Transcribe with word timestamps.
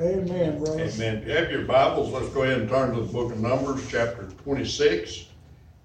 Amen, 0.00 0.58
brother. 0.58 0.80
Amen. 0.80 1.18
If 1.18 1.26
you 1.26 1.32
have 1.32 1.50
your 1.50 1.62
Bibles, 1.62 2.10
let's 2.12 2.28
go 2.30 2.42
ahead 2.42 2.60
and 2.60 2.68
turn 2.68 2.94
to 2.94 3.00
the 3.02 3.12
book 3.12 3.30
of 3.30 3.40
Numbers, 3.40 3.86
chapter 3.88 4.26
twenty-six. 4.42 5.26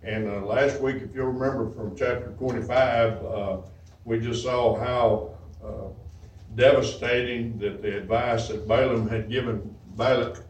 And, 0.04 0.30
uh, 0.30 0.46
last 0.46 0.80
week, 0.80 0.98
if 0.98 1.14
you'll 1.14 1.28
remember 1.28 1.70
from 1.72 1.96
chapter 1.96 2.34
twenty-five, 2.38 3.24
uh, 3.26 3.58
we 4.06 4.20
just 4.20 4.44
saw 4.44 4.80
how, 4.80 5.38
uh, 5.64 5.90
devastating 6.56 7.58
that 7.60 7.82
the 7.82 7.98
advice 7.98 8.48
that 8.48 8.68
Balaam 8.68 9.08
had 9.10 9.30
given 9.30 9.76
Balak, 9.98 10.42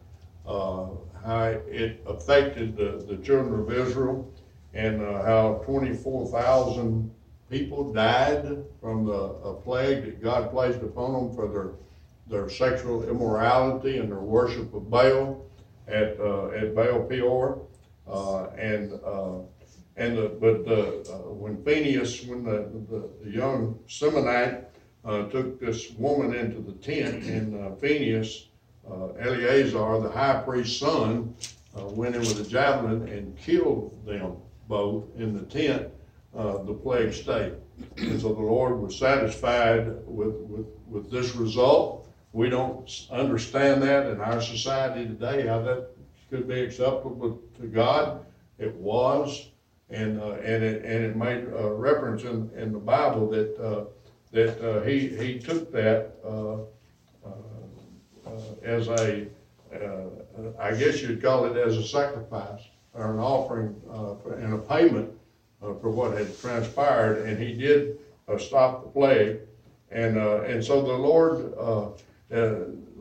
uh, 0.45 0.87
how 1.25 1.59
it 1.67 2.03
affected 2.05 2.77
the, 2.77 3.03
the 3.07 3.17
children 3.23 3.59
of 3.59 3.71
Israel 3.71 4.31
and, 4.73 5.01
uh, 5.01 5.23
how 5.23 5.63
twenty-four 5.65 6.27
thousand 6.27 7.11
people 7.49 7.91
died 7.91 8.63
from 8.79 9.05
the, 9.05 9.13
a 9.13 9.55
plague 9.55 10.05
that 10.05 10.21
God 10.21 10.51
placed 10.51 10.81
upon 10.81 11.13
them 11.13 11.35
for 11.35 11.47
their 11.47 11.71
their 12.29 12.49
sexual 12.49 13.07
immorality 13.07 13.97
and 13.97 14.11
their 14.11 14.19
worship 14.19 14.73
of 14.73 14.89
Baal 14.89 15.45
at 15.87 16.19
uh, 16.19 16.49
at 16.49 16.75
Baal 16.75 17.03
Peor, 17.03 17.65
uh, 18.07 18.45
and 18.57 18.93
uh, 19.05 19.39
and 19.95 20.17
the, 20.17 20.29
but 20.39 20.65
the, 20.65 21.11
uh, 21.11 21.33
when 21.33 21.63
Phineas, 21.63 22.23
when 22.25 22.43
the, 22.43 22.69
the, 22.89 23.09
the 23.23 23.31
young 23.31 23.79
Simeonite 23.87 24.65
uh, 25.03 25.23
took 25.29 25.59
this 25.59 25.91
woman 25.91 26.35
into 26.35 26.59
the 26.61 26.73
tent, 26.73 27.23
and 27.23 27.59
uh, 27.59 27.75
Phineas, 27.75 28.49
Eleazar, 29.19 29.99
the 30.01 30.09
high 30.09 30.41
priest's 30.43 30.77
son, 30.77 31.35
went 31.73 32.15
in 32.15 32.21
with 32.21 32.39
a 32.39 32.49
javelin 32.49 33.07
and 33.09 33.37
killed 33.37 34.05
them 34.05 34.37
both 34.67 35.05
in 35.17 35.33
the 35.33 35.45
tent. 35.45 35.87
the 36.33 36.79
plague 36.83 37.13
stayed, 37.13 37.53
and 37.97 38.21
so 38.21 38.33
the 38.33 38.41
Lord 38.41 38.79
was 38.79 38.97
satisfied 38.97 39.87
with 40.05 40.35
with 40.35 40.67
with 40.87 41.11
this 41.11 41.35
result 41.35 41.96
we 42.37 42.51
don't 42.51 43.07
understand 43.09 43.81
that 43.81 44.05
in 44.05 44.21
our 44.21 44.39
society 44.39 45.07
today, 45.07 45.47
how 45.47 45.59
that 45.63 45.87
could 46.29 46.47
be 46.47 46.61
acceptable 46.61 47.41
to 47.59 47.65
God. 47.65 48.23
It 48.59 48.75
was, 48.75 49.47
and 49.89 50.21
uh, 50.21 50.33
and 50.33 50.63
it 50.63 50.85
and 50.85 51.03
it 51.03 51.15
made 51.15 51.45
a 51.45 51.73
reference 51.73 52.23
in, 52.23 52.51
in 52.55 52.73
the 52.73 52.77
Bible 52.77 53.27
that 53.31 53.57
uh, 53.57 53.85
that 54.31 54.53
uh, 54.61 54.81
he 54.83 55.07
he 55.07 55.39
took 55.39 55.71
that 55.71 56.13
uh, 56.23 56.57
uh, 57.25 57.31
uh, 58.27 58.39
as 58.61 58.87
a 58.89 59.25
I 60.59 60.75
guess 60.75 61.01
you'd 61.01 61.21
call 61.21 61.45
it 61.45 61.57
as 61.57 61.75
a 61.75 61.87
sacrifice 61.87 62.61
or 62.93 63.13
an 63.13 63.19
offering 63.19 63.75
and 64.37 64.53
a 64.53 64.59
payment 64.59 65.09
for 65.59 65.89
what 65.89 66.15
had 66.15 66.39
transpired, 66.39 67.25
and 67.25 67.41
he 67.41 67.53
did 67.53 67.97
stop 68.37 68.83
the 68.83 68.89
plague, 68.89 69.39
and 69.89 70.17
and 70.17 70.63
so 70.63 70.83
the 70.83 70.93
Lord 70.93 71.97
uh, 72.33 72.55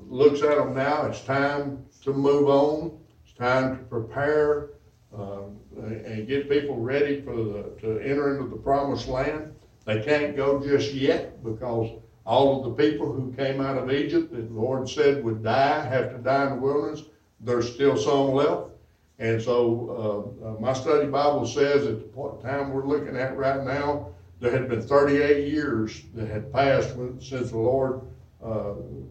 looks 0.08 0.42
at 0.42 0.56
them 0.56 0.74
now, 0.74 1.06
it's 1.06 1.22
time 1.22 1.84
to 2.02 2.12
move 2.12 2.48
on. 2.48 2.98
It's 3.24 3.36
time 3.36 3.76
to 3.76 3.84
prepare 3.84 4.70
uh, 5.16 5.42
and 5.76 6.26
get 6.28 6.48
people 6.48 6.76
ready 6.76 7.20
for 7.20 7.34
the, 7.34 7.72
to 7.80 7.98
enter 8.00 8.36
into 8.36 8.48
the 8.48 8.56
promised 8.56 9.08
land. 9.08 9.54
They 9.84 10.02
can't 10.02 10.36
go 10.36 10.62
just 10.62 10.92
yet 10.92 11.42
because 11.44 11.90
all 12.24 12.58
of 12.58 12.64
the 12.64 12.82
people 12.82 13.12
who 13.12 13.32
came 13.32 13.60
out 13.60 13.78
of 13.78 13.90
Egypt 13.92 14.32
that 14.32 14.48
the 14.48 14.54
Lord 14.54 14.88
said 14.88 15.22
would 15.22 15.42
die, 15.42 15.84
have 15.86 16.10
to 16.10 16.18
die 16.18 16.44
in 16.44 16.50
the 16.50 16.56
wilderness, 16.56 17.04
there's 17.40 17.72
still 17.72 17.96
some 17.96 18.32
left. 18.32 18.70
And 19.18 19.40
so 19.40 20.34
uh, 20.42 20.48
uh, 20.48 20.60
my 20.60 20.72
study 20.72 21.06
Bible 21.06 21.46
says 21.46 21.86
at 21.86 21.98
the 21.98 22.04
point 22.06 22.42
time 22.42 22.70
we're 22.70 22.86
looking 22.86 23.16
at 23.16 23.36
right 23.36 23.64
now, 23.64 24.08
there 24.40 24.50
had 24.50 24.68
been 24.68 24.82
38 24.82 25.48
years 25.48 26.02
that 26.14 26.28
had 26.28 26.52
passed 26.52 26.90
since 27.20 27.50
the 27.50 27.58
Lord 27.58 28.02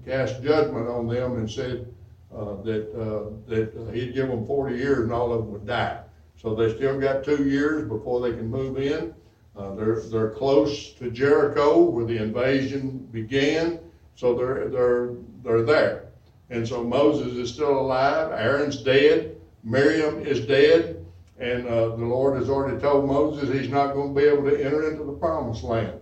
cast 0.06 0.42
judgment 0.44 0.88
on 0.88 1.08
them 1.08 1.38
and 1.38 1.50
said 1.50 1.94
uh, 2.34 2.62
that 2.64 2.92
uh, 2.94 3.30
that 3.48 3.94
he'd 3.94 4.14
give 4.14 4.28
them 4.28 4.46
40 4.46 4.76
years 4.76 5.00
and 5.00 5.12
all 5.12 5.34
of 5.34 5.40
them 5.40 5.52
would 5.52 5.66
die. 5.66 6.02
So 6.42 6.54
they 6.54 6.74
still 6.76 7.00
got 7.00 7.24
two 7.24 7.48
years 7.48 7.88
before 7.88 8.22
they 8.22 8.36
can 8.36 8.50
move 8.50 8.78
in. 8.78 9.14
they're 9.56 10.02
they're 10.02 10.32
close 10.32 10.92
to 10.94 11.12
Jericho 11.12 11.80
where 11.82 12.06
the 12.06 12.18
invasion 12.18 13.08
began, 13.12 13.80
so 14.16 14.36
they're 14.36 14.70
they're 14.70 15.16
they're 15.44 15.64
there. 15.64 16.06
And 16.50 16.68
so 16.68 16.84
Moses 16.84 17.34
is 17.34 17.54
still 17.54 17.80
alive. 17.80 18.32
Aaron's 18.32 18.82
dead. 18.82 19.38
Miriam 19.64 20.26
is 20.26 20.46
dead. 20.46 21.06
And 21.40 21.68
uh, 21.68 21.96
the 21.96 22.06
Lord 22.06 22.40
has 22.40 22.50
already 22.50 22.80
told 22.80 23.08
Moses 23.08 23.52
he's 23.52 23.70
not 23.70 23.94
going 23.94 24.14
to 24.14 24.20
be 24.20 24.28
able 24.28 24.44
to 24.50 24.64
enter 24.64 24.90
into 24.90 25.04
the 25.04 25.14
promised 25.14 25.64
land. 25.64 26.00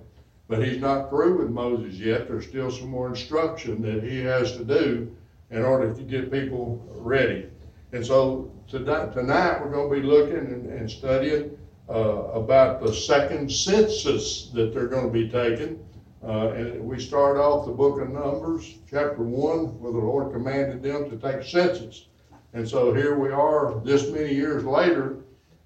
But 0.48 0.64
he's 0.64 0.82
not 0.82 1.10
through 1.10 1.38
with 1.38 1.50
Moses 1.50 1.96
yet. 1.96 2.28
There's 2.28 2.48
still 2.48 2.70
some 2.70 2.90
more 2.90 3.10
instruction 3.10 3.82
that 3.84 4.04
he 4.04 4.20
has 4.22 4.58
to 4.58 4.64
do 4.64 5.16
in 5.52 5.64
order 5.64 5.94
to 5.94 6.02
get 6.02 6.32
people 6.32 6.84
ready. 6.90 7.48
And 7.94 8.06
so 8.06 8.52
tonight, 8.68 9.62
we're 9.62 9.72
going 9.72 9.90
to 9.90 10.02
be 10.02 10.06
looking 10.06 10.36
and, 10.36 10.66
and 10.66 10.90
studying 10.90 11.58
uh, 11.90 11.94
about 11.94 12.82
the 12.82 12.94
second 12.94 13.52
census 13.52 14.50
that 14.54 14.74
they're 14.74 14.88
going 14.88 15.06
to 15.06 15.12
be 15.12 15.30
taking. 15.30 15.84
Uh, 16.26 16.50
and 16.52 16.84
we 16.84 17.00
start 17.00 17.38
off 17.38 17.66
the 17.66 17.72
book 17.72 18.00
of 18.00 18.10
Numbers, 18.10 18.76
chapter 18.90 19.22
1, 19.22 19.80
where 19.80 19.92
the 19.92 19.98
Lord 19.98 20.34
commanded 20.34 20.82
them 20.82 21.10
to 21.10 21.18
take 21.18 21.46
census. 21.46 22.08
And 22.54 22.68
so 22.68 22.94
here 22.94 23.20
we 23.20 23.30
are 23.30 23.82
this 23.84 24.10
many 24.10 24.34
years 24.34 24.64
later, 24.64 25.18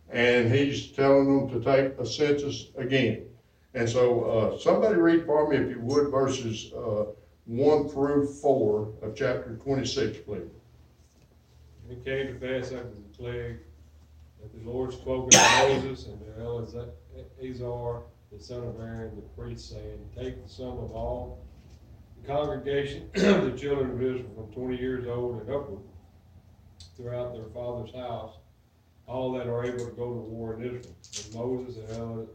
and 0.09 0.51
he's 0.51 0.87
telling 0.87 1.47
them 1.47 1.49
to 1.49 1.63
take 1.63 1.99
a 1.99 2.05
census 2.05 2.69
again. 2.75 3.26
And 3.77 3.87
so, 3.87 4.23
uh, 4.23 4.57
somebody 4.57 4.95
read 4.95 5.27
for 5.27 5.47
me, 5.47 5.57
if 5.57 5.69
you 5.69 5.79
would, 5.81 6.09
verses 6.09 6.73
uh, 6.73 7.05
1 7.45 7.89
through 7.89 8.25
4 8.25 8.93
of 9.03 9.15
chapter 9.15 9.55
26, 9.63 10.17
please. 10.25 10.41
And 11.83 11.91
it 11.91 12.03
came 12.03 12.25
to 12.25 12.33
pass 12.33 12.71
after 12.71 12.87
the 12.87 13.15
plague 13.15 13.57
that 14.41 14.51
the 14.51 14.67
Lord 14.67 14.93
spoke 14.93 15.31
unto 15.31 15.79
Moses 15.79 16.07
and 16.07 16.19
to 16.21 16.41
Eleazar, 16.41 18.01
the 18.31 18.39
son 18.39 18.63
of 18.63 18.79
Aaron, 18.79 19.15
the 19.15 19.21
priest, 19.39 19.69
saying, 19.69 20.09
Take 20.17 20.43
the 20.43 20.49
sum 20.49 20.79
of 20.79 20.91
all 20.93 21.45
the 22.19 22.27
congregation 22.27 23.11
of 23.15 23.45
the 23.45 23.55
children 23.55 23.91
of 23.91 24.01
Israel 24.01 24.31
from 24.35 24.51
twenty 24.53 24.77
years 24.77 25.05
old 25.07 25.39
and 25.41 25.51
upward 25.51 25.83
throughout 26.95 27.35
their 27.35 27.45
father's 27.53 27.93
house, 27.93 28.37
all 29.05 29.33
that 29.33 29.45
are 29.45 29.63
able 29.63 29.85
to 29.85 29.91
go 29.91 30.15
to 30.15 30.19
war 30.19 30.55
in 30.55 30.63
Israel. 30.63 30.95
And 31.25 31.35
Moses 31.35 31.77
and 31.91 32.27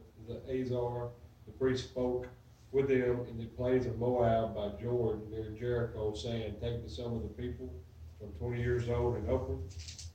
Eleazar 0.49 1.09
the 1.47 1.53
priest 1.53 1.85
spoke 1.85 2.27
with 2.73 2.89
them 2.89 3.27
in 3.29 3.39
the 3.39 3.47
plains 3.57 3.87
of 3.87 3.99
Moab 3.99 4.55
by 4.55 4.71
Jordan 4.83 5.23
near 5.31 5.51
Jericho, 5.59 6.15
saying, 6.15 6.55
Take 6.61 6.83
the 6.83 6.91
sum 6.91 7.15
of 7.15 7.23
the 7.23 7.29
people 7.29 7.73
from 8.19 8.31
twenty 8.39 8.63
years 8.63 8.89
old 8.89 9.17
and 9.17 9.29
upward, 9.29 9.59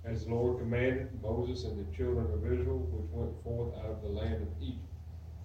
as 0.05 0.25
the 0.25 0.31
Lord 0.31 0.59
commanded 0.59 1.09
Moses 1.21 1.65
and 1.65 1.77
the 1.77 1.95
children 1.95 2.25
of 2.33 2.45
Israel, 2.51 2.79
which 2.91 3.11
went 3.11 3.43
forth 3.43 3.73
out 3.79 3.91
of 3.91 4.01
the 4.01 4.07
land 4.07 4.41
of 4.41 4.47
Egypt. 4.61 4.81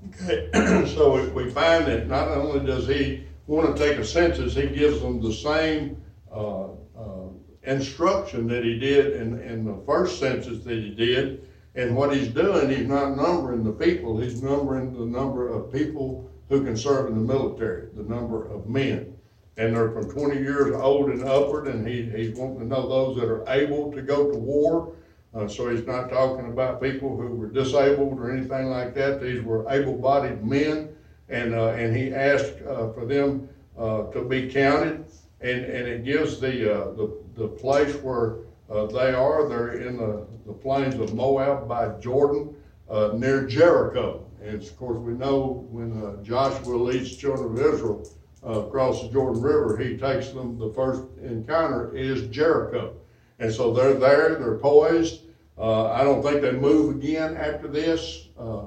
Okay, 0.08 0.86
so 0.94 1.30
we 1.32 1.50
find 1.50 1.86
that 1.86 2.08
not 2.08 2.28
only 2.28 2.64
does 2.66 2.86
he 2.86 3.24
want 3.46 3.76
to 3.76 3.82
take 3.82 3.98
a 3.98 4.04
census, 4.04 4.54
he 4.54 4.68
gives 4.68 5.00
them 5.00 5.20
the 5.20 5.32
same 5.32 6.02
uh, 6.32 6.68
uh, 6.96 7.28
instruction 7.64 8.46
that 8.48 8.64
he 8.64 8.78
did 8.78 9.14
in, 9.14 9.38
in 9.40 9.64
the 9.64 9.80
first 9.86 10.18
census 10.18 10.64
that 10.64 10.78
he 10.78 10.90
did 10.90 11.48
and 11.74 11.96
what 11.96 12.14
he's 12.14 12.28
doing, 12.28 12.68
he's 12.68 12.86
not 12.86 13.16
numbering 13.16 13.64
the 13.64 13.72
people, 13.72 14.20
he's 14.20 14.42
numbering 14.42 14.92
the 14.92 15.06
number 15.06 15.48
of 15.48 15.72
people 15.72 16.30
who 16.48 16.64
can 16.64 16.76
serve 16.76 17.06
in 17.08 17.14
the 17.14 17.32
military, 17.34 17.88
the 17.94 18.02
number 18.02 18.46
of 18.50 18.68
men. 18.68 19.16
And 19.56 19.74
they're 19.74 19.90
from 19.90 20.10
20 20.10 20.36
years 20.40 20.74
old 20.74 21.10
and 21.10 21.24
upward, 21.24 21.68
and 21.68 21.86
he, 21.86 22.02
he's 22.02 22.36
wanting 22.36 22.58
to 22.60 22.64
know 22.66 22.88
those 22.88 23.16
that 23.16 23.28
are 23.28 23.44
able 23.48 23.90
to 23.92 24.02
go 24.02 24.30
to 24.30 24.38
war. 24.38 24.94
Uh, 25.34 25.48
so 25.48 25.70
he's 25.70 25.86
not 25.86 26.10
talking 26.10 26.48
about 26.48 26.82
people 26.82 27.16
who 27.16 27.28
were 27.28 27.48
disabled 27.48 28.18
or 28.18 28.30
anything 28.30 28.66
like 28.66 28.94
that. 28.94 29.22
These 29.22 29.42
were 29.42 29.70
able-bodied 29.70 30.44
men, 30.44 30.94
and 31.30 31.54
uh, 31.54 31.70
and 31.70 31.96
he 31.96 32.12
asked 32.14 32.60
uh, 32.68 32.92
for 32.92 33.06
them 33.06 33.48
uh, 33.78 34.10
to 34.10 34.22
be 34.22 34.50
counted, 34.50 35.06
and 35.40 35.64
and 35.64 35.88
it 35.88 36.04
gives 36.04 36.38
the 36.38 36.70
uh, 36.70 36.90
the 36.92 37.18
the 37.34 37.48
place 37.48 37.94
where 37.96 38.36
uh, 38.70 38.86
they 38.86 39.12
are. 39.12 39.48
They're 39.48 39.74
in 39.74 39.96
the, 39.96 40.26
the 40.46 40.52
plains 40.52 40.94
of 40.94 41.14
Moab 41.14 41.68
by 41.68 41.88
Jordan, 42.00 42.54
uh, 42.88 43.10
near 43.14 43.46
Jericho. 43.46 44.26
And 44.42 44.62
of 44.62 44.76
course, 44.76 44.98
we 44.98 45.12
know 45.12 45.66
when 45.70 46.02
uh, 46.02 46.22
Joshua 46.22 46.76
leads 46.76 47.16
children 47.16 47.52
of 47.52 47.74
Israel 47.74 48.08
uh, 48.44 48.66
across 48.66 49.02
the 49.02 49.08
Jordan 49.08 49.40
River, 49.40 49.76
he 49.76 49.96
takes 49.96 50.30
them, 50.30 50.58
the 50.58 50.72
first 50.74 51.02
encounter 51.22 51.94
is 51.94 52.26
Jericho. 52.28 52.96
And 53.38 53.52
so 53.52 53.72
they're 53.72 53.94
there, 53.94 54.34
they're 54.36 54.58
poised. 54.58 55.22
Uh, 55.58 55.92
I 55.92 56.02
don't 56.02 56.22
think 56.22 56.42
they 56.42 56.52
move 56.52 56.96
again 56.96 57.36
after 57.36 57.68
this, 57.68 58.28
uh, 58.38 58.64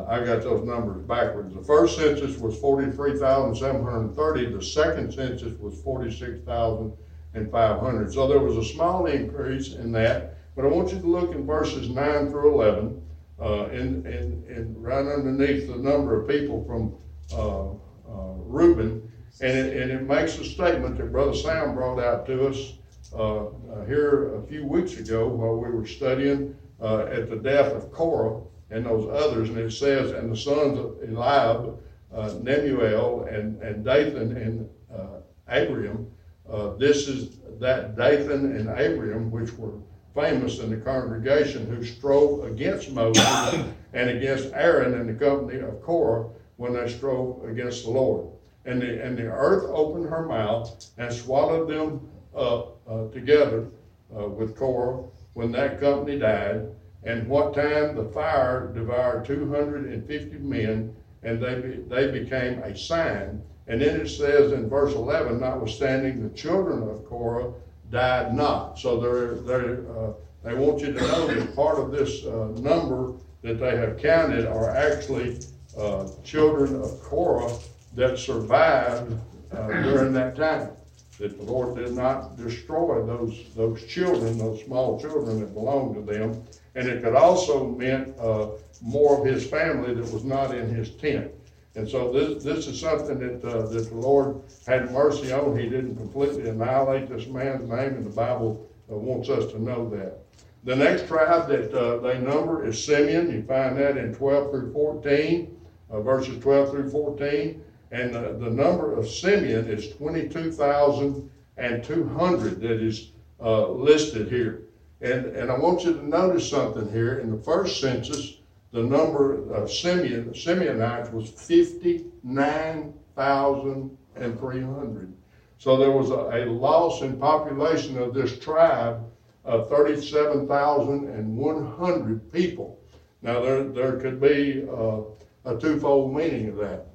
I 0.07 0.23
got 0.23 0.41
those 0.41 0.65
numbers 0.65 1.03
backwards. 1.03 1.53
The 1.53 1.61
first 1.61 1.97
census 1.97 2.39
was 2.39 2.57
forty-three 2.57 3.19
thousand 3.19 3.55
seven 3.55 3.83
hundred 3.83 3.99
and 3.99 4.15
thirty, 4.15 4.51
the 4.51 4.61
second 4.61 5.13
census 5.13 5.53
was 5.59 5.79
forty-six 5.83 6.39
thousand 6.45 6.93
and 7.35 7.51
five 7.51 7.79
hundred. 7.79 8.11
So 8.11 8.27
there 8.27 8.39
was 8.39 8.57
a 8.57 8.63
small 8.63 9.05
increase 9.05 9.73
in 9.75 9.91
that, 9.91 10.35
but 10.55 10.65
I 10.65 10.67
want 10.69 10.91
you 10.91 10.99
to 10.99 11.07
look 11.07 11.35
in 11.35 11.45
verses 11.45 11.89
nine 11.89 12.31
through 12.31 12.55
eleven, 12.55 13.03
uh, 13.39 13.65
and, 13.65 14.03
and, 14.07 14.47
and 14.47 14.83
right 14.83 15.05
underneath 15.05 15.67
the 15.67 15.77
number 15.77 16.19
of 16.19 16.27
people 16.27 16.63
from, 16.65 16.95
uh, 17.31 17.69
uh, 18.11 18.33
Reuben, 18.37 19.11
and 19.41 19.57
it, 19.57 19.81
and 19.81 19.91
it 19.91 20.03
makes 20.03 20.37
a 20.37 20.43
statement 20.43 20.97
that 20.97 21.11
Brother 21.11 21.33
Sam 21.33 21.73
brought 21.73 21.99
out 21.99 22.25
to 22.27 22.47
us, 22.47 22.73
uh, 23.13 23.45
uh, 23.45 23.85
here 23.85 24.35
a 24.35 24.43
few 24.43 24.65
weeks 24.65 24.97
ago 24.97 25.27
while 25.27 25.55
we 25.55 25.69
were 25.69 25.85
studying, 25.85 26.55
uh, 26.81 27.05
at 27.11 27.29
the 27.29 27.35
death 27.35 27.73
of 27.73 27.91
Korah 27.91 28.41
and 28.69 28.85
those 28.85 29.09
others, 29.09 29.49
and 29.49 29.57
it 29.57 29.71
says, 29.71 30.11
and 30.11 30.31
the 30.31 30.37
sons 30.37 30.77
of 30.77 30.97
Eliab, 31.07 31.79
uh, 32.13 32.29
Nemuel 32.41 33.33
and, 33.33 33.61
and 33.61 33.83
Dathan 33.83 34.35
and, 34.37 34.69
uh, 34.93 35.21
Abiram, 35.47 36.11
uh, 36.49 36.75
this 36.75 37.07
is 37.07 37.37
that 37.59 37.95
Dathan 37.95 38.55
and 38.55 38.69
Abiram, 38.69 39.31
which 39.31 39.53
were 39.53 39.73
famous 40.15 40.59
in 40.59 40.69
the 40.69 40.77
congregation, 40.77 41.67
who 41.67 41.83
strove 41.83 42.45
against 42.45 42.91
Moses 42.91 43.25
and 43.93 44.09
against 44.09 44.51
Aaron 44.53 44.93
and 44.93 45.09
the 45.09 45.25
company 45.25 45.59
of 45.59 45.81
Korah 45.81 46.29
when 46.57 46.73
they 46.73 46.89
strove 46.89 47.43
against 47.45 47.85
the 47.85 47.91
Lord. 47.91 48.27
And 48.65 48.81
the, 48.81 49.03
and 49.03 49.17
the 49.17 49.23
earth 49.23 49.65
opened 49.69 50.09
her 50.09 50.25
mouth 50.25 50.85
and 50.97 51.11
swallowed 51.11 51.69
them 51.69 52.09
up 52.35 52.77
uh, 52.87 53.07
together 53.07 53.67
uh, 54.15 54.27
with 54.27 54.55
Korah 54.55 55.03
when 55.33 55.51
that 55.53 55.79
company 55.79 56.19
died. 56.19 56.67
And 57.03 57.29
what 57.29 57.53
time 57.53 57.95
the 57.95 58.09
fire 58.11 58.71
devoured 58.73 59.25
two 59.25 59.49
hundred 59.49 59.85
and 59.91 60.05
fifty 60.05 60.37
men, 60.37 60.93
and 61.23 61.41
they, 61.41 61.55
be- 61.55 61.83
they 61.87 62.11
became 62.11 62.59
a 62.59 62.75
sign. 62.75 63.41
And 63.67 63.81
then 63.81 64.01
it 64.01 64.09
says 64.09 64.51
in 64.51 64.67
verse 64.67 64.93
eleven, 64.93 65.39
notwithstanding 65.39 66.21
the 66.21 66.35
children 66.35 66.83
of 66.83 67.05
Korah 67.05 67.53
died 67.89 68.35
not. 68.35 68.77
So 68.77 68.99
they're, 68.99 69.35
they're, 69.35 69.97
uh, 69.97 70.11
they 70.43 70.53
want 70.53 70.81
you 70.81 70.91
to 70.91 70.99
know 70.99 71.27
that 71.27 71.55
part 71.55 71.79
of 71.79 71.91
this, 71.91 72.25
uh, 72.25 72.47
number 72.59 73.13
that 73.41 73.59
they 73.59 73.77
have 73.77 73.97
counted 73.97 74.45
are 74.45 74.75
actually, 74.75 75.39
uh, 75.77 76.09
children 76.23 76.75
of 76.81 77.01
Korah 77.01 77.53
that 77.99 78.17
survived, 78.17 79.17
uh, 79.51 79.67
during 79.67 80.13
that 80.13 80.35
time. 80.35 80.71
That 81.19 81.37
the 81.37 81.43
Lord 81.43 81.75
did 81.75 81.93
not 81.93 82.37
destroy 82.37 83.05
those, 83.05 83.35
those 83.55 83.85
children, 83.85 84.37
those 84.37 84.63
small 84.63 84.99
children 84.99 85.41
that 85.41 85.53
belonged 85.53 85.95
to 85.95 86.01
them. 86.01 86.41
And 86.75 86.87
it 86.87 87.03
could 87.03 87.15
also 87.15 87.67
meant, 87.67 88.17
uh, 88.17 88.51
more 88.81 89.19
of 89.19 89.25
his 89.25 89.45
family 89.45 89.93
that 89.93 90.13
was 90.13 90.23
not 90.23 90.55
in 90.55 90.69
his 90.73 90.91
tent. 90.91 91.29
And 91.75 91.87
so 91.87 92.11
this, 92.13 92.43
this 92.43 92.67
is 92.67 92.79
something 92.79 93.19
that, 93.19 93.43
uh, 93.43 93.67
that 93.67 93.89
the 93.89 93.95
Lord 93.95 94.41
had 94.65 94.91
mercy 94.91 95.33
on. 95.33 95.59
He 95.59 95.67
didn't 95.69 95.97
completely 95.97 96.47
annihilate 96.49 97.09
this 97.09 97.27
man's 97.27 97.67
name, 97.67 97.95
and 97.97 98.05
the 98.05 98.15
Bible 98.27 98.69
uh, 98.89 98.95
wants 98.95 99.27
us 99.29 99.51
to 99.51 99.61
know 99.61 99.89
that. 99.89 100.19
The 100.63 100.75
next 100.75 101.07
tribe 101.07 101.49
that, 101.49 101.73
uh, 101.73 101.97
they 101.99 102.19
number 102.19 102.65
is 102.65 102.83
Simeon. 102.83 103.31
You 103.31 103.43
find 103.43 103.77
that 103.77 103.97
in 103.97 104.13
twelve 104.13 104.51
through 104.51 104.73
fourteen, 104.73 105.57
uh, 105.89 106.01
verses 106.01 106.41
twelve 106.41 106.71
through 106.71 106.89
fourteen. 106.89 107.61
And 107.91 108.13
the, 108.13 108.37
the 108.39 108.49
number 108.49 108.93
of 108.93 109.09
Simeon 109.09 109.67
is 109.67 109.95
twenty-two 109.95 110.51
thousand 110.51 111.29
and 111.57 111.83
two 111.83 112.07
hundred 112.09 112.61
that 112.61 112.81
is, 112.81 113.11
uh, 113.41 113.67
listed 113.69 114.29
here. 114.29 114.63
And, 115.01 115.27
and 115.27 115.49
I 115.49 115.57
want 115.57 115.83
you 115.83 115.93
to 115.93 116.07
notice 116.07 116.49
something 116.49 116.91
here. 116.91 117.19
In 117.19 117.31
the 117.31 117.41
first 117.41 117.79
census, 117.79 118.37
the 118.71 118.83
number 118.83 119.51
of 119.51 119.71
Simeon, 119.71 120.31
Simeonites 120.33 121.11
was 121.11 121.29
fifty-nine 121.29 122.93
thousand 123.15 123.97
and 124.15 124.37
three 124.39 124.61
hundred. 124.61 125.11
So 125.57 125.75
there 125.77 125.91
was 125.91 126.11
a, 126.11 126.43
a 126.43 126.45
loss 126.45 127.01
in 127.01 127.17
population 127.17 127.97
of 127.97 128.13
this 128.13 128.37
tribe 128.39 129.03
of 129.45 129.67
thirty-seven 129.67 130.47
thousand 130.47 131.09
and 131.09 131.35
one 131.35 131.65
hundred 131.77 132.31
people. 132.31 132.79
Now, 133.21 133.41
there, 133.41 133.63
there 133.63 133.99
could 133.99 134.21
be, 134.21 134.65
uh, 134.69 135.01
a 135.45 135.57
twofold 135.57 136.15
meaning 136.15 136.49
of 136.49 136.57
that. 136.57 136.85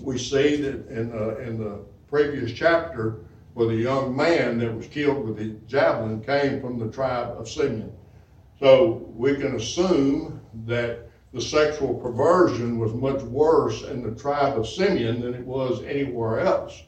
We 0.00 0.18
see 0.18 0.56
that 0.56 0.88
in, 0.88 1.12
uh, 1.12 1.36
in 1.36 1.58
the 1.58 1.80
previous 2.08 2.52
chapter, 2.52 3.20
where 3.54 3.68
the 3.68 3.76
young 3.76 4.16
man 4.16 4.58
that 4.58 4.74
was 4.74 4.86
killed 4.88 5.24
with 5.24 5.36
the 5.36 5.56
javelin 5.66 6.20
came 6.22 6.60
from 6.60 6.78
the 6.78 6.90
tribe 6.90 7.36
of 7.38 7.48
Simeon. 7.48 7.92
So 8.58 9.06
we 9.14 9.36
can 9.36 9.54
assume 9.54 10.40
that 10.66 11.08
the 11.32 11.40
sexual 11.40 11.94
perversion 11.94 12.78
was 12.78 12.92
much 12.94 13.22
worse 13.22 13.82
in 13.82 14.02
the 14.02 14.20
tribe 14.20 14.58
of 14.58 14.66
Simeon 14.66 15.20
than 15.20 15.34
it 15.34 15.44
was 15.44 15.82
anywhere 15.84 16.40
else. 16.40 16.82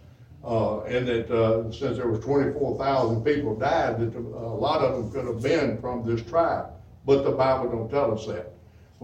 Uh, 0.45 0.83
and 0.83 1.07
that, 1.09 1.31
uh, 1.31 1.71
since 1.73 1.97
there 1.97 2.09
was 2.09 2.21
twenty-four 2.21 2.79
thousand 2.79 3.25
people 3.25 3.57
died, 3.57 3.99
that 3.99 4.13
the- 4.13 4.19
a 4.19 4.55
lot 4.55 4.81
of 4.81 4.95
them 4.95 5.11
could 5.11 5.27
have 5.27 5.43
been 5.43 5.79
from 5.81 6.05
this 6.07 6.23
tribe. 6.23 6.67
But 7.05 7.25
the 7.25 7.33
Bible 7.33 7.69
don't 7.71 7.91
tell 7.91 8.13
us 8.13 8.27
that. 8.27 8.53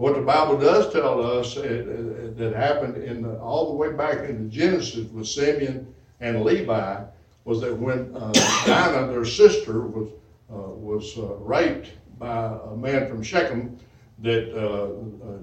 What 0.03 0.15
the 0.15 0.21
Bible 0.21 0.57
does 0.57 0.91
tell 0.91 1.25
us, 1.25 1.55
uh, 1.55 1.61
uh, 1.61 2.35
that 2.35 2.53
happened 2.53 2.97
in, 2.97 3.21
the- 3.21 3.39
all 3.39 3.67
the 3.67 3.77
way 3.77 3.93
back 3.93 4.27
into 4.27 4.49
Genesis 4.49 5.07
with 5.13 5.27
Simeon 5.27 5.87
and 6.19 6.43
Levi, 6.43 7.05
was 7.45 7.61
that 7.61 7.79
when, 7.79 8.13
uh, 8.13 8.33
Dinah, 8.65 9.07
their 9.13 9.23
sister, 9.23 9.79
was, 9.79 10.09
uh, 10.51 10.57
was 10.57 11.17
uh, 11.17 11.35
raped 11.35 11.91
by 12.19 12.53
a 12.69 12.75
man 12.75 13.07
from 13.07 13.23
Shechem, 13.23 13.77
that, 14.19 14.53
uh, 14.53 14.89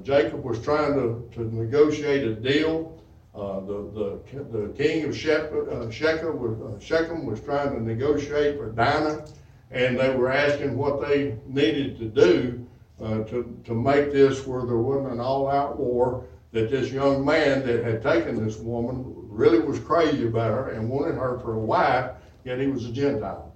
Jacob 0.02 0.44
was 0.44 0.58
trying 0.58 0.92
to, 0.92 1.26
to 1.36 1.54
negotiate 1.54 2.24
a 2.24 2.34
deal. 2.34 3.02
The, 3.34 4.20
the, 4.30 4.58
the 4.58 4.74
king 4.76 5.06
of 5.06 5.16
Shechem, 5.16 5.90
Shechem 5.90 7.24
was 7.24 7.40
trying 7.40 7.70
to 7.70 7.82
negotiate 7.82 8.58
for 8.58 8.68
Dinah, 8.72 9.24
and 9.70 9.98
they 9.98 10.14
were 10.14 10.30
asking 10.30 10.76
what 10.76 11.00
they 11.00 11.36
needed 11.46 11.98
to 11.98 12.04
do, 12.04 12.66
uh, 13.02 13.24
to, 13.24 13.58
to 13.64 13.74
make 13.74 14.12
this 14.12 14.46
where 14.46 14.66
there 14.66 14.76
wasn't 14.76 15.12
an 15.12 15.20
all-out 15.20 15.78
war, 15.78 16.24
that 16.52 16.70
this 16.70 16.90
young 16.90 17.24
man 17.24 17.64
that 17.66 17.84
had 17.84 18.02
taken 18.02 18.44
this 18.44 18.58
woman 18.58 19.04
really 19.06 19.60
was 19.60 19.78
crazy 19.78 20.26
about 20.26 20.50
her 20.50 20.70
and 20.70 20.88
wanted 20.88 21.14
her 21.14 21.38
for 21.38 21.54
a 21.54 21.60
wife, 21.60 22.10
yet 22.44 22.58
he 22.58 22.66
was 22.66 22.86
a 22.86 22.92
Gentile. 22.92 23.54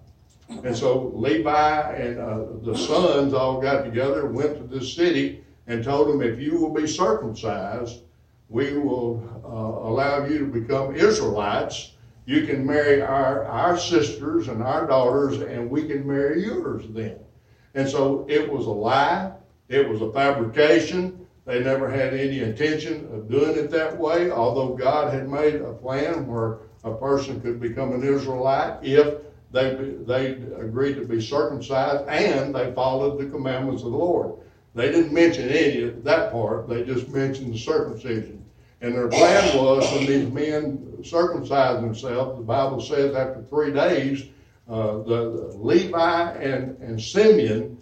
And 0.62 0.76
so 0.76 1.10
Levi 1.14 1.92
and 1.94 2.18
uh, 2.18 2.44
the 2.62 2.76
sons 2.76 3.34
all 3.34 3.60
got 3.60 3.84
together, 3.84 4.26
went 4.26 4.56
to 4.58 4.64
this 4.64 4.94
city, 4.94 5.44
and 5.66 5.82
told 5.82 6.08
them, 6.08 6.22
if 6.22 6.38
you 6.38 6.58
will 6.58 6.72
be 6.72 6.86
circumcised, 6.86 8.02
we 8.48 8.76
will 8.76 9.22
uh, 9.44 9.88
allow 9.88 10.26
you 10.26 10.38
to 10.40 10.46
become 10.46 10.94
Israelites. 10.94 11.92
You 12.26 12.46
can 12.46 12.64
marry 12.64 13.02
our, 13.02 13.44
our 13.46 13.78
sisters 13.78 14.48
and 14.48 14.62
our 14.62 14.86
daughters, 14.86 15.40
and 15.40 15.70
we 15.70 15.88
can 15.88 16.06
marry 16.06 16.44
yours 16.44 16.84
then. 16.90 17.18
And 17.75 17.88
so 17.88 18.25
it 18.28 18.50
was 18.50 18.66
a 18.66 18.71
lie, 18.71 19.33
it 19.69 19.88
was 19.88 20.00
a 20.00 20.12
fabrication. 20.12 21.26
They 21.45 21.62
never 21.62 21.90
had 21.90 22.14
any 22.14 22.40
intention 22.40 23.07
of 23.12 23.28
doing 23.28 23.59
it 23.59 23.71
that 23.71 23.99
way, 23.99 24.31
although 24.31 24.75
God 24.75 25.12
had 25.12 25.28
made 25.28 25.57
a 25.57 25.75
plan 25.75 26.26
where 26.26 26.61
a 26.85 26.95
person 26.95 27.40
could 27.40 27.61
become 27.61 27.93
an 27.93 28.02
Israelite 28.02 28.83
if 28.83 29.19
they, 29.50 29.75
they 30.07 30.33
agreed 30.57 30.95
to 30.95 31.04
be 31.04 31.21
circumcised 31.21 32.09
and 32.09 32.54
they 32.54 32.73
followed 32.73 33.19
the 33.21 33.26
commandments 33.26 33.83
of 33.83 33.93
the 33.93 33.97
Lord. 33.97 34.37
They 34.75 34.90
didn't 34.90 35.12
mention 35.12 35.49
any 35.49 35.83
of 35.83 36.02
that 36.04 36.33
part, 36.33 36.69
they 36.69 36.83
just 36.83 37.09
mentioned 37.09 37.52
the 37.52 37.59
circumcision. 37.59 38.45
And 38.81 38.95
their 38.95 39.09
plan 39.09 39.57
was 39.57 39.90
when 39.93 40.07
these 40.07 40.31
men 40.31 41.04
circumcised 41.04 41.83
themselves, 41.83 42.38
the 42.38 42.45
Bible 42.45 42.81
says 42.81 43.14
after 43.14 43.43
three 43.45 43.73
days, 43.73 44.26
uh, 44.68 44.99
the, 44.99 45.50
the 45.52 45.56
Levi 45.59 46.33
and, 46.33 46.78
and 46.80 47.00
Simeon, 47.00 47.78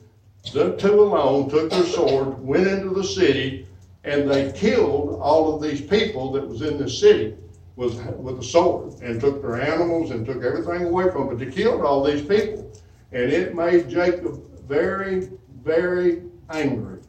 the 0.53 0.77
two 0.77 1.03
alone, 1.03 1.49
took 1.49 1.71
their 1.71 1.85
sword, 1.85 2.39
went 2.41 2.67
into 2.67 2.91
the 2.91 3.05
city, 3.05 3.67
and 4.05 4.29
they 4.29 4.51
killed 4.53 5.21
all 5.21 5.55
of 5.55 5.63
these 5.63 5.81
people 5.81 6.33
that 6.33 6.47
was 6.47 6.63
in 6.63 6.77
the 6.79 6.91
city 6.91 7.37
with, 7.77 8.05
with 8.17 8.41
a 8.41 8.43
sword, 8.43 9.01
and 9.01 9.21
took 9.21 9.41
their 9.41 9.61
animals 9.61 10.11
and 10.11 10.27
took 10.27 10.43
everything 10.43 10.87
away 10.87 11.05
from 11.11 11.27
them. 11.27 11.37
But 11.37 11.39
they 11.39 11.51
killed 11.51 11.83
all 11.83 12.03
these 12.03 12.23
people. 12.23 12.73
And 13.13 13.31
it 13.31 13.55
made 13.55 13.89
Jacob 13.89 14.43
very, 14.67 15.31
very 15.63 16.23
angry. 16.51 17.01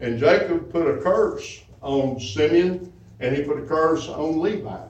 And 0.00 0.18
Jacob 0.18 0.72
put 0.72 0.88
a 0.88 1.00
curse 1.00 1.62
on 1.82 2.18
Simeon, 2.18 2.92
and 3.20 3.36
he 3.36 3.42
put 3.42 3.58
a 3.58 3.66
curse 3.66 4.08
on 4.08 4.40
Levi. 4.40 4.84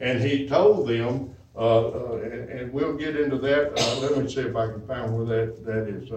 And 0.00 0.20
he 0.20 0.48
told 0.48 0.88
them, 0.88 1.31
uh, 1.54 1.88
uh, 1.88 2.12
and, 2.22 2.72
we'll 2.72 2.94
get 2.94 3.14
into 3.14 3.36
that. 3.36 3.78
Uh, 3.78 4.00
let 4.00 4.16
me 4.16 4.32
see 4.32 4.40
if 4.40 4.56
I 4.56 4.68
can 4.68 4.86
find 4.86 5.14
where 5.14 5.26
that, 5.26 5.64
that 5.66 5.88
is 5.88 6.08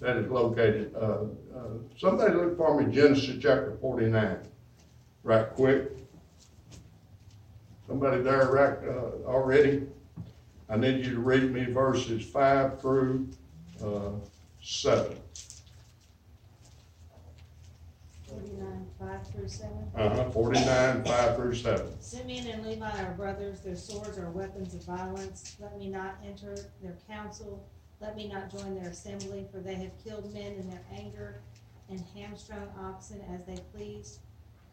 that 0.00 0.16
is 0.18 0.30
located. 0.30 0.94
somebody 1.96 2.34
look 2.34 2.58
for 2.58 2.80
me 2.80 2.92
Genesis 2.92 3.36
chapter 3.40 3.78
49, 3.80 4.38
right 5.22 5.48
quick. 5.50 5.92
Somebody 7.86 8.20
there 8.20 8.50
right 8.50 8.76
already? 9.24 9.86
I 10.68 10.76
need 10.76 11.06
you 11.06 11.14
to 11.14 11.20
read 11.20 11.50
me 11.50 11.64
verses 11.64 12.24
5 12.26 12.80
through 12.80 13.28
7. 14.60 15.16
Forty-nine, 18.44 18.86
five 18.98 19.26
through 19.28 19.48
seven. 19.48 19.90
Uh-huh, 19.96 20.30
forty-nine, 20.30 21.04
five 21.04 21.36
through 21.36 21.54
seven. 21.54 21.86
Simeon 22.00 22.46
and 22.48 22.66
Levi 22.66 23.02
are 23.02 23.14
brothers, 23.14 23.60
their 23.60 23.76
swords 23.76 24.18
are 24.18 24.30
weapons 24.30 24.74
of 24.74 24.84
violence. 24.84 25.56
Let 25.58 25.78
me 25.78 25.88
not 25.88 26.16
enter 26.22 26.54
their 26.82 26.98
council, 27.08 27.66
let 28.00 28.16
me 28.16 28.28
not 28.28 28.50
join 28.50 28.74
their 28.74 28.90
assembly, 28.90 29.46
for 29.50 29.60
they 29.60 29.76
have 29.76 29.92
killed 30.04 30.32
men 30.34 30.52
in 30.52 30.68
their 30.68 30.84
anger 30.92 31.40
and 31.88 32.04
hamstrung 32.14 32.68
oxen 32.78 33.22
as 33.32 33.44
they 33.46 33.62
pleased. 33.74 34.20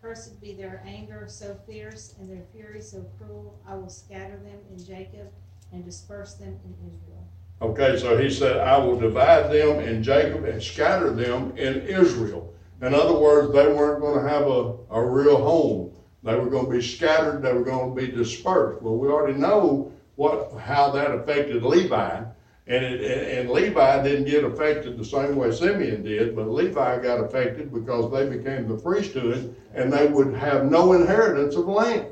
Cursed 0.02 0.42
be 0.42 0.54
their 0.54 0.84
anger 0.86 1.26
so 1.30 1.58
fierce 1.66 2.16
and 2.20 2.30
their 2.30 2.44
fury 2.54 2.82
so 2.82 3.06
cruel. 3.18 3.58
I 3.66 3.76
will 3.76 3.90
scatter 3.90 4.38
them 4.38 4.60
in 4.70 4.84
Jacob 4.84 5.32
and 5.72 5.86
disperse 5.86 6.34
them 6.34 6.60
in 6.66 6.76
Israel. 6.88 7.26
Okay, 7.62 7.98
so 7.98 8.18
he 8.18 8.30
said, 8.30 8.58
I 8.58 8.78
will 8.80 9.00
divide 9.00 9.50
them 9.50 9.80
in 9.80 10.04
Jacob 10.04 10.44
and 10.44 10.62
scatter 10.62 11.12
them 11.12 11.56
in 11.56 11.82
Israel. 11.84 12.54
In 12.82 12.96
other 12.96 13.14
words, 13.14 13.54
they 13.54 13.68
weren't 13.68 14.02
gonna 14.02 14.28
have 14.28 14.48
a, 14.48 14.76
a 14.90 15.06
real 15.06 15.38
home. 15.38 15.94
They 16.24 16.36
were 16.36 16.50
gonna 16.50 16.70
be 16.70 16.82
scattered, 16.82 17.44
they 17.44 17.54
were 17.54 17.64
gonna 17.64 17.94
be 17.94 18.08
dispersed. 18.08 18.82
Well, 18.82 18.98
we 18.98 19.08
already 19.08 19.38
know 19.38 19.92
what, 20.16 20.52
how 20.54 20.92
that 20.92 21.12
affected 21.12 21.64
Levi. 21.64 22.24
And 22.68 22.86
it, 22.86 23.38
and 23.38 23.50
Levi 23.50 24.04
didn't 24.04 24.26
get 24.26 24.44
affected 24.44 24.98
the 24.98 25.06
same 25.06 25.36
way 25.36 25.52
Simeon 25.52 26.04
did, 26.04 26.36
but 26.36 26.50
Levi 26.50 27.02
got 27.02 27.24
affected 27.24 27.74
because 27.74 28.12
they 28.12 28.30
became 28.30 28.68
the 28.68 28.78
priesthood 28.78 29.56
and 29.74 29.92
they 29.92 30.08
would 30.08 30.34
have 30.36 30.66
no 30.66 30.94
inheritance 30.94 31.56
of 31.56 31.68
land. 31.68 32.08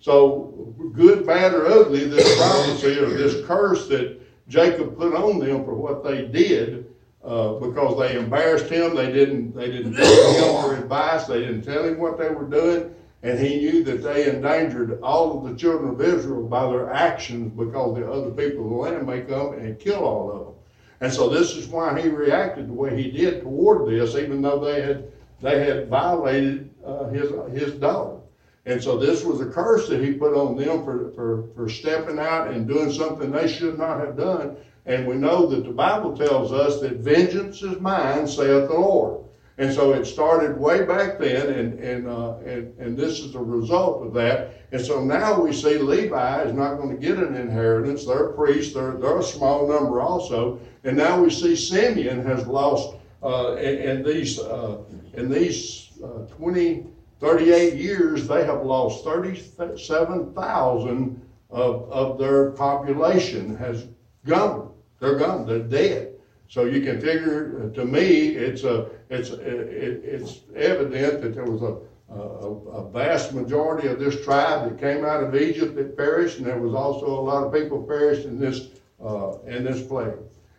So, 0.00 0.74
good, 0.92 1.26
bad, 1.26 1.54
or 1.54 1.66
ugly, 1.66 2.04
this 2.04 2.38
prophecy 2.38 2.98
or 2.98 3.10
this 3.10 3.44
curse 3.46 3.88
that 3.88 4.20
Jacob 4.48 4.96
put 4.96 5.14
on 5.14 5.40
them 5.40 5.64
for 5.64 5.74
what 5.74 6.04
they 6.04 6.26
did, 6.26 6.86
uh, 7.24 7.54
because 7.54 7.98
they 7.98 8.16
embarrassed 8.16 8.70
him, 8.70 8.94
they 8.94 9.12
didn't, 9.12 9.54
they 9.54 9.70
didn't 9.70 9.94
take 9.94 10.36
him 10.36 10.54
for 10.62 10.76
advice, 10.76 11.26
they 11.26 11.40
didn't 11.40 11.62
tell 11.62 11.84
him 11.84 11.98
what 11.98 12.18
they 12.18 12.28
were 12.28 12.44
doing, 12.44 12.94
and 13.22 13.38
he 13.38 13.56
knew 13.56 13.84
that 13.84 14.02
they 14.02 14.30
endangered 14.30 15.00
all 15.02 15.36
of 15.36 15.50
the 15.50 15.58
children 15.58 15.90
of 15.90 16.00
Israel 16.00 16.46
by 16.46 16.68
their 16.68 16.92
actions 16.92 17.52
because 17.52 17.96
the 17.96 18.10
other 18.10 18.30
people 18.30 18.64
of 18.64 18.70
the 18.70 18.76
land 18.76 19.06
may 19.06 19.20
come 19.22 19.54
and 19.54 19.78
kill 19.78 20.04
all 20.04 20.30
of 20.30 20.38
them. 20.38 20.54
And 21.00 21.12
so 21.12 21.28
this 21.28 21.56
is 21.56 21.68
why 21.68 22.00
he 22.00 22.08
reacted 22.08 22.68
the 22.68 22.72
way 22.72 23.00
he 23.00 23.10
did 23.10 23.42
toward 23.42 23.88
this, 23.88 24.14
even 24.14 24.42
though 24.42 24.64
they 24.64 24.82
had, 24.82 25.10
they 25.40 25.64
had 25.64 25.88
violated, 25.88 26.70
uh, 26.84 27.08
his, 27.08 27.30
his 27.52 27.74
daughter. 27.74 28.18
And 28.66 28.82
so 28.82 28.98
this 28.98 29.24
was 29.24 29.40
a 29.40 29.46
curse 29.46 29.88
that 29.88 30.04
he 30.04 30.12
put 30.12 30.34
on 30.34 30.56
them 30.56 30.84
for, 30.84 31.10
for, 31.12 31.48
for 31.54 31.68
stepping 31.68 32.18
out 32.18 32.48
and 32.48 32.68
doing 32.68 32.92
something 32.92 33.30
they 33.30 33.48
should 33.48 33.78
not 33.78 33.98
have 34.00 34.16
done. 34.16 34.56
And 34.88 35.06
we 35.06 35.14
know 35.16 35.46
that 35.46 35.64
the 35.64 35.70
Bible 35.70 36.16
tells 36.16 36.50
us 36.50 36.80
that 36.80 36.96
vengeance 36.96 37.62
is 37.62 37.78
mine, 37.78 38.26
saith 38.26 38.68
the 38.68 38.74
Lord. 38.74 39.22
And 39.58 39.74
so 39.74 39.92
it 39.92 40.06
started 40.06 40.56
way 40.56 40.86
back 40.86 41.18
then, 41.18 41.50
and, 41.50 41.78
and, 41.78 42.08
uh, 42.08 42.38
and, 42.38 42.74
and 42.78 42.96
this 42.96 43.20
is 43.20 43.34
the 43.34 43.38
result 43.38 44.06
of 44.06 44.14
that. 44.14 44.62
And 44.72 44.80
so 44.80 45.04
now 45.04 45.42
we 45.42 45.52
see 45.52 45.76
Levi 45.76 46.44
is 46.44 46.54
not 46.54 46.76
going 46.76 46.88
to 46.88 46.96
get 46.96 47.18
an 47.18 47.34
inheritance. 47.34 48.06
They're 48.06 48.28
priests, 48.28 48.72
they're, 48.72 48.92
they're 48.92 49.18
a 49.18 49.22
small 49.22 49.68
number 49.68 50.00
also. 50.00 50.58
And 50.84 50.96
now 50.96 51.20
we 51.20 51.28
see 51.28 51.54
Simeon 51.54 52.24
has 52.24 52.46
lost, 52.46 52.96
uh, 53.22 53.56
in, 53.56 53.78
in 53.78 54.02
these, 54.02 54.38
uh, 54.38 54.78
in 55.12 55.28
these 55.28 55.90
uh, 56.02 56.24
20, 56.36 56.86
38 57.20 57.74
years, 57.74 58.26
they 58.26 58.46
have 58.46 58.62
lost 58.62 59.04
37,000 59.04 61.20
of, 61.50 61.92
of 61.92 62.18
their 62.18 62.52
population 62.52 63.54
has 63.56 63.86
gone. 64.24 64.67
They're 65.00 65.16
gone, 65.16 65.46
they're 65.46 65.60
dead. 65.60 66.14
So 66.48 66.64
you 66.64 66.80
can 66.80 67.00
figure, 67.00 67.62
uh, 67.62 67.74
to 67.74 67.84
me, 67.84 68.28
it's 68.28 68.64
a, 68.64 68.88
it's, 69.10 69.30
it, 69.30 70.02
it's 70.02 70.40
evident 70.56 71.20
that 71.22 71.34
there 71.34 71.44
was 71.44 71.62
a, 71.62 71.76
a, 72.12 72.18
a 72.18 72.90
vast 72.90 73.34
majority 73.34 73.88
of 73.88 73.98
this 73.98 74.24
tribe 74.24 74.68
that 74.68 74.80
came 74.80 75.04
out 75.04 75.22
of 75.22 75.34
Egypt 75.36 75.76
that 75.76 75.96
perished, 75.96 76.38
and 76.38 76.46
there 76.46 76.58
was 76.58 76.74
also 76.74 77.06
a 77.06 77.20
lot 77.20 77.44
of 77.44 77.52
people 77.52 77.82
perished 77.82 78.24
in 78.24 78.38
this, 78.38 78.68
uh, 79.04 79.38
in 79.46 79.62
this 79.62 79.86
plague. 79.86 80.16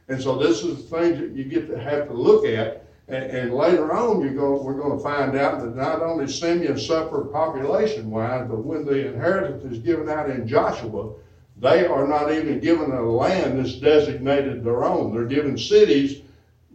And 0.10 0.22
so 0.22 0.38
this 0.38 0.64
is 0.64 0.84
the 0.84 0.98
things 0.98 1.20
that 1.20 1.32
you 1.32 1.44
get 1.44 1.68
to 1.68 1.80
have 1.80 2.08
to 2.08 2.14
look 2.14 2.46
at, 2.46 2.86
and, 3.08 3.24
and 3.26 3.54
later 3.54 3.92
on, 3.92 4.22
you're 4.22 4.56
we're 4.56 4.76
going 4.76 4.96
to 4.96 5.04
find 5.04 5.36
out 5.36 5.60
that 5.62 5.76
not 5.76 6.04
only 6.04 6.28
Simeon 6.28 6.78
suffered 6.78 7.32
population-wise, 7.32 8.48
but 8.48 8.64
when 8.64 8.86
the 8.86 9.08
inheritance 9.08 9.64
is 9.72 9.80
given 9.80 10.08
out 10.08 10.30
in 10.30 10.48
Joshua, 10.48 11.14
they 11.60 11.86
are 11.86 12.08
not 12.08 12.32
even 12.32 12.60
given 12.60 12.92
a 12.92 13.02
land 13.02 13.60
that's 13.60 13.76
designated 13.76 14.64
their 14.64 14.84
own. 14.84 15.14
They're 15.14 15.26
given 15.26 15.58
cities 15.58 16.22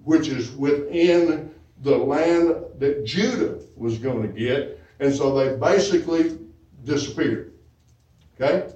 which 0.05 0.29
is 0.29 0.53
within 0.53 1.55
the 1.83 1.97
land 1.97 2.55
that 2.79 3.05
Judah 3.05 3.59
was 3.77 3.99
going 3.99 4.23
to 4.23 4.29
get. 4.29 4.81
And 5.01 5.15
so 5.15 5.35
they 5.35 5.57
basically 5.57 6.39
disappeared. 6.85 7.55
Okay? 8.35 8.73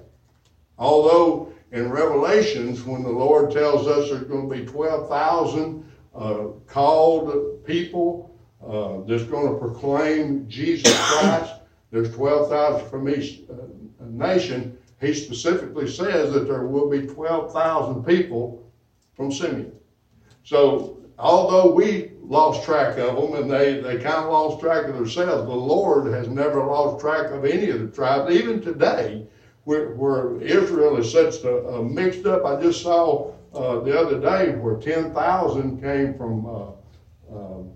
Although 0.77 1.53
in 1.71 1.91
Revelations, 1.91 2.83
when 2.83 3.03
the 3.03 3.09
Lord 3.09 3.51
tells 3.51 3.87
us 3.87 4.09
there's 4.09 4.23
going 4.23 4.49
to 4.49 4.55
be 4.55 4.65
12,000 4.65 5.91
uh, 6.15 6.47
called 6.65 7.63
people 7.65 8.35
uh, 8.65 9.01
that's 9.07 9.23
going 9.23 9.53
to 9.53 9.59
proclaim 9.59 10.49
Jesus 10.49 10.91
Christ, 11.11 11.53
there's 11.91 12.13
12,000 12.15 12.89
from 12.89 13.09
each 13.09 13.41
uh, 13.49 13.55
nation 14.07 14.77
he 15.01 15.13
specifically 15.13 15.87
says 15.87 16.33
that 16.33 16.47
there 16.47 16.65
will 16.65 16.89
be 16.89 17.07
12,000 17.07 18.03
people 18.03 18.71
from 19.15 19.31
Simeon. 19.31 19.71
So, 20.43 21.01
although 21.17 21.71
we 21.71 22.11
lost 22.21 22.63
track 22.63 22.97
of 22.97 23.15
them 23.15 23.41
and 23.41 23.49
they, 23.49 23.79
they 23.81 23.95
kind 23.95 24.25
of 24.25 24.31
lost 24.31 24.59
track 24.59 24.85
of 24.87 24.95
themselves, 24.95 25.45
the 25.45 25.55
Lord 25.55 26.13
has 26.13 26.27
never 26.27 26.63
lost 26.65 26.99
track 26.99 27.31
of 27.31 27.45
any 27.45 27.69
of 27.69 27.81
the 27.81 27.87
tribes, 27.87 28.33
even 28.33 28.61
today, 28.61 29.25
where, 29.63 29.89
where 29.95 30.41
Israel 30.41 30.97
is 30.97 31.11
such 31.11 31.43
a, 31.43 31.57
a, 31.67 31.83
mixed 31.83 32.25
up. 32.25 32.45
I 32.45 32.61
just 32.61 32.81
saw 32.81 33.33
uh, 33.53 33.79
the 33.79 33.97
other 33.97 34.19
day 34.19 34.55
where 34.55 34.75
10,000 34.75 35.81
came 35.81 36.13
from. 36.15 36.45
Uh, 36.45 36.71
um, 37.31 37.71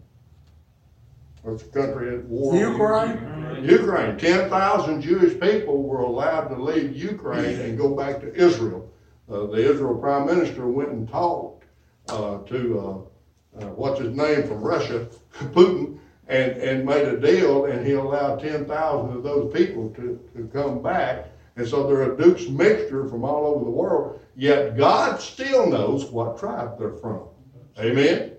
what's 1.43 1.63
the 1.63 1.69
country 1.69 2.15
at 2.15 2.25
war? 2.25 2.55
Ukraine? 2.55 3.63
Ukraine. 3.63 4.17
10,000 4.17 5.01
Jewish 5.01 5.39
people 5.39 5.83
were 5.83 6.00
allowed 6.00 6.47
to 6.47 6.62
leave 6.62 6.95
Ukraine 6.95 7.59
and 7.59 7.77
go 7.77 7.95
back 7.95 8.19
to 8.21 8.33
Israel. 8.33 8.89
Uh, 9.29 9.47
the 9.47 9.71
Israel 9.71 9.95
prime 9.95 10.25
minister 10.25 10.67
went 10.67 10.89
and 10.89 11.07
talked 11.07 11.65
uh, 12.09 12.39
to, 12.39 12.79
uh, 12.79 13.62
uh 13.62 13.67
what's 13.69 14.00
his 14.00 14.15
name 14.15 14.43
from 14.47 14.62
Russia, 14.62 15.07
Putin, 15.33 16.00
and, 16.27 16.53
and 16.53 16.85
made 16.85 17.07
a 17.07 17.19
deal, 17.19 17.65
and 17.65 17.85
he 17.85 17.93
allowed 17.93 18.39
10,000 18.39 19.17
of 19.17 19.23
those 19.23 19.53
people 19.53 19.89
to, 19.91 20.19
to 20.35 20.50
come 20.53 20.81
back. 20.81 21.29
And 21.55 21.67
so 21.67 21.85
they're 21.85 22.13
a 22.13 22.17
Duke's 22.17 22.47
mixture 22.47 23.07
from 23.07 23.23
all 23.23 23.45
over 23.45 23.63
the 23.63 23.71
world, 23.71 24.19
yet 24.35 24.75
God 24.75 25.19
still 25.21 25.69
knows 25.69 26.05
what 26.05 26.39
tribe 26.39 26.79
they're 26.79 26.93
from. 26.93 27.27
Amen? 27.77 28.33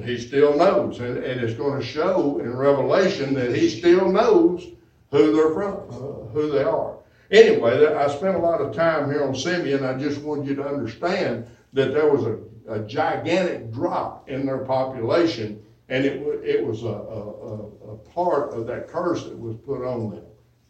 He 0.00 0.18
still 0.18 0.56
knows, 0.56 1.00
and, 1.00 1.18
and 1.18 1.40
it's 1.40 1.54
going 1.54 1.78
to 1.78 1.84
show 1.84 2.38
in 2.38 2.56
Revelation 2.56 3.34
that 3.34 3.54
he 3.54 3.68
still 3.68 4.10
knows 4.10 4.66
who 5.10 5.32
they're 5.34 5.52
from, 5.52 5.74
uh, 5.90 6.32
who 6.32 6.50
they 6.50 6.62
are. 6.62 6.96
Anyway, 7.30 7.86
I 7.94 8.08
spent 8.08 8.36
a 8.36 8.40
lot 8.40 8.60
of 8.60 8.74
time 8.74 9.10
here 9.10 9.24
on 9.24 9.34
Simeon. 9.34 9.84
I 9.84 9.98
just 9.98 10.22
wanted 10.22 10.46
you 10.46 10.54
to 10.56 10.66
understand 10.66 11.46
that 11.74 11.92
there 11.92 12.10
was 12.10 12.24
a, 12.24 12.38
a 12.68 12.80
gigantic 12.86 13.70
drop 13.70 14.28
in 14.28 14.46
their 14.46 14.58
population, 14.58 15.62
and 15.88 16.04
it, 16.04 16.22
it 16.44 16.64
was 16.64 16.84
a, 16.84 16.86
a, 16.86 17.92
a 17.92 17.96
part 17.96 18.52
of 18.54 18.66
that 18.66 18.88
curse 18.88 19.24
that 19.24 19.38
was 19.38 19.56
put 19.56 19.84
on 19.84 20.10
them. 20.10 20.24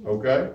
okay? 0.07 0.51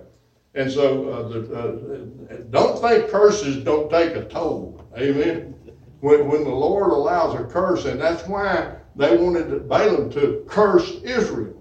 And 0.56 0.72
so, 0.72 1.10
uh, 1.10 1.28
the, 1.28 2.34
uh, 2.34 2.38
don't 2.50 2.82
think 2.82 3.10
curses 3.10 3.64
don't 3.64 3.90
take 3.90 4.16
a 4.16 4.26
toll, 4.26 4.84
amen? 4.98 5.57
When, 6.00 6.28
when 6.28 6.44
the 6.44 6.50
Lord 6.50 6.92
allows 6.92 7.40
a 7.40 7.44
curse, 7.46 7.86
and 7.86 8.00
that's 8.00 8.28
why 8.28 8.76
they 8.96 9.18
wanted 9.18 9.68
Balaam 9.68 10.12
to 10.12 10.46
curse 10.48 11.02
Israel. 11.04 11.56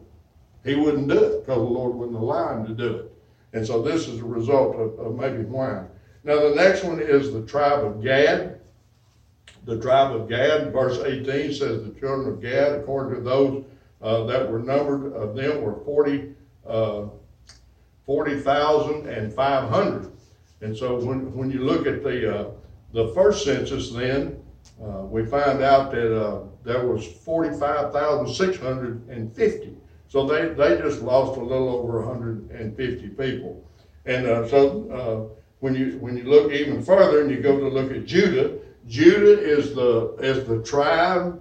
He 0.65 0.75
wouldn't 0.75 1.09
do 1.09 1.19
it, 1.19 1.47
because 1.47 1.59
the 1.59 1.63
Lord 1.63 1.95
wouldn't 1.95 2.19
allow 2.19 2.57
him 2.57 2.67
to 2.67 2.75
do 2.75 2.97
it. 2.97 3.13
And 3.53 3.67
so 3.67 3.81
this 3.81 4.09
is 4.09 4.21
a 4.21 4.25
result 4.25 4.77
of, 4.77 4.99
of 4.99 5.15
maybe 5.15 5.45
why. 5.45 5.85
Now, 6.25 6.41
the 6.41 6.55
next 6.55 6.83
one 6.83 6.99
is 6.99 7.33
the 7.33 7.47
tribe 7.47 7.85
of 7.85 8.03
Gad. 8.03 8.61
The 9.65 9.81
tribe 9.81 10.15
of 10.15 10.29
Gad, 10.29 10.73
verse 10.73 10.99
18 10.99 11.53
says 11.53 11.85
the 11.85 11.95
children 11.99 12.29
of 12.29 12.43
Gad, 12.43 12.73
according 12.73 13.15
to 13.15 13.21
those 13.23 13.65
uh, 14.03 14.25
that 14.25 14.51
were 14.51 14.59
numbered 14.59 15.13
of 15.13 15.37
them, 15.37 15.63
were 15.63 15.77
40, 15.85 16.35
uh, 16.67 17.05
40,500. 18.05 20.13
And 20.63 20.77
so 20.77 20.97
when, 20.97 21.35
when 21.35 21.51
you 21.51 21.61
look 21.61 21.87
at 21.87 22.03
the, 22.03 22.41
uh, 22.41 22.51
the 22.97 23.09
first 23.09 23.45
census, 23.45 23.91
then 23.91 24.43
uh, 24.83 25.03
we 25.03 25.27
find 25.27 25.63
out 25.63 25.93
that 25.93 26.19
uh, 26.19 26.41
there 26.65 26.87
was 26.87 27.07
45,650. 27.07 29.77
So 30.09 30.27
they, 30.27 30.49
they 30.55 30.79
just 30.79 31.03
lost 31.03 31.37
a 31.37 31.43
little 31.43 31.69
over 31.69 32.07
150 32.07 33.09
people. 33.11 33.63
And 34.07 34.27
uh, 34.27 34.49
so 34.49 34.89
uh, 34.91 35.27
when 35.61 35.75
you 35.75 35.99
when 35.99 36.17
you 36.17 36.25
look 36.25 36.51
even 36.53 36.83
further 36.83 37.21
and 37.21 37.31
you 37.31 37.41
go 37.41 37.61
to 37.61 37.69
look 37.69 37.93
at 37.93 38.07
Judah, 38.07 38.57
Judah 38.87 39.43
is 39.43 39.75
the 39.75 40.17
is 40.21 40.49
the 40.49 40.63
tribe 40.63 41.39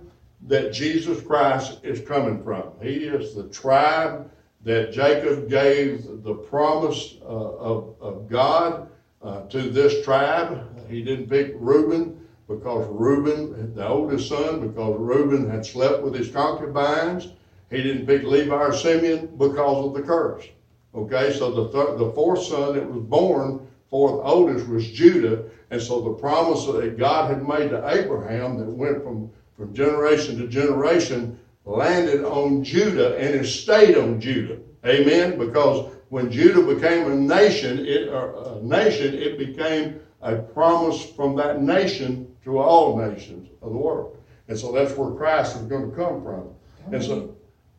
that 0.47 0.73
Jesus 0.73 1.21
Christ 1.21 1.79
is 1.83 2.01
coming 2.01 2.43
from. 2.43 2.71
He 2.81 3.05
is 3.05 3.33
the 3.33 3.47
tribe 3.47 4.29
that 4.63 4.91
Jacob 4.91 5.49
gave 5.49 6.05
the 6.23 6.33
promise 6.33 7.15
uh, 7.21 7.27
of, 7.27 7.95
of 8.01 8.27
God 8.27 8.89
uh, 9.21 9.43
to 9.47 9.69
this 9.69 10.03
tribe. 10.03 10.74
He 10.89 11.01
didn't 11.03 11.29
pick 11.29 11.55
Reuben 11.55 12.25
because 12.47 12.87
Reuben, 12.89 13.73
the 13.75 13.87
oldest 13.87 14.29
son, 14.29 14.67
because 14.67 14.95
Reuben 14.99 15.49
had 15.49 15.65
slept 15.65 16.03
with 16.03 16.13
his 16.13 16.29
concubines. 16.29 17.29
He 17.71 17.81
didn't 17.81 18.05
pick 18.05 18.23
Levi 18.23 18.53
or 18.53 18.73
Simeon 18.73 19.35
because 19.37 19.85
of 19.85 19.93
the 19.93 20.01
curse. 20.01 20.45
Okay, 20.93 21.33
so 21.33 21.51
the, 21.51 21.69
th- 21.69 21.97
the 21.97 22.11
fourth 22.13 22.43
son 22.43 22.75
that 22.75 22.89
was 22.89 23.03
born, 23.03 23.67
fourth 23.89 24.21
oldest, 24.23 24.67
was 24.67 24.89
Judah. 24.89 25.43
And 25.71 25.81
so 25.81 26.01
the 26.01 26.13
promise 26.13 26.65
that 26.67 26.97
God 26.97 27.29
had 27.29 27.47
made 27.47 27.69
to 27.71 27.89
Abraham 27.89 28.57
that 28.59 28.69
went 28.69 29.03
from, 29.03 29.29
from 29.57 29.73
generation 29.73 30.37
to 30.37 30.47
generation 30.47 31.39
landed 31.65 32.23
on 32.23 32.63
Judah 32.63 33.17
and 33.17 33.35
it 33.35 33.45
stayed 33.45 33.97
on 33.97 34.21
Judah. 34.21 34.59
Amen? 34.85 35.37
Because 35.37 35.91
when 36.09 36.31
Judah 36.31 36.61
became 36.61 37.11
a 37.11 37.15
nation, 37.15 37.79
it, 37.85 38.07
a 38.07 38.59
nation, 38.61 39.15
it 39.15 39.37
became 39.37 39.99
a 40.25 40.37
promise 40.37 41.05
from 41.11 41.35
that 41.35 41.61
nation 41.61 42.35
to 42.43 42.57
all 42.57 42.97
nations 42.97 43.47
of 43.61 43.71
the 43.71 43.77
world. 43.77 44.17
And 44.47 44.57
so 44.57 44.71
that's 44.71 44.97
where 44.97 45.11
Christ 45.11 45.55
is 45.55 45.61
going 45.63 45.89
to 45.89 45.95
come 45.95 46.23
from. 46.23 46.49
How 46.49 46.83
and 46.85 46.91
many, 46.93 47.05
so, 47.05 47.35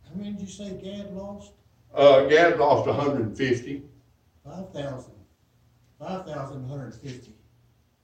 how 0.09 0.15
many 0.15 0.33
did 0.33 0.43
you 0.43 0.47
say 0.47 0.71
Gad 0.83 1.13
lost? 1.13 1.53
Uh, 1.93 2.25
Gad 2.27 2.59
lost 2.59 2.87
150. 2.87 3.83
5,000. 4.45 5.13
5,150. 5.99 7.33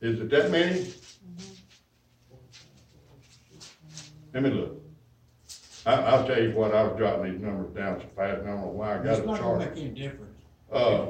Is 0.00 0.20
it 0.20 0.30
that 0.30 0.50
many? 0.50 0.80
Mm-hmm. 0.80 1.52
Let 4.34 4.42
me 4.42 4.50
look. 4.50 4.82
I, 5.86 6.16
will 6.16 6.26
tell 6.26 6.42
you 6.42 6.50
what, 6.52 6.74
I 6.74 6.82
was 6.84 6.98
jotting 6.98 7.32
these 7.32 7.40
numbers 7.40 7.74
down 7.76 8.00
so 8.00 8.06
fast, 8.16 8.42
I 8.42 8.46
don't 8.46 8.60
know 8.60 8.68
why 8.68 8.94
I 8.94 8.96
got 8.98 9.06
it's 9.06 9.18
a 9.18 9.24
chart. 9.24 9.30
It's 9.30 9.40
not 9.40 9.40
going 9.40 9.60
to 9.60 9.66
make 9.66 9.84
any 9.84 9.88
difference. 9.88 10.38
Uh, 10.72 11.06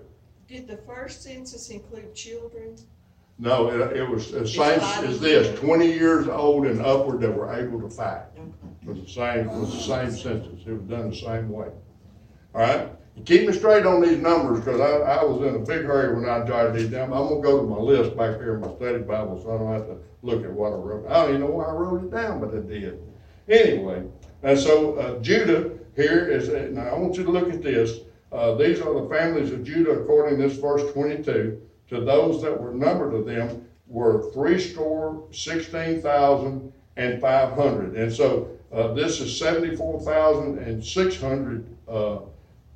Did 0.48 0.68
the 0.68 0.78
first 0.78 1.22
census 1.22 1.68
include 1.70 2.14
children? 2.14 2.76
No, 3.38 3.70
it, 3.70 3.96
it 3.96 4.08
was 4.08 4.30
the 4.30 4.46
same 4.46 4.80
as 4.80 5.18
this, 5.18 5.58
20 5.58 5.86
years 5.86 6.28
old 6.28 6.66
and 6.66 6.80
upward 6.80 7.20
that 7.22 7.34
were 7.34 7.52
able 7.52 7.80
to 7.80 7.90
fight. 7.90 8.22
Okay. 8.38 8.52
It 8.82 8.88
was 8.88 9.00
the 9.00 9.08
same, 9.08 9.48
it 9.48 9.52
was 9.52 9.72
the 9.72 9.80
same 9.80 10.10
census. 10.10 10.60
It 10.66 10.72
was 10.72 10.82
done 10.82 11.10
the 11.10 11.16
same 11.16 11.48
way. 11.48 11.68
All 12.54 12.60
right, 12.60 12.90
keep 13.24 13.46
me 13.46 13.52
straight 13.54 13.86
on 13.86 14.02
these 14.02 14.18
numbers, 14.18 14.60
because 14.60 14.80
I, 14.80 14.98
I 14.98 15.24
was 15.24 15.40
in 15.48 15.54
a 15.54 15.58
big 15.58 15.86
hurry 15.86 16.14
when 16.14 16.28
I 16.28 16.44
jotted 16.44 16.74
these 16.74 16.90
down. 16.90 17.12
I'm 17.12 17.28
gonna 17.28 17.40
go 17.40 17.60
to 17.60 17.66
my 17.66 17.78
list 17.78 18.14
back 18.16 18.36
here 18.36 18.56
in 18.56 18.60
my 18.60 18.74
study 18.76 18.98
Bible, 18.98 19.40
so 19.42 19.54
I 19.54 19.58
don't 19.58 19.72
have 19.72 19.86
to 19.86 19.96
look 20.20 20.44
at 20.44 20.52
what 20.52 20.72
I 20.72 20.76
wrote. 20.76 21.06
I 21.08 21.14
don't 21.14 21.28
even 21.30 21.40
know 21.40 21.46
why 21.46 21.64
I 21.64 21.72
wrote 21.72 22.04
it 22.04 22.10
down, 22.10 22.40
but 22.40 22.54
I 22.54 22.60
did. 22.60 23.00
Anyway, 23.48 24.04
and 24.42 24.58
so, 24.58 24.96
uh, 24.96 25.18
Judah 25.20 25.70
here 25.96 26.28
is, 26.28 26.48
now 26.72 26.88
I 26.88 26.94
want 26.98 27.16
you 27.16 27.24
to 27.24 27.30
look 27.30 27.50
at 27.50 27.62
this. 27.62 28.00
Uh, 28.30 28.54
these 28.54 28.80
are 28.80 29.00
the 29.00 29.08
families 29.08 29.50
of 29.50 29.64
Judah 29.64 29.92
according 29.92 30.38
to 30.38 30.48
this 30.48 30.58
verse 30.58 30.92
twenty-two. 30.92 31.60
To 31.88 32.00
those 32.00 32.40
that 32.42 32.58
were 32.58 32.72
numbered 32.72 33.14
of 33.14 33.26
them 33.26 33.66
were 33.86 34.30
three 34.32 34.58
score, 34.58 35.26
sixteen 35.32 36.00
thousand, 36.00 36.72
and 36.96 37.20
five 37.20 37.52
hundred. 37.54 37.94
And 37.96 38.12
so, 38.12 38.48
uh, 38.72 38.94
this 38.94 39.20
is 39.20 39.38
seventy-four 39.38 40.00
thousand 40.00 40.58
and 40.58 40.82
six 40.82 41.20
hundred, 41.20 41.66
uh, 41.86 42.20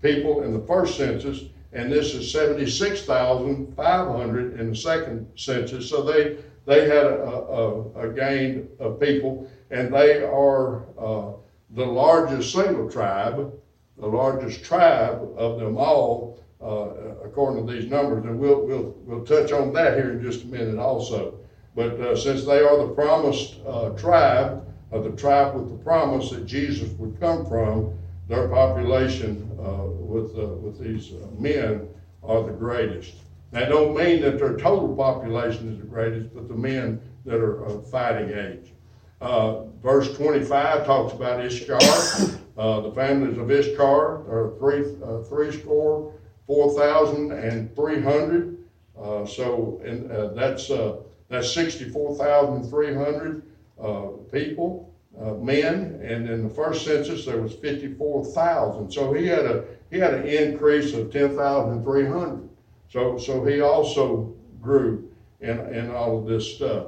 people 0.03 0.43
in 0.43 0.53
the 0.53 0.67
first 0.67 0.97
census, 0.97 1.45
and 1.73 1.91
this 1.91 2.15
is 2.15 2.31
seventy-six 2.31 3.03
thousand 3.03 3.75
five 3.77 4.09
hundred 4.09 4.59
in 4.61 4.71
the 4.71 4.77
second 4.77 5.27
census. 5.37 5.89
So 5.89 6.03
they, 6.03 6.37
they 6.65 6.83
had 6.89 7.07
a, 7.07 7.31
a, 7.31 8.09
a 8.09 8.13
gain 8.13 8.69
of 8.79 8.99
people, 9.01 9.51
and 9.71 9.93
they 9.93 10.23
are, 10.23 10.83
uh, 10.99 11.33
the 11.71 11.85
largest 11.85 12.53
single 12.53 12.89
tribe, 12.91 13.53
the 13.99 14.07
largest 14.07 14.65
tribe 14.65 15.21
of 15.37 15.59
them 15.59 15.77
all, 15.77 16.39
uh, 16.63 17.25
according 17.25 17.67
to 17.67 17.73
these 17.73 17.91
numbers, 17.91 18.25
and 18.25 18.39
we'll, 18.39 18.67
we'll, 18.67 18.95
we'll 19.05 19.25
touch 19.25 19.53
on 19.53 19.73
that 19.73 19.95
here 19.95 20.13
in 20.13 20.23
just 20.23 20.45
a 20.45 20.47
minute 20.47 20.79
also. 20.79 21.39
But, 21.75 22.01
uh, 22.01 22.17
since 22.17 22.45
they 22.45 22.61
are 22.61 22.79
the 22.87 22.95
promised, 22.95 23.57
uh, 23.67 23.91
tribe, 23.91 24.65
of 24.93 25.05
the 25.05 25.11
tribe 25.11 25.55
with 25.55 25.69
the 25.69 25.77
promise 25.85 26.31
that 26.31 26.47
Jesus 26.47 26.89
would 26.99 27.19
come 27.21 27.45
from, 27.47 27.93
their 28.29 28.49
population, 28.49 29.46
uh, 29.46 29.46
with, 29.59 30.37
uh, 30.37 30.49
with 30.57 30.79
these 30.79 31.13
uh, 31.13 31.27
men 31.39 31.89
are 32.23 32.43
the 32.43 32.53
greatest. 32.53 33.15
That 33.53 33.69
don't 33.69 33.97
mean 33.97 34.21
that 34.23 34.39
their 34.39 34.57
total 34.57 34.95
population 34.95 35.73
is 35.73 35.79
the 35.79 35.87
greatest, 35.87 36.35
but 36.35 36.49
the 36.49 36.55
men 36.55 37.01
that 37.25 37.37
are 37.37 37.65
of 37.65 37.89
fighting 37.89 38.31
age. 38.31 38.73
Uh, 39.21 39.65
verse 39.83 40.15
twenty-five 40.17 40.85
talks 40.85 41.15
about 41.15 41.41
Issachar, 41.41 41.79
uh, 42.59 42.81
the 42.81 42.93
families 42.93 43.39
of 43.39 43.51
Issachar 43.51 44.29
are 44.29 44.55
three, 44.59 44.85
uh, 45.03 45.23
three 45.23 45.53
score, 45.53 46.13
four 46.47 46.79
thousand 46.79 47.33
and 47.33 47.75
three 47.75 48.01
hundred. 48.01 48.59
Uh, 48.99 49.25
so, 49.27 49.81
uh, 49.85 50.35
that's, 50.35 50.71
uh, 50.71 50.97
that's 51.29 51.53
sixty-four 51.53 52.17
thousand 52.17 52.69
three 52.69 52.95
hundred, 52.95 53.43
uh, 53.81 54.09
people, 54.33 54.93
uh, 55.21 55.35
men, 55.35 56.01
and 56.03 56.29
in 56.29 56.43
the 56.43 56.55
first 56.55 56.85
census, 56.85 57.25
there 57.25 57.41
was 57.41 57.55
fifty-four 57.55 58.25
thousand. 58.27 58.91
So 58.91 59.13
he 59.13 59.27
had 59.27 59.47
a, 59.47 59.65
he 59.91 59.99
had 59.99 60.15
an 60.15 60.27
increase 60.27 60.93
of 60.95 61.11
ten 61.11 61.37
thousand 61.37 61.83
three 61.85 62.07
hundred. 62.07 62.49
So, 62.89 63.19
so 63.19 63.45
he 63.45 63.61
also 63.61 64.35
grew 64.61 65.11
in, 65.41 65.59
in 65.75 65.91
all 65.91 66.19
of 66.19 66.27
this 66.27 66.55
stuff. 66.55 66.87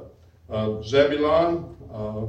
Uh, 0.49 0.81
Zebulon, 0.81 1.75
uh, 1.91 2.25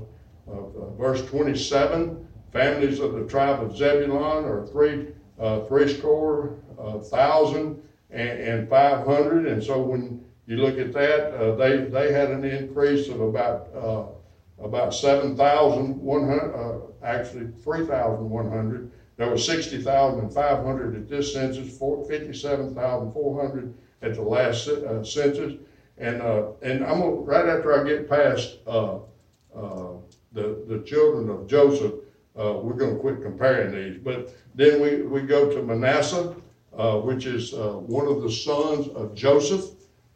uh, 0.51 0.91
verse 0.99 1.25
twenty-seven, 1.27 2.27
families 2.53 2.99
of 3.01 3.15
the 3.15 3.27
tribe 3.27 3.63
of 3.63 3.77
Zebulon 3.77 4.45
are 4.45 4.67
three, 4.67 5.09
uh, 5.39 5.61
three 5.67 5.89
score, 5.97 6.57
uh, 6.79 6.99
thousand 6.99 7.83
and, 8.11 8.39
and 8.41 8.69
five 8.69 9.07
hundred. 9.07 9.47
And 9.47 9.63
so 9.63 9.81
when 9.81 10.25
you 10.47 10.57
look 10.57 10.79
at 10.79 10.93
that, 10.93 11.57
they, 11.59 11.85
they 11.85 12.13
had 12.13 12.31
an 12.31 12.45
increase 12.45 13.09
of 13.09 13.21
about, 13.21 13.69
about 14.63 14.95
seven 14.95 15.37
thousand 15.37 16.01
one 16.01 16.29
hundred, 16.29 16.55
uh, 16.55 16.79
actually 17.03 17.49
three 17.63 17.87
thousand 17.87 18.29
one 18.29 18.51
hundred. 18.51 18.91
There 19.17 19.31
five 20.31 20.65
hundred 20.65 20.97
at 20.97 21.09
this 21.09 21.33
census, 21.33 21.77
four, 21.77 22.05
fifty-seven 22.07 22.75
thousand 22.75 23.13
four 23.13 23.41
hundred 23.41 23.75
at 24.03 24.15
the 24.15 24.23
last, 24.23 24.67
uh, 24.69 25.05
census. 25.05 25.61
And, 25.99 26.23
uh, 26.23 26.53
and 26.63 26.83
I'm 26.83 27.01
gonna, 27.01 27.11
right 27.17 27.47
after 27.47 27.79
I 27.79 27.87
get 27.87 28.09
past, 28.09 28.57
uh, 28.67 29.01
uh, 29.55 29.93
the, 30.33 30.65
the 30.67 30.83
children 30.87 31.29
of 31.29 31.47
Joseph, 31.47 31.93
uh, 32.39 32.55
we're 32.63 32.73
gonna 32.73 32.97
quit 32.97 33.21
comparing 33.21 33.73
these. 33.73 33.99
But 33.99 34.35
then 34.55 34.81
we, 34.81 35.03
we 35.03 35.21
go 35.21 35.51
to 35.51 35.63
Manasseh, 35.63 36.35
which 37.03 37.27
is, 37.27 37.53
one 37.53 38.07
of 38.07 38.23
the 38.23 38.31
sons 38.31 38.89
of 38.89 39.15
Joseph, 39.15 39.65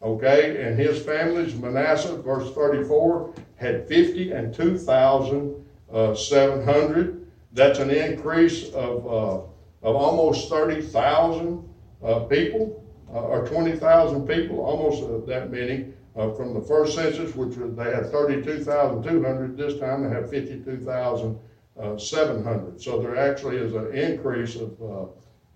okay? 0.01 0.65
And 0.65 0.77
his 0.77 1.03
families, 1.03 1.55
Manasseh, 1.55 2.17
verse 2.17 2.53
thirty-four, 2.53 3.33
had 3.55 3.87
fifty 3.87 4.31
and 4.31 4.53
two 4.53 4.77
thousand, 4.77 5.65
uh, 5.91 6.13
seven 6.15 6.63
hundred. 6.63 7.27
That's 7.53 7.79
an 7.79 7.89
increase 7.89 8.69
of, 8.73 9.07
uh, 9.07 9.87
of 9.87 9.95
almost 9.95 10.49
thirty 10.49 10.81
thousand, 10.81 11.67
uh, 12.03 12.19
people, 12.21 12.83
uh, 13.13 13.21
or 13.21 13.47
twenty 13.47 13.77
thousand 13.77 14.27
people, 14.27 14.59
almost 14.59 15.03
uh, 15.03 15.25
that 15.25 15.51
many, 15.51 15.93
uh, 16.15 16.31
from 16.33 16.53
the 16.53 16.61
first 16.61 16.95
census, 16.95 17.33
which 17.35 17.55
was, 17.57 17.73
they 17.75 17.85
had 17.85 18.11
thirty-two 18.11 18.63
thousand 18.63 19.03
two 19.03 19.23
hundred, 19.23 19.55
this 19.55 19.79
time 19.79 20.03
they 20.03 20.09
have 20.09 20.29
fifty-two 20.29 20.79
thousand, 20.79 21.39
uh, 21.79 21.97
seven 21.97 22.43
hundred. 22.43 22.81
So 22.81 23.01
there 23.01 23.15
actually 23.15 23.57
is 23.57 23.73
an 23.73 23.93
increase 23.93 24.55
of, 24.57 24.77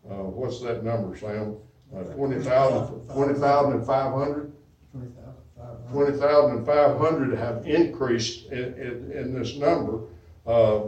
what's 0.04 0.62
that 0.62 0.84
number, 0.84 1.18
Sam? 1.18 1.58
Uh, 1.96 2.04
twenty 2.14 2.40
thousand, 2.42 3.00
twenty 3.10 3.34
thousand 3.40 3.74
and 3.74 3.86
five 3.86 4.14
hundred? 4.14 4.54
Twenty 4.92 5.08
thousand 5.08 5.44
five 5.58 5.66
hundred. 5.66 5.92
twenty 5.92 6.18
thousand 6.18 6.58
and 6.58 6.66
five 6.66 6.98
hundred 6.98 7.38
have 7.38 7.66
increased 7.66 8.48
in, 8.52 8.74
in, 8.76 9.12
in 9.12 9.34
this 9.34 9.56
number. 9.56 10.02
Uh, 10.46 10.84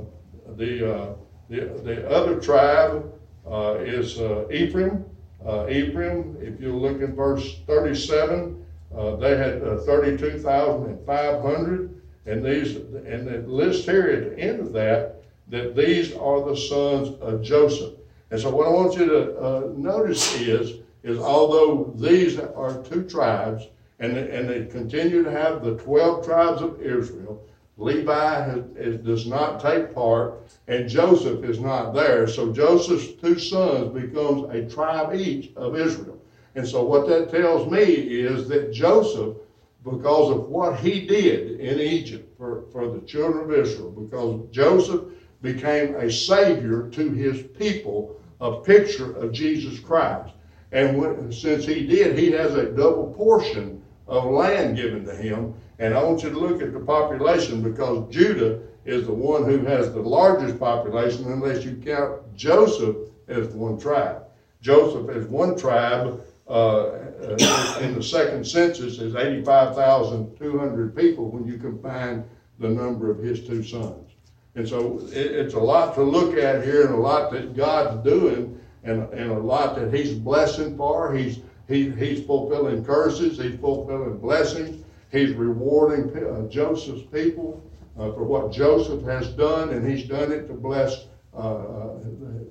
the, 0.57 0.95
uh, 0.95 1.13
the, 1.49 1.61
the 1.83 2.09
other 2.09 2.39
tribe, 2.39 3.11
uh, 3.49 3.77
is, 3.79 4.19
uh, 4.19 4.47
Ephraim. 4.51 5.03
Uh, 5.45 5.67
Ephraim, 5.69 6.37
if 6.39 6.61
you 6.61 6.75
look 6.75 7.01
in 7.01 7.15
verse 7.15 7.61
thirty-seven, 7.65 8.63
uh, 8.95 9.15
they 9.15 9.35
had 9.35 9.63
uh, 9.63 9.77
thirty-two 9.79 10.37
thousand 10.39 10.91
and 10.91 11.05
five 11.05 11.41
hundred. 11.41 11.99
And 12.27 12.45
these, 12.45 12.75
and 12.75 13.27
it 13.27 13.47
lists 13.47 13.85
here 13.85 14.07
at 14.09 14.29
the 14.29 14.39
end 14.39 14.59
of 14.59 14.71
that, 14.73 15.23
that 15.47 15.75
these 15.75 16.13
are 16.13 16.47
the 16.47 16.55
sons 16.55 17.19
of 17.19 17.41
Joseph. 17.41 17.95
And 18.29 18.39
so 18.39 18.55
what 18.55 18.67
I 18.67 18.69
want 18.69 18.95
you 18.95 19.05
to, 19.05 19.39
uh, 19.39 19.71
notice 19.75 20.39
is, 20.39 20.80
is 21.03 21.17
although 21.17 21.93
these 21.95 22.39
are 22.39 22.83
two 22.83 23.03
tribes, 23.03 23.67
and, 23.99 24.17
and 24.17 24.49
they 24.49 24.65
continue 24.65 25.23
to 25.23 25.31
have 25.31 25.63
the 25.63 25.77
twelve 25.77 26.25
tribes 26.25 26.61
of 26.61 26.81
Israel. 26.81 27.47
Levi 27.77 28.43
has, 28.45 28.63
is, 28.75 28.97
does 28.97 29.25
not 29.25 29.59
take 29.59 29.95
part, 29.95 30.43
and 30.67 30.89
Joseph 30.89 31.43
is 31.43 31.59
not 31.59 31.93
there. 31.93 32.27
So 32.27 32.51
Joseph's 32.51 33.13
two 33.19 33.39
sons 33.39 33.93
becomes 33.93 34.53
a 34.53 34.69
tribe 34.69 35.15
each 35.15 35.51
of 35.55 35.75
Israel. 35.75 36.19
And 36.55 36.67
so 36.67 36.83
what 36.83 37.07
that 37.07 37.31
tells 37.31 37.71
me 37.71 37.81
is 37.81 38.47
that 38.49 38.73
Joseph, 38.73 39.37
because 39.83 40.31
of 40.31 40.49
what 40.49 40.79
he 40.79 41.07
did 41.07 41.59
in 41.59 41.79
Egypt 41.79 42.37
for, 42.37 42.65
for 42.71 42.91
the 42.91 43.01
children 43.01 43.45
of 43.45 43.53
Israel, 43.53 43.89
because 43.89 44.47
Joseph 44.51 45.05
became 45.41 45.95
a 45.95 46.11
savior 46.11 46.89
to 46.89 47.11
his 47.11 47.43
people, 47.57 48.19
a 48.41 48.59
picture 48.59 49.15
of 49.15 49.31
Jesus 49.31 49.79
Christ. 49.79 50.35
And 50.71 50.97
when, 50.97 51.31
since 51.31 51.65
he 51.65 51.85
did, 51.85 52.17
he 52.17 52.31
has 52.31 52.55
a 52.55 52.71
double 52.71 53.13
portion 53.13 53.83
of 54.07 54.25
land 54.25 54.75
given 54.75 55.05
to 55.05 55.15
him. 55.15 55.53
And 55.79 55.93
I 55.93 56.03
want 56.03 56.23
you 56.23 56.29
to 56.29 56.39
look 56.39 56.61
at 56.61 56.73
the 56.73 56.79
population 56.79 57.61
because 57.61 58.13
Judah 58.13 58.59
is 58.85 59.05
the 59.05 59.13
one 59.13 59.45
who 59.45 59.59
has 59.65 59.91
the 59.93 60.01
largest 60.01 60.59
population 60.59 61.31
unless 61.31 61.65
you 61.65 61.75
count 61.83 62.35
Joseph 62.35 62.95
as 63.27 63.47
one 63.49 63.79
tribe. 63.79 64.23
Joseph 64.61 65.09
as 65.09 65.25
one 65.25 65.57
tribe 65.57 66.21
uh, 66.47 66.51
uh, 66.51 67.79
in 67.81 67.95
the 67.95 68.03
second 68.03 68.45
census 68.45 68.99
is 68.99 69.15
85,200 69.15 70.95
people 70.95 71.29
when 71.29 71.45
you 71.45 71.57
combine 71.57 72.25
the 72.59 72.69
number 72.69 73.09
of 73.09 73.19
his 73.19 73.45
two 73.45 73.63
sons. 73.63 74.11
And 74.55 74.67
so 74.67 74.99
it, 75.13 75.31
it's 75.31 75.53
a 75.53 75.59
lot 75.59 75.95
to 75.95 76.03
look 76.03 76.37
at 76.37 76.63
here 76.63 76.85
and 76.85 76.93
a 76.93 76.97
lot 76.97 77.31
that 77.31 77.55
God's 77.55 78.03
doing 78.03 78.59
and, 78.83 79.11
and 79.13 79.31
a 79.31 79.39
lot 79.39 79.75
that 79.75 79.93
he's 79.93 80.13
blessing 80.13 80.75
for. 80.77 81.13
He's, 81.13 81.39
he, 81.67 81.89
he's 81.91 82.23
fulfilling 82.25 82.83
curses, 82.83 83.37
he's 83.37 83.59
fulfilling 83.59 84.17
blessings, 84.17 84.83
he's 85.11 85.31
rewarding 85.33 86.15
uh, 86.25 86.47
Joseph's 86.49 87.03
people 87.11 87.63
uh, 87.97 88.11
for 88.13 88.23
what 88.23 88.51
Joseph 88.51 89.03
has 89.03 89.29
done, 89.29 89.69
and 89.69 89.89
he's 89.89 90.07
done 90.07 90.31
it 90.31 90.47
to 90.47 90.53
bless, 90.53 91.05
uh, 91.33 91.37
uh, 91.37 91.97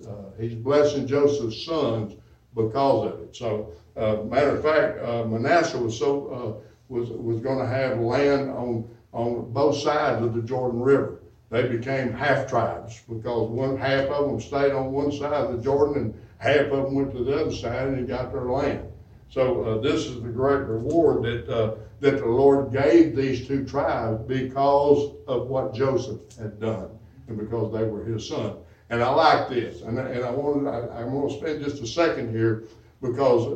uh, 0.08 0.12
he's 0.38 0.54
blessing 0.54 1.06
Joseph's 1.06 1.64
sons 1.64 2.14
because 2.54 3.12
of 3.12 3.20
it. 3.20 3.36
So, 3.36 3.72
uh, 3.96 4.22
matter 4.24 4.56
of 4.56 4.62
fact, 4.62 5.28
Manasseh 5.28 5.78
was 5.78 5.98
so, 5.98 6.62
was, 6.88 7.10
was 7.10 7.40
gonna 7.40 7.66
have 7.66 7.98
land 7.98 8.50
on, 8.50 8.88
on 9.12 9.52
both 9.52 9.76
sides 9.76 10.24
of 10.24 10.34
the 10.34 10.42
Jordan 10.42 10.80
River. 10.80 11.19
They 11.50 11.68
became 11.68 12.12
half 12.12 12.48
tribes 12.48 13.02
because 13.08 13.48
one, 13.50 13.76
half 13.76 14.06
of 14.10 14.26
them 14.28 14.40
stayed 14.40 14.72
on 14.72 14.92
one 14.92 15.12
side 15.12 15.32
of 15.34 15.50
the 15.50 15.58
Jordan 15.58 15.96
and 15.96 16.14
half 16.38 16.66
of 16.72 16.84
them 16.86 16.94
went 16.94 17.12
to 17.12 17.24
the 17.24 17.40
other 17.40 17.52
side 17.52 17.88
and 17.88 18.08
got 18.08 18.32
their 18.32 18.46
land. 18.46 18.84
So, 19.30 19.62
uh, 19.62 19.76
this 19.76 20.06
is 20.06 20.20
the 20.22 20.30
great 20.30 20.62
reward 20.62 21.22
that, 21.22 21.48
uh, 21.48 21.70
that 22.00 22.18
the 22.18 22.26
Lord 22.26 22.72
gave 22.72 23.14
these 23.14 23.40
two 23.40 23.62
tribes 23.62 24.20
because 24.26 25.08
of 25.28 25.48
what 25.48 25.72
Joseph 25.72 26.18
had 26.38 26.58
done 26.60 26.90
and 27.28 27.36
because 27.38 27.70
they 27.72 27.84
were 27.84 28.02
his 28.02 28.24
son. 28.24 28.54
And 28.90 29.02
I 29.02 29.08
like 29.08 29.48
this, 29.48 29.82
and, 29.82 29.98
I- 30.00 30.04
and 30.08 30.24
I 30.24 30.30
want, 30.30 30.66
I, 30.66 30.80
I'm 31.00 31.10
gonna 31.10 31.30
spend 31.30 31.60
just 31.60 31.80
a 31.80 31.86
second 31.86 32.28
here 32.28 32.58
because 33.02 33.46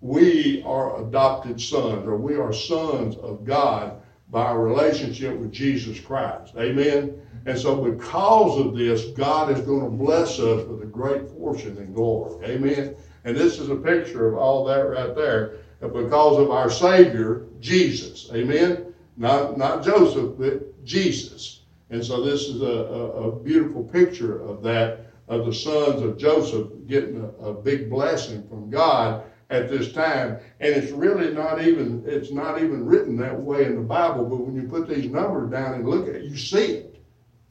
we 0.00 0.60
are 0.64 0.92
adopted 0.96 1.60
sons, 1.60 2.06
or 2.06 2.16
we 2.16 2.36
are 2.36 2.52
sons 2.52 3.16
of 3.16 3.44
God 3.44 3.92
by 4.30 4.42
our 4.42 4.60
relationship 4.60 5.38
with 5.38 5.52
Jesus 5.52 6.00
Christ. 6.00 6.54
Amen? 6.58 7.20
And 7.46 7.58
so 7.58 7.82
because 7.82 8.58
of 8.58 8.76
this, 8.76 9.06
God 9.12 9.56
is 9.56 9.64
gonna 9.64 9.88
bless 9.88 10.38
us 10.38 10.66
with 10.66 10.82
a 10.82 10.86
great 10.86 11.28
portion 11.38 11.78
and 11.78 11.94
glory. 11.94 12.44
Amen? 12.44 12.94
And 13.24 13.36
this 13.36 13.58
is 13.58 13.70
a 13.70 13.76
picture 13.76 14.28
of 14.28 14.34
all 14.34 14.64
that 14.66 14.80
right 14.80 15.14
there, 15.14 15.58
uh, 15.82 15.88
because 15.88 16.38
of 16.38 16.50
our 16.50 16.70
Savior, 16.70 17.46
Jesus. 17.60 18.30
Amen? 18.34 18.92
Not, 19.16 19.56
not 19.56 19.82
Joseph, 19.82 20.34
but 20.38 20.84
Jesus. 20.84 21.62
And 21.90 22.04
so 22.04 22.22
this 22.22 22.42
is 22.48 22.60
a, 22.60 22.64
a, 22.64 23.28
a 23.28 23.40
beautiful 23.40 23.82
picture 23.82 24.42
of 24.42 24.62
that, 24.62 25.06
of 25.28 25.46
the 25.46 25.54
sons 25.54 26.02
of 26.02 26.18
Joseph 26.18 26.68
getting 26.86 27.22
a, 27.22 27.46
a 27.46 27.52
big 27.54 27.88
blessing 27.88 28.46
from 28.48 28.68
God 28.68 29.24
at 29.50 29.68
this 29.68 29.92
time. 29.92 30.38
And 30.60 30.74
it's 30.74 30.92
really 30.92 31.32
not 31.32 31.62
even, 31.62 32.02
it's 32.06 32.30
not 32.30 32.62
even 32.62 32.84
written 32.84 33.16
that 33.18 33.38
way 33.38 33.64
in 33.64 33.76
the 33.76 33.82
Bible, 33.82 34.24
but 34.24 34.36
when 34.36 34.54
you 34.54 34.68
put 34.68 34.88
these 34.88 35.10
numbers 35.10 35.50
down 35.50 35.74
and 35.74 35.88
look 35.88 36.08
at 36.08 36.16
it, 36.16 36.24
you 36.24 36.36
see 36.36 36.66
it. 36.66 37.02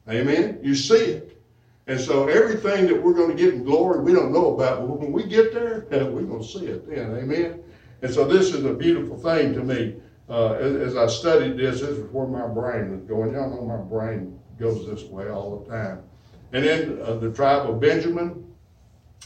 Amen? 0.08 0.58
You 0.62 0.74
see 0.74 0.94
it. 0.94 1.42
And 1.86 1.98
so 1.98 2.28
everything 2.28 2.86
that 2.86 3.02
we're 3.02 3.14
going 3.14 3.34
to 3.34 3.42
get 3.42 3.54
in 3.54 3.64
glory, 3.64 4.00
we 4.00 4.12
don't 4.12 4.32
know 4.32 4.54
about, 4.54 4.86
but 4.86 5.00
when 5.00 5.10
we 5.10 5.24
get 5.24 5.52
there, 5.52 5.86
we're 5.90 6.22
going 6.22 6.42
to 6.42 6.46
see 6.46 6.66
it 6.66 6.88
then. 6.88 7.16
Amen? 7.16 7.62
And 8.02 8.12
so 8.12 8.26
this 8.26 8.54
is 8.54 8.64
a 8.64 8.72
beautiful 8.72 9.18
thing 9.18 9.54
to 9.54 9.62
me. 9.62 9.96
Uh, 10.28 10.52
as, 10.52 10.94
I 10.94 11.06
studied 11.06 11.56
this, 11.56 11.80
this 11.80 11.88
is 11.88 12.12
where 12.12 12.26
my 12.26 12.46
brain 12.46 12.90
was 12.90 13.00
going. 13.02 13.32
Y'all 13.32 13.50
know 13.50 13.62
my 13.62 13.82
brain 13.82 14.38
goes 14.58 14.86
this 14.86 15.08
way 15.08 15.28
all 15.30 15.58
the 15.58 15.70
time. 15.70 16.02
And 16.52 16.64
then 16.64 17.00
uh, 17.02 17.14
the 17.14 17.32
tribe 17.32 17.68
of 17.68 17.80
Benjamin, 17.80 18.46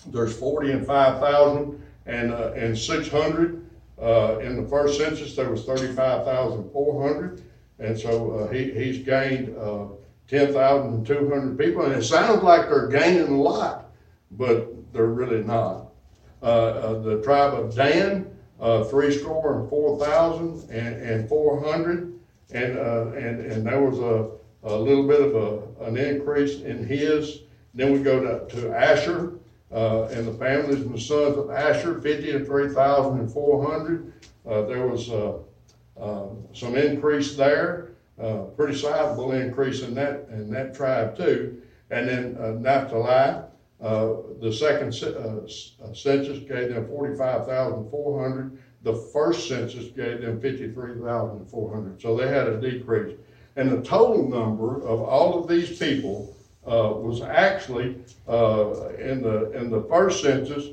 there's 0.07 0.37
40 0.37 0.71
and 0.71 0.87
5,000 0.87 1.82
and, 2.07 2.33
uh, 2.33 2.53
and 2.53 2.77
600. 2.77 3.67
Uh, 4.01 4.39
in 4.39 4.61
the 4.61 4.69
first 4.69 4.99
census, 4.99 5.37
there 5.37 5.51
was 5.51 5.65
35,400. 5.65 7.43
And 7.79 7.99
so 7.99 8.33
uh, 8.33 8.53
he, 8.53 8.71
he's 8.73 9.05
gained 9.05 9.57
uh, 9.57 9.87
10,200 10.29 11.59
people. 11.59 11.85
And 11.85 11.95
it 11.95 12.05
sounds 12.05 12.43
like 12.43 12.69
they're 12.69 12.89
gaining 12.89 13.29
a 13.29 13.41
lot, 13.41 13.93
but 14.33 14.93
they're 14.93 15.07
really 15.07 15.43
not. 15.45 15.91
Uh, 16.43 16.47
uh, 16.47 16.99
the 17.01 17.23
tribe 17.23 17.55
of 17.55 17.75
Dan, 17.75 18.29
three 18.91 19.17
score 19.17 19.61
and 19.61 19.69
four 19.69 19.99
thousand 20.05 20.69
and, 20.71 20.97
and 20.97 21.29
four 21.29 21.63
hundred. 21.63 22.19
And, 22.53 22.77
and, 22.77 23.41
and 23.41 23.67
there 23.67 23.81
was 23.81 23.99
a, 23.99 24.29
a 24.65 24.77
little 24.77 25.07
bit 25.07 25.21
of 25.21 25.35
a, 25.35 25.87
an 25.87 25.97
increase 25.97 26.61
in 26.61 26.85
his. 26.87 27.41
Then 27.75 27.93
we 27.93 28.01
go 28.01 28.21
to, 28.21 28.55
to 28.57 28.73
Asher, 28.73 29.35
uh, 29.73 30.05
and 30.13 30.27
the 30.27 30.33
families 30.35 30.81
and 30.83 30.95
the 30.95 31.01
sons 31.01 31.37
of 31.37 31.51
Asher, 31.51 32.01
fifty 32.01 32.33
and 32.33 32.47
three 32.47 32.69
thousand 32.69 33.21
and 33.21 33.33
four 33.33 33.71
hundred. 33.71 34.13
Uh, 34.47 34.63
there 34.63 34.87
was, 34.87 35.11
uh, 35.11 35.39
um, 36.01 36.45
some 36.53 36.75
increase 36.77 37.37
there, 37.37 37.93
uh, 38.21 38.39
pretty 38.57 38.77
sizable 38.77 39.33
increase 39.33 39.83
in 39.83 39.95
that, 39.95 40.27
in 40.31 40.51
that 40.51 40.75
tribe 40.75 41.17
too. 41.17 41.63
And 41.91 42.09
then, 42.09 42.37
uh, 42.41 42.53
Naphtali, 42.53 43.43
uh, 43.81 44.15
the 44.41 44.53
second 44.53 44.93
census 44.95 46.39
gave 46.49 46.75
them 46.75 46.87
forty-five 46.89 47.47
thousand 47.47 47.91
four 47.91 48.23
hundred. 48.23 48.59
The 48.83 48.95
first 48.95 49.49
census 49.49 49.87
gave 49.91 50.23
them 50.23 50.41
fifty-three 50.41 51.01
thousand 51.01 51.47
four 51.47 51.73
hundred, 51.73 52.01
so 52.01 52.17
they 52.17 52.29
had 52.29 52.49
a 52.49 52.61
decrease. 52.61 53.17
And 53.57 53.71
the 53.71 53.83
total 53.83 54.29
number 54.29 54.83
of 54.83 55.03
all 55.03 55.39
of 55.39 55.47
these 55.47 55.79
people, 55.79 56.35
uh, 56.67 56.93
was 56.95 57.23
actually, 57.23 57.97
uh, 58.29 58.89
in 58.99 59.23
the, 59.23 59.51
in 59.53 59.71
the 59.71 59.83
first 59.83 60.23
census, 60.23 60.67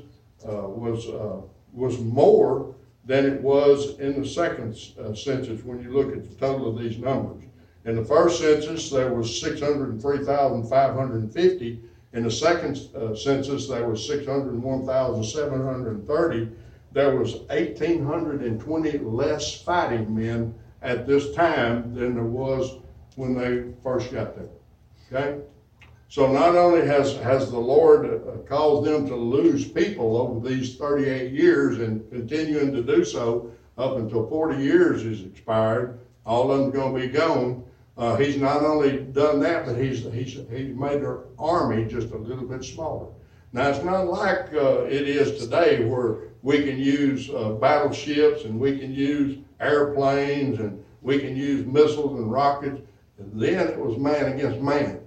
uh, 0.46 0.68
was, 0.68 1.08
uh, 1.08 1.40
was 1.72 1.98
more 2.00 2.74
than 3.04 3.26
it 3.26 3.40
was 3.42 3.98
in 3.98 4.20
the 4.20 4.28
second, 4.28 4.76
uh, 5.00 5.14
census 5.14 5.64
when 5.64 5.82
you 5.82 5.90
look 5.90 6.14
at 6.16 6.28
the 6.28 6.34
total 6.36 6.68
of 6.68 6.78
these 6.82 6.98
numbers. 6.98 7.42
In 7.84 7.96
the 7.96 8.04
first 8.04 8.40
census, 8.40 8.90
there 8.90 9.12
was 9.12 9.40
six 9.40 9.60
hundred 9.60 9.88
and 9.90 10.02
three 10.02 10.24
thousand 10.24 10.68
five 10.68 10.94
hundred 10.94 11.22
and 11.22 11.32
fifty. 11.32 11.80
In 12.12 12.24
the 12.24 12.30
second 12.30 12.78
uh, 12.94 13.14
census, 13.14 13.68
there 13.68 13.88
was 13.88 14.06
six 14.06 14.26
hundred 14.26 14.52
and 14.52 14.62
one 14.62 14.84
thousand 14.84 15.24
seven 15.24 15.64
hundred 15.64 15.96
and 15.96 16.06
thirty. 16.06 16.48
There 16.92 17.16
was 17.16 17.36
eighteen 17.50 18.04
hundred 18.04 18.42
and 18.42 18.60
twenty 18.60 18.98
less 18.98 19.62
fighting 19.62 20.14
men 20.14 20.54
at 20.82 21.06
this 21.06 21.34
time 21.34 21.94
than 21.94 22.14
there 22.14 22.24
was 22.24 22.80
when 23.16 23.34
they 23.34 23.72
first 23.82 24.12
got 24.12 24.36
there. 24.36 24.48
Okay? 25.10 25.40
So 26.10 26.30
not 26.32 26.56
only 26.56 26.84
has, 26.88 27.14
has 27.18 27.52
the 27.52 27.58
Lord 27.58 28.04
uh, 28.04 28.38
caused 28.38 28.84
them 28.84 29.06
to 29.06 29.14
lose 29.14 29.68
people 29.68 30.16
over 30.16 30.48
these 30.48 30.74
thirty-eight 30.74 31.30
years 31.30 31.78
and 31.78 32.10
continuing 32.10 32.72
to 32.72 32.82
do 32.82 33.04
so 33.04 33.52
up 33.78 33.96
until 33.96 34.28
forty 34.28 34.60
years 34.60 35.04
is 35.04 35.24
expired, 35.24 36.00
all 36.26 36.50
of 36.50 36.58
them's 36.58 36.74
gonna 36.74 36.98
be 36.98 37.06
gone. 37.06 37.62
Uh, 37.96 38.16
he's 38.16 38.36
not 38.36 38.64
only 38.64 38.98
done 38.98 39.38
that, 39.38 39.66
but 39.66 39.76
he's, 39.76 40.02
he's, 40.12 40.32
he's 40.50 40.74
made 40.74 41.00
their 41.00 41.20
army 41.38 41.84
just 41.84 42.10
a 42.10 42.18
little 42.18 42.44
bit 42.44 42.64
smaller. 42.64 43.06
Now, 43.52 43.68
it's 43.68 43.84
not 43.84 44.08
like, 44.08 44.52
uh, 44.52 44.84
it 44.86 45.06
is 45.06 45.38
today 45.38 45.84
where 45.84 46.30
we 46.42 46.64
can 46.64 46.78
use, 46.78 47.30
uh, 47.30 47.50
battleships 47.50 48.44
and 48.44 48.58
we 48.58 48.78
can 48.78 48.92
use 48.92 49.38
airplanes 49.60 50.58
and 50.58 50.82
we 51.02 51.20
can 51.20 51.36
use 51.36 51.64
missiles 51.66 52.18
and 52.18 52.32
rockets. 52.32 52.80
Then 53.18 53.68
it 53.68 53.78
was 53.78 53.96
man 53.98 54.32
against 54.32 54.60
man, 54.60 54.99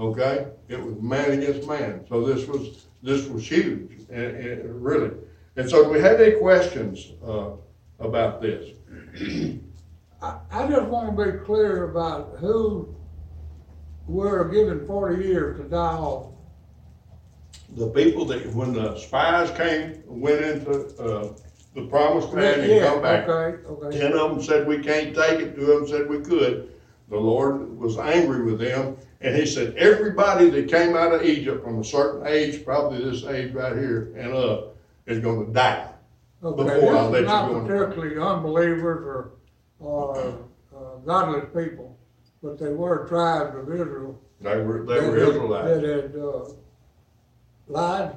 okay? 0.00 0.48
It 0.68 0.82
was 0.82 0.96
man 1.00 1.30
against 1.32 1.68
man. 1.68 2.04
So 2.08 2.24
this 2.24 2.46
was, 2.46 2.86
this 3.02 3.28
was 3.28 3.46
huge, 3.46 3.90
and, 4.10 4.36
and 4.36 4.82
really. 4.84 5.10
And 5.56 5.68
so 5.68 5.84
do 5.84 5.90
we 5.90 6.00
have 6.00 6.20
any 6.20 6.36
questions, 6.36 7.12
uh, 7.24 7.50
about 7.98 8.40
this? 8.40 8.70
I, 10.22 10.38
I 10.50 10.66
just 10.68 10.86
wanna 10.86 11.12
be 11.12 11.38
clear 11.44 11.90
about 11.90 12.36
who 12.38 12.94
we're 14.06 14.48
given 14.48 14.86
forty 14.86 15.24
years 15.24 15.58
to 15.60 15.64
die 15.68 15.76
off. 15.96 16.32
The 17.76 17.88
people 17.90 18.24
that, 18.26 18.46
when 18.54 18.72
the 18.72 18.98
spies 18.98 19.50
came, 19.56 20.02
went 20.06 20.40
into, 20.42 20.72
uh, 20.98 21.34
the 21.74 21.86
promised 21.86 22.30
land 22.32 22.62
and 22.62 22.70
Yeah, 22.70 22.88
come 22.88 23.02
back. 23.02 23.28
Okay, 23.28 23.62
okay. 23.64 23.98
Ten 23.98 24.12
of 24.14 24.30
them 24.30 24.42
said 24.42 24.66
we 24.66 24.78
can't 24.78 25.14
take 25.14 25.40
it, 25.40 25.54
two 25.54 25.70
of 25.72 25.80
them 25.80 25.88
said 25.88 26.08
we 26.08 26.20
could. 26.20 26.72
The 27.10 27.18
Lord 27.18 27.76
was 27.76 27.98
angry 27.98 28.44
with 28.44 28.60
them, 28.60 28.96
and 29.20 29.34
he 29.34 29.44
said, 29.44 29.74
everybody 29.76 30.48
that 30.50 30.70
came 30.70 30.96
out 30.96 31.12
of 31.12 31.24
Egypt 31.24 31.64
from 31.64 31.80
a 31.80 31.84
certain 31.84 32.24
age, 32.26 32.64
probably 32.64 33.04
this 33.04 33.24
age 33.24 33.52
right 33.52 33.76
here 33.76 34.14
and 34.16 34.32
up, 34.32 34.76
is 35.06 35.18
gonna 35.18 35.46
die. 35.52 35.88
Okay, 36.42 36.62
before 36.62 36.96
I 36.96 37.02
let 37.06 37.14
is 37.14 37.20
you 37.22 37.26
not 37.26 37.48
go 37.48 37.66
particularly 37.66 38.18
unbelievers 38.18 39.04
or, 39.04 39.32
or, 39.80 40.38
uh, 40.74 40.96
godless 41.04 41.46
people, 41.52 41.98
but 42.42 42.58
they 42.60 42.72
were 42.72 43.06
tribes 43.08 43.56
of 43.56 43.68
Israel. 43.74 44.18
They 44.40 44.56
were, 44.58 44.84
they 44.84 45.00
were 45.00 45.16
Israelites. 45.18 45.80
That 45.80 46.02
had, 46.02 46.16
uh, 46.16 46.44
lied 47.66 48.16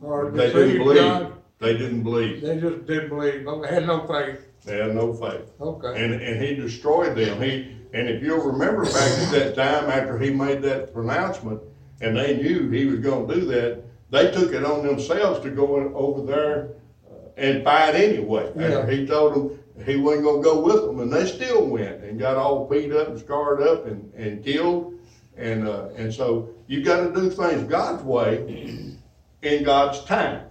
or 0.00 0.30
They 0.30 0.52
didn't 0.52 0.78
believe, 0.78 0.96
God. 0.96 1.32
they 1.60 1.76
didn't 1.76 2.02
believe, 2.02 2.40
They 2.40 2.58
just 2.58 2.86
didn't 2.86 3.10
believe, 3.10 3.44
they 3.44 3.74
had 3.74 3.86
no 3.86 4.06
faith. 4.06 4.48
They 4.64 4.78
had 4.78 4.94
no 4.94 5.12
faith. 5.12 5.50
Okay, 5.60 6.04
And, 6.04 6.14
and 6.14 6.42
he 6.42 6.54
destroyed 6.54 7.16
them. 7.16 7.40
He, 7.42 7.76
and 7.92 8.08
if 8.08 8.22
you'll 8.22 8.44
remember 8.44 8.84
back 8.84 9.18
at 9.18 9.30
that 9.32 9.54
time 9.54 9.90
after 9.90 10.18
he 10.18 10.30
made 10.30 10.62
that 10.62 10.92
pronouncement, 10.92 11.60
and 12.00 12.16
they 12.16 12.36
knew 12.36 12.70
he 12.70 12.86
was 12.86 13.00
gonna 13.00 13.32
do 13.32 13.44
that, 13.46 13.82
they 14.10 14.30
took 14.30 14.52
it 14.52 14.64
on 14.64 14.86
themselves 14.86 15.40
to 15.40 15.50
go 15.50 15.80
in 15.80 15.92
over 15.94 16.22
there 16.26 16.68
uh, 17.10 17.14
and 17.36 17.64
fight 17.64 17.94
anyway. 17.94 18.50
Yeah. 18.56 18.88
He 18.88 19.06
told 19.06 19.34
them 19.34 19.58
he 19.84 19.96
wasn't 19.96 20.24
gonna 20.24 20.42
go 20.42 20.60
with 20.60 20.82
them, 20.82 21.00
and 21.00 21.12
they 21.12 21.26
still 21.26 21.66
went 21.66 22.02
and 22.02 22.18
got 22.18 22.36
all 22.36 22.68
beat 22.68 22.92
up 22.92 23.08
and 23.08 23.18
scarred 23.18 23.62
up 23.62 23.86
and, 23.86 24.12
and 24.14 24.44
killed. 24.44 24.94
And, 25.36 25.66
uh, 25.66 25.88
and 25.96 26.12
so 26.14 26.48
you 26.68 26.82
gotta 26.82 27.12
do 27.12 27.30
things 27.30 27.68
God's 27.68 28.02
way 28.02 28.96
in 29.42 29.62
God's 29.64 30.04
time. 30.04 30.46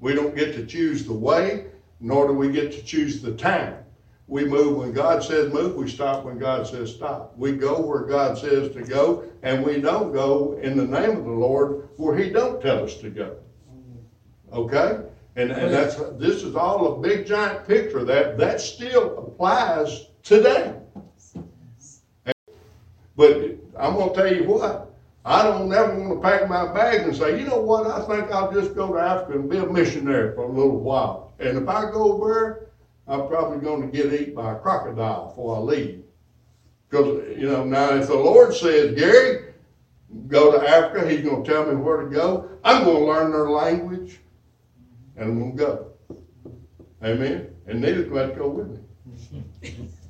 We 0.00 0.14
don't 0.14 0.34
get 0.34 0.54
to 0.54 0.66
choose 0.66 1.04
the 1.06 1.12
way, 1.12 1.66
nor 2.04 2.28
do 2.28 2.34
we 2.34 2.50
get 2.50 2.70
to 2.70 2.82
choose 2.82 3.22
the 3.22 3.32
time. 3.32 3.78
We 4.26 4.44
move 4.44 4.76
when 4.76 4.92
God 4.92 5.24
says 5.24 5.50
move, 5.50 5.74
we 5.74 5.88
stop 5.88 6.22
when 6.24 6.38
God 6.38 6.66
says 6.66 6.94
stop. 6.94 7.32
We 7.38 7.52
go 7.52 7.80
where 7.80 8.02
God 8.02 8.36
says 8.36 8.74
to 8.74 8.82
go, 8.82 9.24
and 9.42 9.64
we 9.64 9.80
don't 9.80 10.12
go 10.12 10.58
in 10.62 10.76
the 10.76 10.84
name 10.84 11.16
of 11.16 11.24
the 11.24 11.30
Lord 11.30 11.88
where 11.96 12.14
He 12.14 12.28
don't 12.28 12.60
tell 12.60 12.84
us 12.84 12.96
to 12.96 13.08
go. 13.08 13.36
Okay? 14.52 15.00
And, 15.36 15.50
and 15.50 15.72
that's, 15.72 15.96
this 16.18 16.42
is 16.42 16.54
all 16.54 16.94
a 16.94 17.00
big 17.00 17.26
giant 17.26 17.66
picture 17.66 17.98
of 17.98 18.06
that, 18.08 18.36
that 18.36 18.60
still 18.60 19.18
applies 19.18 20.08
today. 20.22 20.74
But 23.16 23.56
I'm 23.78 23.96
gonna 23.96 24.12
tell 24.12 24.32
you 24.32 24.44
what, 24.44 24.94
I 25.24 25.42
don't 25.42 25.72
ever 25.72 25.98
wanna 25.98 26.20
pack 26.20 26.50
my 26.50 26.70
bags 26.70 27.04
and 27.04 27.16
say, 27.16 27.40
you 27.40 27.46
know 27.46 27.60
what, 27.60 27.86
I 27.86 28.04
think 28.06 28.30
I'll 28.30 28.52
just 28.52 28.74
go 28.74 28.92
to 28.92 28.98
Africa 28.98 29.38
and 29.38 29.48
be 29.48 29.56
a 29.56 29.66
missionary 29.66 30.34
for 30.34 30.44
a 30.44 30.52
little 30.52 30.80
while. 30.80 31.23
And 31.38 31.58
if 31.58 31.68
I 31.68 31.90
go 31.90 32.12
over 32.12 32.34
there, 32.34 32.70
I'm 33.06 33.28
probably 33.28 33.58
gonna 33.58 33.86
get 33.88 34.12
eaten 34.12 34.34
by 34.34 34.52
a 34.52 34.58
crocodile 34.58 35.28
before 35.28 35.56
I 35.56 35.58
leave. 35.60 36.02
Cause, 36.90 37.24
you 37.36 37.48
know, 37.48 37.64
now 37.64 37.94
if 37.94 38.06
the 38.06 38.14
Lord 38.14 38.54
says, 38.54 38.98
Gary, 38.98 39.52
go 40.28 40.52
to 40.52 40.68
Africa, 40.68 41.08
he's 41.08 41.22
gonna 41.22 41.44
tell 41.44 41.66
me 41.66 41.74
where 41.74 42.02
to 42.02 42.08
go, 42.08 42.48
I'm 42.62 42.84
gonna 42.84 43.04
learn 43.04 43.32
their 43.32 43.50
language, 43.50 44.20
and 45.16 45.30
I'm 45.30 45.38
gonna 45.38 45.54
go. 45.54 45.90
Amen? 47.02 47.54
And 47.66 47.80
neither 47.80 48.04
can 48.04 48.36
go 48.36 48.48
with 48.48 48.68
me. 48.68 49.88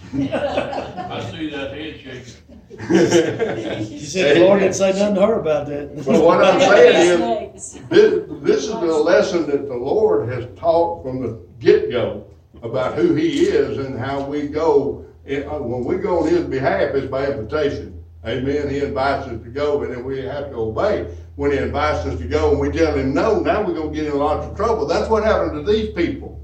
I 0.14 1.30
see 1.30 1.50
that 1.50 1.72
head 1.72 2.00
shaking. 2.00 3.88
She 3.88 4.00
said 4.00 4.36
the 4.36 4.40
Lord 4.40 4.60
didn't 4.60 4.74
say 4.74 4.92
nothing 4.92 5.14
to 5.16 5.26
her 5.26 5.40
about 5.40 5.66
that. 5.66 5.90
Well, 6.06 6.24
what 6.24 6.44
I'm 6.44 6.60
saying 6.60 7.54
is, 7.54 7.78
this, 7.88 8.24
this 8.42 8.64
is 8.64 8.70
the 8.70 8.86
lesson 8.86 9.46
that 9.50 9.68
the 9.68 9.74
Lord 9.76 10.28
has 10.28 10.46
taught 10.58 11.02
from 11.02 11.20
the 11.22 11.40
get-go 11.58 12.26
about 12.62 12.94
who 12.96 13.14
he 13.14 13.44
is 13.46 13.78
and 13.78 13.98
how 13.98 14.24
we 14.24 14.48
go. 14.48 15.04
Eh, 15.26 15.42
uh, 15.42 15.58
When 15.58 15.84
we 15.84 15.96
go 15.96 16.20
on 16.20 16.28
his 16.28 16.44
behalf, 16.44 16.94
it's 16.94 17.06
by 17.08 17.26
invitation. 17.26 18.02
Amen. 18.26 18.68
He 18.68 18.80
invites 18.80 19.26
us 19.26 19.42
to 19.42 19.48
go 19.48 19.82
and 19.82 19.92
then 19.94 20.04
we 20.04 20.20
have 20.22 20.50
to 20.50 20.56
obey. 20.56 21.14
When 21.36 21.52
he 21.52 21.58
invites 21.58 22.04
us 22.06 22.18
to 22.18 22.26
go 22.26 22.50
and 22.50 22.60
we 22.60 22.70
tell 22.70 22.94
him 22.96 23.14
no, 23.14 23.40
now 23.40 23.62
we're 23.64 23.74
gonna 23.74 23.92
get 23.92 24.06
in 24.06 24.18
lots 24.18 24.46
of 24.46 24.56
trouble. 24.56 24.86
That's 24.86 25.08
what 25.08 25.22
happened 25.24 25.64
to 25.64 25.70
these 25.72 25.90
people. 25.94 26.37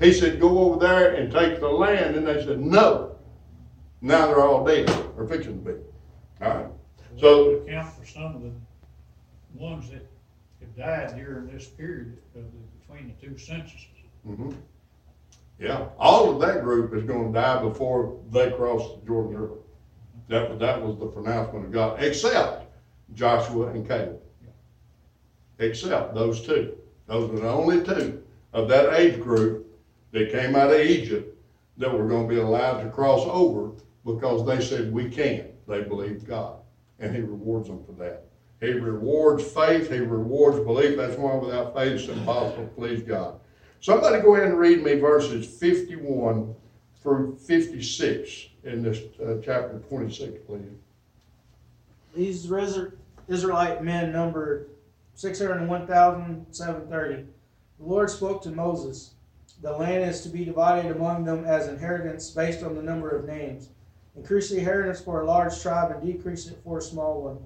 He 0.00 0.12
said, 0.12 0.40
go 0.40 0.58
over 0.58 0.78
there 0.78 1.14
and 1.14 1.32
take 1.32 1.60
the 1.60 1.68
land, 1.68 2.16
and 2.16 2.26
they 2.26 2.44
said, 2.44 2.60
no. 2.60 3.16
Now 4.02 4.26
they're 4.26 4.40
all 4.40 4.64
dead, 4.64 4.90
or 5.16 5.26
fixing 5.26 5.64
to 5.64 5.72
be. 5.72 5.80
All 6.42 6.54
right. 6.54 6.66
So, 7.18 7.50
Account 7.56 7.94
for 7.94 8.06
some 8.06 8.36
of 8.36 8.42
the 8.42 8.52
ones 9.54 9.88
that 9.90 10.06
have 10.60 10.76
died 10.76 11.16
during 11.16 11.46
this 11.46 11.66
period 11.66 12.18
of 12.34 12.42
the, 12.42 12.58
between 12.80 13.08
the 13.08 13.26
two 13.26 13.38
censuses. 13.38 13.86
Mhm. 14.26 14.54
Yeah, 15.58 15.88
all 15.98 16.30
of 16.30 16.40
that 16.46 16.62
group 16.62 16.92
is 16.92 17.04
gonna 17.04 17.32
die 17.32 17.62
before 17.62 18.18
they 18.30 18.50
cross 18.50 19.00
the 19.00 19.06
Jordan 19.06 19.38
River. 19.38 19.54
That, 20.28 20.58
that 20.58 20.82
was 20.82 20.98
the 20.98 21.06
pronouncement 21.06 21.64
of 21.64 21.72
God, 21.72 22.02
except 22.02 22.66
Joshua 23.14 23.68
and 23.68 23.88
Caleb. 23.88 24.20
Except 25.58 26.14
those 26.14 26.42
two. 26.44 26.76
Those 27.06 27.30
are 27.30 27.40
the 27.40 27.48
only 27.48 27.82
two 27.82 28.22
of 28.52 28.68
that 28.68 28.92
age 28.92 29.18
group 29.22 29.66
that 30.16 30.32
came 30.32 30.56
out 30.56 30.70
of 30.70 30.80
Egypt 30.80 31.38
that 31.76 31.92
were 31.92 32.08
gonna 32.08 32.26
be 32.26 32.38
allowed 32.38 32.82
to 32.82 32.88
cross 32.88 33.26
over 33.30 33.72
because 34.04 34.46
they 34.46 34.64
said, 34.64 34.90
we 34.90 35.10
can. 35.10 35.48
They 35.68 35.82
believed 35.82 36.26
God, 36.26 36.60
and 36.98 37.14
He 37.14 37.20
rewards 37.20 37.68
them 37.68 37.84
for 37.84 37.92
that. 38.02 38.24
He 38.60 38.72
rewards 38.72 39.44
faith, 39.44 39.90
He 39.90 39.98
rewards 39.98 40.58
belief. 40.60 40.96
That's 40.96 41.18
why 41.18 41.34
without 41.34 41.74
faith 41.74 42.00
it's 42.00 42.08
impossible 42.08 42.64
to 42.64 42.70
please 42.70 43.02
God. 43.02 43.40
Somebody 43.80 44.22
go 44.22 44.36
ahead 44.36 44.48
and 44.48 44.58
read 44.58 44.82
me 44.82 44.94
verses 44.94 45.46
fifty-one 45.58 46.54
through 47.02 47.36
fifty-six 47.36 48.46
in 48.64 48.82
this, 48.82 49.00
uh, 49.20 49.36
chapter 49.44 49.82
twenty-six, 49.90 50.38
please. 50.46 50.62
These 52.14 52.50
Israelite 53.28 53.84
men 53.84 54.12
numbered 54.12 54.70
six 55.14 55.40
hundred 55.40 55.58
and 55.58 55.68
one 55.68 55.86
thousand 55.86 56.46
seven 56.52 56.88
thirty. 56.88 57.26
The 57.78 57.84
Lord 57.84 58.08
spoke 58.08 58.40
to 58.44 58.50
Moses. 58.50 59.10
The 59.62 59.72
land 59.72 60.04
is 60.04 60.20
to 60.22 60.28
be 60.28 60.44
divided 60.44 60.94
among 60.94 61.24
them 61.24 61.44
as 61.44 61.68
inheritance 61.68 62.30
based 62.30 62.62
on 62.62 62.74
the 62.74 62.82
number 62.82 63.10
of 63.10 63.26
names. 63.26 63.70
Increase 64.14 64.50
the 64.50 64.58
inheritance 64.58 65.00
for 65.00 65.20
a 65.20 65.26
large 65.26 65.60
tribe 65.60 65.90
and 65.90 66.02
decrease 66.02 66.46
it 66.46 66.58
for 66.62 66.78
a 66.78 66.82
small 66.82 67.22
one. 67.22 67.38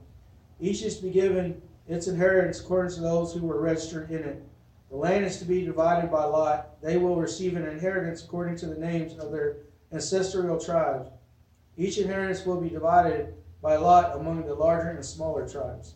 Each 0.61 0.83
is 0.83 0.97
to 0.97 1.05
be 1.05 1.11
given 1.11 1.61
its 1.89 2.07
inheritance 2.07 2.61
according 2.61 2.95
to 2.95 3.01
those 3.01 3.33
who 3.33 3.47
were 3.47 3.61
registered 3.61 4.11
in 4.11 4.23
it. 4.23 4.43
The 4.91 4.97
land 4.97 5.25
is 5.25 5.39
to 5.39 5.45
be 5.45 5.65
divided 5.65 6.11
by 6.11 6.25
lot. 6.25 6.81
They 6.83 6.97
will 6.97 7.17
receive 7.17 7.57
an 7.57 7.67
inheritance 7.67 8.25
according 8.25 8.57
to 8.59 8.67
the 8.67 8.79
names 8.79 9.17
of 9.19 9.31
their 9.31 9.59
ancestral 9.93 10.59
tribes. 10.59 11.09
Each 11.77 11.99
inheritance 11.99 12.45
will 12.45 12.61
be 12.61 12.69
divided 12.69 13.35
by 13.63 13.77
lot 13.77 14.17
among 14.17 14.47
the 14.47 14.55
larger 14.55 14.91
and 14.91 15.05
smaller 15.05 15.49
tribes. 15.49 15.95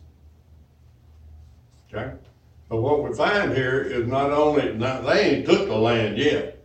Okay? 1.93 2.13
But 2.69 2.81
what 2.81 3.03
we 3.03 3.15
find 3.15 3.53
here 3.53 3.81
is 3.81 4.07
not 4.07 4.31
only, 4.31 4.73
not, 4.73 5.05
they 5.05 5.37
ain't 5.37 5.45
took 5.45 5.67
the 5.67 5.75
land 5.75 6.17
yet, 6.17 6.63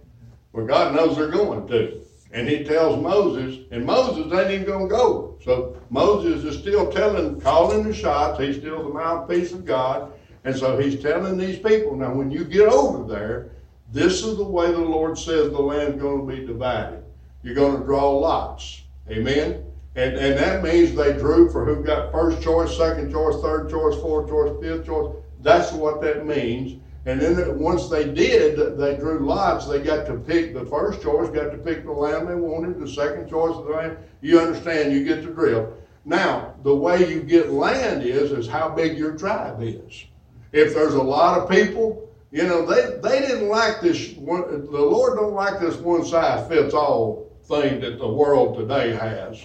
but 0.52 0.66
God 0.66 0.94
knows 0.94 1.16
they're 1.16 1.28
going 1.28 1.68
to. 1.68 2.00
And 2.32 2.48
he 2.48 2.64
tells 2.64 3.02
Moses, 3.02 3.66
and 3.70 3.84
Moses 3.84 4.32
ain't 4.32 4.52
even 4.52 4.66
gonna 4.66 4.88
go. 4.88 5.36
So 5.44 5.76
Moses 5.90 6.44
is 6.44 6.60
still 6.60 6.90
telling, 6.90 7.40
calling 7.40 7.84
the 7.84 7.92
shots, 7.92 8.40
he's 8.40 8.56
still 8.56 8.84
the 8.84 8.94
mouthpiece 8.94 9.52
of 9.52 9.64
God. 9.64 10.12
And 10.44 10.56
so 10.56 10.78
he's 10.78 11.02
telling 11.02 11.36
these 11.36 11.58
people, 11.58 11.96
now 11.96 12.14
when 12.14 12.30
you 12.30 12.44
get 12.44 12.68
over 12.68 13.12
there, 13.12 13.50
this 13.92 14.24
is 14.24 14.36
the 14.36 14.44
way 14.44 14.70
the 14.70 14.78
Lord 14.78 15.18
says 15.18 15.50
the 15.50 15.60
land's 15.60 16.00
gonna 16.00 16.24
be 16.24 16.46
divided. 16.46 17.02
You're 17.42 17.56
gonna 17.56 17.84
draw 17.84 18.10
lots. 18.10 18.82
Amen? 19.10 19.64
And, 19.96 20.16
and 20.16 20.38
that 20.38 20.62
means 20.62 20.94
they 20.94 21.14
drew 21.14 21.50
for 21.50 21.64
who 21.64 21.82
got 21.82 22.12
first 22.12 22.40
choice, 22.40 22.76
second 22.76 23.10
choice, 23.10 23.42
third 23.42 23.68
choice, 23.68 24.00
fourth 24.00 24.28
choice, 24.28 24.56
fifth 24.62 24.86
choice. 24.86 25.16
That's 25.42 25.72
what 25.72 26.00
that 26.03 26.26
means. 26.26 26.81
And 27.07 27.20
then 27.20 27.59
once 27.59 27.88
they 27.88 28.05
did, 28.12 28.76
they 28.76 28.96
drew 28.96 29.20
lots, 29.20 29.66
they 29.66 29.81
got 29.81 30.07
to 30.07 30.16
pick 30.16 30.53
the 30.53 30.66
first 30.66 31.00
choice, 31.00 31.31
got 31.31 31.50
to 31.50 31.59
pick 31.59 31.85
the 31.85 31.92
land 31.92 32.29
they 32.29 32.35
wanted, 32.35 32.79
the 32.79 32.88
second 32.88 33.29
choice 33.29 33.57
of 33.57 33.64
the 33.64 33.70
land. 33.70 33.96
You 34.20 34.38
understand, 34.38 34.92
you 34.92 35.05
get 35.05 35.22
the 35.22 35.31
drill. 35.31 35.74
Now, 36.05 36.55
the 36.62 36.74
way 36.74 37.11
you 37.11 37.22
get 37.22 37.50
land 37.50 38.03
is, 38.03 38.33
is 38.33 38.46
how 38.46 38.68
big 38.68 38.98
your 38.98 39.16
tribe 39.16 39.62
is. 39.62 40.05
If 40.53 40.74
there's 40.74 40.94
a 40.94 41.03
lot 41.03 41.38
of 41.38 41.48
people, 41.48 42.11
you 42.33 42.44
know, 42.44 42.66
they, 42.66 42.98
they 43.00 43.26
didn't 43.26 43.48
like 43.48 43.81
this, 43.81 44.12
one, 44.14 44.42
the 44.50 44.81
Lord 44.81 45.18
don't 45.18 45.35
like 45.35 45.59
this 45.59 45.76
one 45.76 46.05
size 46.05 46.46
fits 46.48 46.74
all 46.74 47.31
thing 47.44 47.81
that 47.81 47.98
the 47.98 48.09
world 48.09 48.57
today 48.57 48.94
has. 48.94 49.42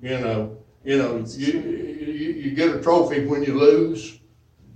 You 0.00 0.18
know, 0.18 0.56
you 0.84 0.98
know, 0.98 1.24
you, 1.36 1.60
you, 1.60 2.32
you 2.32 2.50
get 2.52 2.74
a 2.74 2.80
trophy 2.80 3.26
when 3.26 3.42
you 3.42 3.58
lose, 3.58 4.18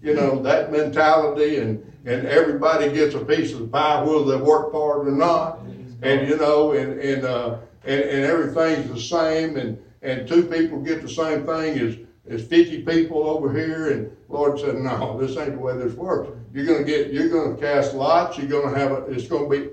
you 0.07 0.15
know, 0.15 0.41
that 0.41 0.71
mentality 0.71 1.59
and, 1.59 1.83
and 2.05 2.27
everybody 2.29 2.93
gets 2.93 3.17
a 3.17 3.25
piece 3.25 3.53
of 3.53 3.59
the 3.59 3.67
pie, 3.67 4.01
whether 4.05 4.25
they 4.25 4.37
work 4.37 4.71
for 4.71 5.03
it 5.03 5.11
or 5.11 5.17
not. 5.17 5.59
And, 6.03 6.29
you 6.29 6.37
know, 6.37 6.73
and, 6.73 7.01
and, 7.01 7.25
uh, 7.25 7.59
and, 7.85 8.01
and 8.03 8.25
everything's 8.25 8.89
the 8.89 9.01
same 9.01 9.57
and, 9.57 9.83
and 10.03 10.29
two 10.29 10.45
people 10.45 10.81
get 10.81 11.03
the 11.03 11.09
same 11.09 11.45
thing 11.45 11.81
as, 11.81 11.97
as 12.29 12.47
fifty 12.47 12.83
people 12.83 13.29
over 13.29 13.53
here 13.53 13.91
and 13.91 14.17
Lord 14.29 14.61
said, 14.61 14.77
no, 14.77 15.19
this 15.21 15.37
ain't 15.37 15.53
the 15.53 15.59
way 15.59 15.77
this 15.77 15.95
works. 15.95 16.31
You're 16.53 16.67
gonna 16.67 16.85
get, 16.85 17.13
you're 17.13 17.29
gonna 17.29 17.57
cast 17.57 17.93
lots, 17.95 18.39
you're 18.39 18.47
gonna 18.47 18.79
have, 18.79 18.93
a 18.93 19.05
it's 19.07 19.27
gonna 19.27 19.49
be 19.49 19.71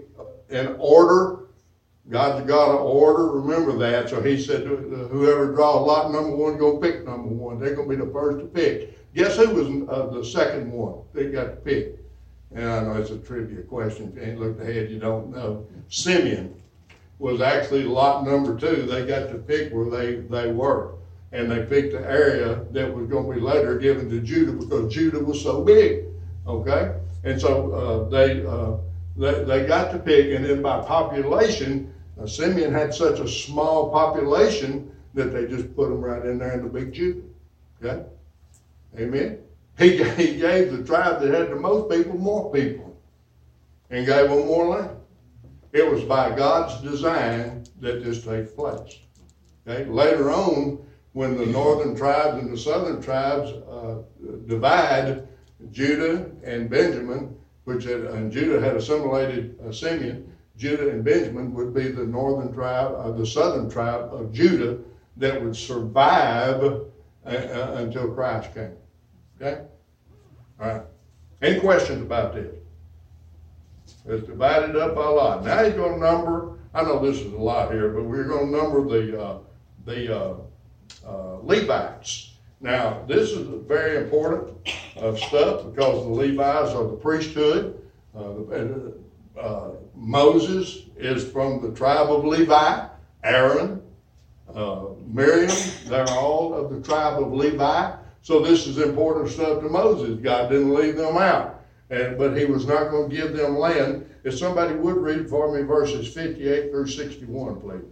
an 0.50 0.76
order. 0.80 1.42
God's 2.10 2.46
got 2.48 2.72
an 2.72 2.82
order, 2.82 3.40
remember 3.40 3.78
that, 3.78 4.10
so 4.10 4.22
he 4.22 4.42
said, 4.42 4.68
whoever 4.68 5.54
draws 5.54 5.88
lot 5.88 6.12
number 6.12 6.36
one, 6.36 6.58
gonna 6.58 6.80
pick 6.80 7.06
number 7.06 7.30
one, 7.30 7.60
they're 7.60 7.76
gonna 7.76 7.88
be 7.88 7.96
the 7.96 8.12
first 8.12 8.40
to 8.40 8.46
pick. 8.46 9.00
Guess 9.16 9.38
who 9.38 9.50
was, 9.50 9.90
uh, 9.90 10.08
the 10.08 10.26
second 10.26 10.72
one 10.72 11.00
they 11.14 11.28
got 11.28 11.44
to 11.44 11.56
pick? 11.58 12.00
And 12.54 12.68
I 12.68 12.84
know 12.84 12.94
it's 12.94 13.12
a 13.12 13.18
trivia 13.18 13.62
question, 13.64 14.10
if 14.10 14.16
you 14.16 14.32
ain't 14.32 14.40
looked 14.40 14.62
ahead, 14.62 14.90
you 14.90 15.00
don't 15.00 15.32
know. 15.32 15.66
Simeon 15.90 16.62
was 17.20 17.42
actually 17.42 17.84
lot 17.84 18.26
number 18.26 18.58
two, 18.58 18.84
they 18.84 19.06
got 19.06 19.30
to 19.30 19.36
pick 19.36 19.72
where 19.74 19.90
they, 19.90 20.16
they 20.16 20.52
were. 20.52 20.96
And 21.32 21.50
they 21.50 21.66
picked 21.66 21.94
the 21.94 22.02
area 22.02 22.64
that 22.72 22.94
was 22.94 23.08
gonna 23.08 23.34
be 23.34 23.40
later 23.40 23.78
given 23.78 24.10
to 24.10 24.20
Judah 24.20 24.54
because 24.54 24.94
Judah 24.94 25.20
was 25.20 25.42
so 25.42 25.64
big, 25.64 26.06
okay? 26.48 26.96
And 27.24 27.40
so, 27.40 27.72
uh, 27.72 28.10
they, 28.10 28.46
uh, 28.46 28.78
they, 29.16 29.44
they 29.44 29.66
got 29.66 29.92
to 29.92 30.00
pick, 30.00 30.36
and 30.36 30.46
then 30.46 30.62
by 30.62 30.82
population, 30.86 31.94
uh, 32.20 32.28
Simeon 32.28 32.74
had 32.74 32.94
such 32.94 33.20
a 33.20 33.28
small 33.28 33.90
population 33.90 34.92
that 35.14 35.32
they 35.32 35.46
just 35.48 35.76
put 35.76 35.90
them 35.90 36.02
right 36.02 36.26
in 36.26 36.38
there 36.40 36.54
in 36.54 36.64
the 36.64 36.70
big 36.70 36.94
Judah, 36.94 37.22
okay? 37.84 38.06
Amen? 38.98 39.40
He, 39.78 40.04
he 40.16 40.38
gave 40.38 40.72
the 40.72 40.84
tribe 40.84 41.22
that 41.22 41.34
had 41.34 41.50
the 41.50 41.56
most 41.56 41.92
people 41.92 42.18
more 42.18 42.52
people 42.52 43.02
and 43.90 44.06
gave 44.06 44.30
them 44.30 44.46
more 44.48 44.68
land. 44.68 44.98
It 45.72 45.90
was 45.90 46.04
by 46.04 46.36
God's 46.36 46.82
design 46.82 47.64
that 47.80 48.04
this 48.04 48.24
takes 48.24 48.52
place. 48.52 49.00
Okay, 49.68 49.86
later 49.90 50.30
on, 50.30 50.86
when 51.14 51.38
the 51.38 51.46
northern 51.46 51.96
tribes 51.96 52.42
and 52.42 52.52
the 52.52 52.58
southern 52.58 53.02
tribes 53.02 53.52
uh, 53.52 54.02
divide, 54.48 55.28
Judah 55.72 56.30
and 56.44 56.70
Benjamin, 56.70 57.36
which 57.64 57.86
had, 57.86 58.02
and 58.02 58.32
Judah 58.32 58.60
had 58.60 58.76
assimilated 58.76 59.58
uh, 59.66 59.72
Simeon, 59.72 60.32
Judah 60.58 60.90
and 60.90 61.04
Benjamin 61.04 61.54
would 61.54 61.74
be 61.74 61.88
the 61.88 62.06
northern 62.06 62.54
tribe, 62.54 62.94
uh, 62.98 63.12
the 63.12 63.26
southern 63.26 63.70
tribe 63.70 64.14
of 64.14 64.34
Judah 64.34 64.78
that 65.18 65.42
would 65.42 65.56
survive 65.56 66.82
until 67.26 68.12
Christ 68.14 68.54
came. 68.54 68.74
Okay? 69.42 69.62
All 70.60 70.68
right. 70.68 70.82
Any 71.42 71.60
questions 71.60 72.02
about 72.02 72.34
this? 72.34 72.56
It's 74.06 74.28
divided 74.28 74.76
up 74.76 74.96
by 74.96 75.06
lot. 75.06 75.44
Now 75.44 75.64
he's 75.64 75.74
gonna 75.74 75.98
number, 75.98 76.60
I 76.74 76.84
know 76.84 77.00
this 77.00 77.22
is 77.22 77.34
a 77.34 77.38
lot 77.38 77.72
here, 77.72 77.90
but 77.90 78.04
we're 78.04 78.26
gonna 78.26 78.52
number 78.52 78.84
the, 78.88 79.22
uh, 79.22 79.38
the, 79.86 80.18
uh, 80.18 80.36
uh, 81.06 81.38
Levites. 81.42 82.36
Now, 82.62 83.04
this 83.08 83.32
is 83.32 83.48
very 83.68 83.98
important, 83.98 84.56
uh, 84.98 85.16
stuff 85.16 85.66
because 85.66 86.04
the 86.06 86.10
Levites 86.10 86.74
are 86.74 86.88
the 86.88 86.96
priesthood. 86.96 87.82
Uh, 88.16 89.40
uh, 89.40 89.72
Moses 89.96 90.84
is 90.96 91.30
from 91.30 91.62
the 91.62 91.72
tribe 91.72 92.10
of 92.10 92.24
Levi, 92.24 92.88
Aaron, 93.24 93.83
uh, 94.54 94.86
Miriam, 95.08 95.56
they're 95.86 96.10
all 96.10 96.54
of 96.54 96.72
the 96.72 96.82
tribe 96.82 97.22
of 97.22 97.34
Levi. 97.34 97.96
So 98.22 98.40
this 98.40 98.68
is 98.68 98.78
important 98.78 99.30
stuff 99.30 99.62
to 99.62 99.70
Moses. 99.70 100.20
God 100.20 100.50
didn't 100.50 100.74
leave 100.74 100.96
them 100.96 101.18
out. 101.18 101.62
And, 101.90 102.18
but 102.18 102.38
he 102.38 102.46
was 102.46 102.66
not 102.66 102.90
gonna 102.90 103.10
give 103.10 103.34
them 103.36 103.58
land. 103.58 104.10
If 104.24 104.38
somebody 104.38 104.76
would 104.76 104.98
read 104.98 105.30
for 105.30 105.54
me 105.54 105.64
verses 105.64 106.14
fifty-eight 106.14 106.72
through 106.72 106.88
sixty-one, 106.88 107.60
please. 107.60 107.84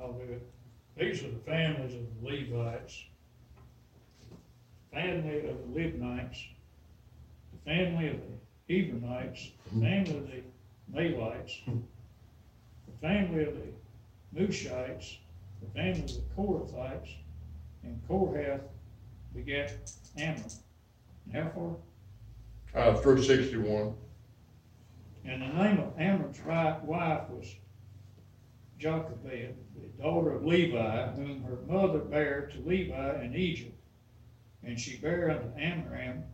I'll 0.00 0.12
do 0.12 0.24
it. 0.24 0.46
These 0.96 1.22
are 1.24 1.30
the 1.30 1.38
families 1.38 1.94
of 1.94 2.00
the 2.22 2.28
Levites. 2.28 3.04
Family 4.92 5.48
of 5.48 5.56
the 5.74 5.80
Libnites, 5.80 6.46
the 7.52 7.70
family 7.70 8.08
of 8.08 8.16
the 8.16 8.74
Hebronites, 8.74 9.52
the 9.66 9.80
family 9.80 10.16
of 10.16 10.26
the 10.26 10.42
Mahlites, 10.94 11.60
the 11.66 13.06
family 13.06 13.44
of 13.44 13.54
the 13.54 14.40
Mushites, 14.40 15.18
the 15.60 15.70
family 15.74 16.00
of 16.00 16.08
the 16.08 16.22
Korathites, 16.36 17.14
and 17.82 18.00
Kohath 18.08 18.62
begat 19.34 19.74
Amram. 20.16 20.50
How 21.32 21.50
far? 21.50 21.76
Uh, 22.74 22.94
through 22.96 23.22
sixty-one. 23.22 23.94
And 25.24 25.42
the 25.42 25.62
name 25.62 25.78
of 25.78 25.98
Amram's 25.98 26.40
wife 26.44 27.28
was 27.28 27.54
Jochebed, 28.78 29.54
the 29.74 30.02
daughter 30.02 30.32
of 30.32 30.44
Levi, 30.44 31.08
whom 31.08 31.42
her 31.42 31.58
mother 31.66 31.98
bare 31.98 32.50
to 32.52 32.68
Levi 32.68 33.24
in 33.24 33.34
Egypt. 33.34 33.74
And 34.62 34.78
she 34.78 34.96
bare 34.96 35.30
unto 35.30 35.48
Amram, 35.60 36.24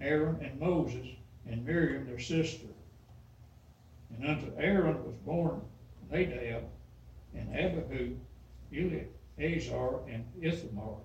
Aaron, 0.00 0.38
and 0.42 0.58
Moses, 0.58 1.06
and 1.46 1.64
Miriam 1.64 2.06
their 2.06 2.18
sister. 2.18 2.67
And 4.18 4.30
unto 4.30 4.52
Aaron 4.58 5.04
was 5.04 5.14
born 5.24 5.60
Nadab, 6.10 6.64
and 7.34 7.54
Abihu, 7.54 8.16
Eleazar, 8.72 10.00
and 10.08 10.24
Ithamar. 10.40 10.96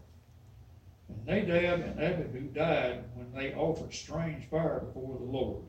And 1.10 1.26
Nadab 1.26 1.82
and 1.82 2.00
Abihu 2.00 2.48
died 2.48 3.04
when 3.16 3.32
they 3.34 3.54
offered 3.54 3.94
strange 3.94 4.50
fire 4.50 4.80
before 4.80 5.18
the 5.18 5.26
Lord. 5.26 5.64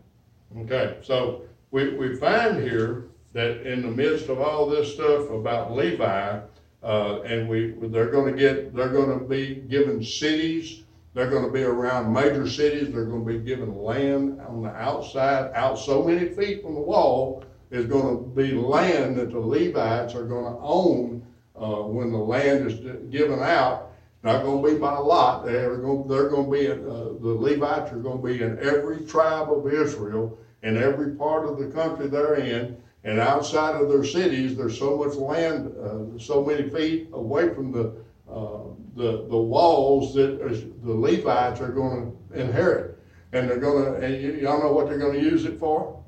Okay, 0.60 0.98
so 1.02 1.42
we, 1.70 1.94
we 1.94 2.16
find 2.16 2.62
here 2.62 3.06
that 3.32 3.66
in 3.66 3.82
the 3.82 3.88
midst 3.88 4.28
of 4.28 4.40
all 4.40 4.66
this 4.66 4.94
stuff 4.94 5.28
about 5.30 5.74
Levi, 5.74 6.40
uh, 6.82 7.20
and 7.22 7.48
we, 7.48 7.74
they're 7.88 8.10
gonna 8.10 8.32
get, 8.32 8.74
they're 8.74 8.90
gonna 8.90 9.18
be 9.18 9.56
given 9.68 10.02
cities, 10.02 10.83
they're 11.14 11.30
gonna 11.30 11.50
be 11.50 11.62
around 11.62 12.12
major 12.12 12.48
cities, 12.48 12.92
they're 12.92 13.04
gonna 13.04 13.24
be 13.24 13.38
given 13.38 13.74
land 13.76 14.40
on 14.40 14.62
the 14.62 14.70
outside, 14.70 15.52
out 15.54 15.78
so 15.78 16.02
many 16.02 16.26
feet 16.26 16.62
from 16.62 16.74
the 16.74 16.80
wall, 16.80 17.44
is 17.70 17.86
gonna 17.86 18.16
be 18.16 18.52
land 18.52 19.16
that 19.16 19.30
the 19.30 19.38
Levites 19.38 20.14
are 20.14 20.24
gonna 20.24 20.58
own, 20.60 21.24
uh, 21.54 21.82
when 21.82 22.10
the 22.10 22.18
land 22.18 22.66
is 22.66 22.74
given 23.10 23.40
out. 23.40 23.92
Not 24.24 24.42
gonna 24.42 24.66
be 24.66 24.74
by 24.74 24.96
lot, 24.96 25.44
they're 25.44 25.76
gonna, 25.76 26.08
they're 26.08 26.28
gonna 26.28 26.50
be, 26.50 26.66
in, 26.66 26.84
uh, 26.84 27.12
the 27.20 27.36
Levites 27.38 27.92
are 27.92 27.98
gonna 27.98 28.22
be 28.22 28.42
in 28.42 28.58
every 28.58 29.04
tribe 29.04 29.52
of 29.52 29.72
Israel, 29.72 30.38
in 30.62 30.76
every 30.76 31.12
part 31.12 31.46
of 31.46 31.58
the 31.58 31.66
country 31.66 32.08
they're 32.08 32.36
in, 32.36 32.76
and 33.04 33.20
outside 33.20 33.80
of 33.80 33.88
their 33.88 34.02
cities, 34.02 34.56
there's 34.56 34.78
so 34.78 34.96
much 34.96 35.14
land, 35.14 35.70
uh, 35.78 36.18
so 36.18 36.42
many 36.42 36.70
feet 36.70 37.08
away 37.12 37.52
from 37.54 37.70
the, 37.70 37.92
uh, 38.28 38.64
the, 38.96 39.26
the 39.28 39.36
walls 39.36 40.14
that 40.14 40.38
the 40.40 40.92
Levites 40.92 41.60
are 41.60 41.72
gonna 41.72 42.10
inherit. 42.34 42.98
And 43.32 43.48
they're 43.48 43.58
gonna, 43.58 43.94
and 43.94 44.12
y- 44.14 44.40
y'all 44.40 44.62
know 44.62 44.72
what 44.72 44.88
they're 44.88 44.98
gonna 44.98 45.18
use 45.18 45.44
it 45.44 45.58
for? 45.58 46.02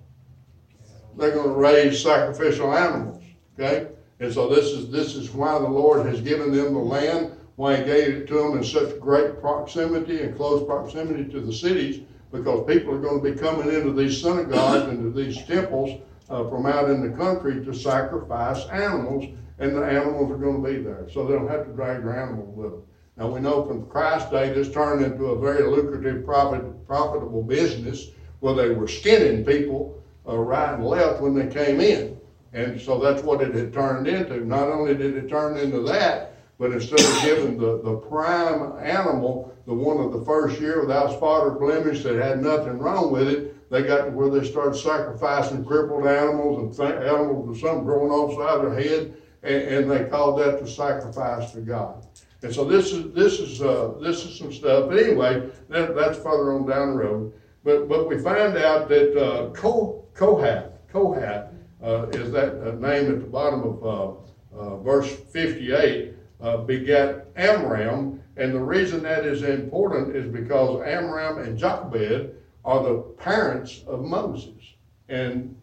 They're 1.17 1.35
gonna 1.35 1.53
raise 1.53 2.03
sacrificial 2.03 2.73
animals, 2.75 3.23
okay? 3.59 3.89
And 4.21 4.33
so 4.33 4.49
this 4.49 4.67
is, 4.67 4.91
this 4.91 5.15
is 5.15 5.31
why 5.31 5.59
the 5.59 5.69
Lord 5.69 6.07
has 6.07 6.21
given 6.21 6.53
them 6.53 6.73
the 6.73 6.79
land, 6.79 7.37
why 7.57 7.77
he 7.77 7.85
gave 7.85 8.15
it 8.15 8.27
to 8.29 8.35
them 8.35 8.57
in 8.57 8.65
such 8.65 8.99
great 9.01 9.41
proximity 9.41 10.23
and 10.23 10.37
close 10.37 10.65
proximity 10.65 11.25
to 11.33 11.41
the 11.41 11.53
cities, 11.53 12.03
because 12.31 12.67
people 12.67 12.95
are 12.95 13.01
gonna 13.01 13.23
be 13.23 13.33
coming 13.33 13.73
into 13.73 13.93
these 13.93 14.21
synagogues, 14.21 14.93
into 14.93 15.11
these 15.11 15.43
temples, 15.45 16.01
uh, 16.29 16.49
from 16.49 16.67
out 16.67 16.91
in 16.91 17.01
the 17.01 17.17
country 17.17 17.65
to 17.65 17.75
sacrifice 17.75 18.67
animals, 18.67 19.25
and 19.59 19.75
the 19.75 19.85
animals 19.85 20.31
are 20.31 20.37
gonna 20.37 20.63
be 20.63 20.79
there, 20.79 21.07
so 21.13 21.27
they 21.27 21.35
don't 21.35 21.49
have 21.49 21.67
to 21.67 21.73
drag 21.73 22.03
their 22.03 22.21
animals 22.21 22.57
with 22.57 22.71
them. 22.73 22.83
Now, 23.17 23.29
we 23.29 23.41
know 23.41 23.65
from 23.65 23.87
Christ's 23.87 24.31
day, 24.31 24.53
this 24.53 24.71
turned 24.71 25.03
into 25.03 25.27
a 25.27 25.39
very 25.39 25.67
lucrative, 25.67 26.25
profit, 26.25 26.87
profitable 26.87 27.43
business, 27.43 28.11
where 28.41 28.55
they 28.55 28.71
were 28.71 28.89
skinning 28.89 29.45
people, 29.45 30.03
uh, 30.29 30.37
right 30.37 30.75
and 30.75 30.85
left 30.85 31.23
when 31.23 31.35
they 31.35 31.47
came 31.47 31.81
in. 31.81 32.19
And 32.53 32.81
so 32.81 32.99
that's 32.99 33.23
what 33.23 33.41
it 33.41 33.55
had 33.55 33.73
turned 33.73 34.07
into. 34.07 34.45
Not 34.45 34.69
only 34.69 34.95
did 34.95 35.17
it 35.17 35.29
turn 35.29 35.57
into 35.57 35.81
that, 35.83 36.37
but 36.59 36.73
instead 36.73 37.01
of 37.01 37.23
giving 37.23 37.59
the, 37.59 37.81
the 37.83 37.97
prime 37.97 38.79
animal, 38.79 39.55
the 39.67 39.75
one 39.75 39.99
of 39.99 40.13
the 40.13 40.25
first 40.25 40.61
year 40.61 40.81
without 40.81 41.13
spot 41.13 41.45
or 41.45 41.59
blemish 41.59 42.03
that 42.03 42.17
had 42.17 42.43
nothing 42.43 42.79
wrong 42.79 43.11
with 43.11 43.29
it, 43.29 43.71
they 43.71 43.83
got 43.83 44.05
to 44.05 44.11
where 44.11 44.31
they 44.31 44.47
started 44.47 44.79
sacrificing 44.79 45.65
crippled 45.65 46.07
animals 46.07 46.59
and 46.59 46.77
th- 46.77 47.03
animals 47.03 47.49
with 47.49 47.61
something 47.61 47.85
growing 47.85 48.11
off 48.11 48.31
the 48.31 48.37
side 48.37 48.65
of 48.65 48.73
their 48.73 48.81
head, 48.81 49.17
and, 49.43 49.63
and 49.63 49.91
they 49.91 50.05
called 50.05 50.41
that 50.41 50.61
the 50.61 50.69
sacrifice 50.69 51.53
to 51.53 51.61
God. 51.61 52.07
And 52.43 52.55
so 52.55 52.65
this 52.65 52.93
is 52.93 53.13
this 53.13 53.41
is 53.41 53.63
uh, 53.63 53.95
this 54.01 54.25
is 54.25 54.39
some 54.39 54.53
stuff. 54.53 54.89
But 54.89 54.99
anyway, 54.99 55.51
that, 55.69 55.95
that's 55.95 56.19
further 56.19 56.53
on 56.53 56.67
down 56.67 56.93
the 56.93 56.99
road. 56.99 57.33
But 57.65 57.89
but 57.89 58.09
we 58.09 58.19
find 58.19 58.57
out 58.57 58.89
that 58.89 59.17
uh, 59.21 59.51
Ko- 59.51 60.05
Kohath 60.15 60.71
Kohath 60.93 61.53
uh, 61.83 62.07
is 62.13 62.31
that 62.33 62.55
uh, 62.63 62.73
name 62.73 63.11
at 63.11 63.21
the 63.21 63.27
bottom 63.27 63.63
of 63.63 63.85
uh, 63.85 64.57
uh, 64.57 64.77
verse 64.79 65.13
58 65.33 66.15
uh, 66.41 66.59
begat 66.59 67.27
Amram, 67.37 68.23
and 68.37 68.55
the 68.55 68.61
reason 68.61 69.03
that 69.03 69.25
is 69.25 69.43
important 69.43 70.15
is 70.15 70.31
because 70.31 70.87
Amram 70.87 71.39
and 71.39 71.59
Jochebed 71.59 72.35
are 72.65 72.83
the 72.83 72.99
parents 73.19 73.83
of 73.87 74.03
Moses 74.03 74.75
and 75.09 75.57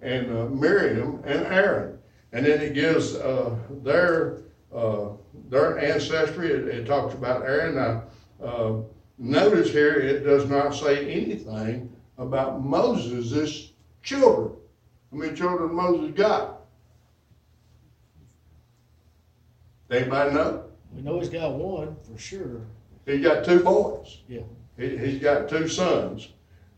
and 0.00 0.58
Miriam 0.58 1.22
and 1.24 1.46
Aaron, 1.46 1.98
and 2.32 2.46
then 2.46 2.60
it 2.60 2.74
gives 2.74 3.14
uh, 3.14 3.56
their 3.82 4.38
uh, 4.74 5.08
their 5.48 5.78
ancestry. 5.78 6.50
It, 6.50 6.68
it 6.68 6.86
talks 6.86 7.14
about 7.14 7.42
Aaron. 7.42 7.74
Now, 7.74 8.04
uh, 8.42 8.72
notice 9.18 9.70
here 9.70 9.94
it 9.94 10.24
does 10.24 10.48
not 10.48 10.70
say 10.70 11.10
anything 11.10 11.94
about 12.18 12.64
Moses' 12.64 13.72
children. 14.02 14.56
How 15.10 15.18
many 15.18 15.36
children 15.36 15.74
Moses 15.74 16.14
got? 16.14 16.60
Anybody 19.90 20.34
know? 20.34 20.64
We 20.94 21.02
know 21.02 21.18
he's 21.20 21.28
got 21.28 21.52
one 21.52 21.96
for 22.02 22.18
sure. 22.18 22.62
He's 23.04 23.22
got 23.22 23.44
two 23.44 23.60
boys. 23.60 24.22
Yeah. 24.26 24.40
He, 24.78 24.96
he's 24.96 25.20
got 25.20 25.50
two 25.50 25.68
sons, 25.68 26.28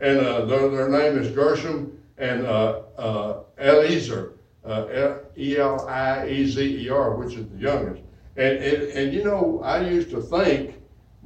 and 0.00 0.18
uh, 0.18 0.44
their, 0.46 0.68
their 0.68 0.88
name 0.88 1.18
is 1.18 1.30
Gershom 1.30 1.96
and 2.18 2.46
uh, 2.46 2.80
uh, 2.98 3.42
Eliezer, 3.58 4.33
uh, 4.64 5.16
E 5.36 5.56
L 5.56 5.86
I 5.88 6.28
E 6.28 6.46
Z 6.46 6.86
E 6.86 6.88
R, 6.88 7.16
which 7.16 7.34
is 7.34 7.46
the 7.48 7.58
youngest. 7.58 8.02
And, 8.36 8.58
and 8.58 8.82
and 8.82 9.12
you 9.12 9.24
know, 9.24 9.60
I 9.62 9.88
used 9.88 10.10
to 10.10 10.20
think 10.20 10.80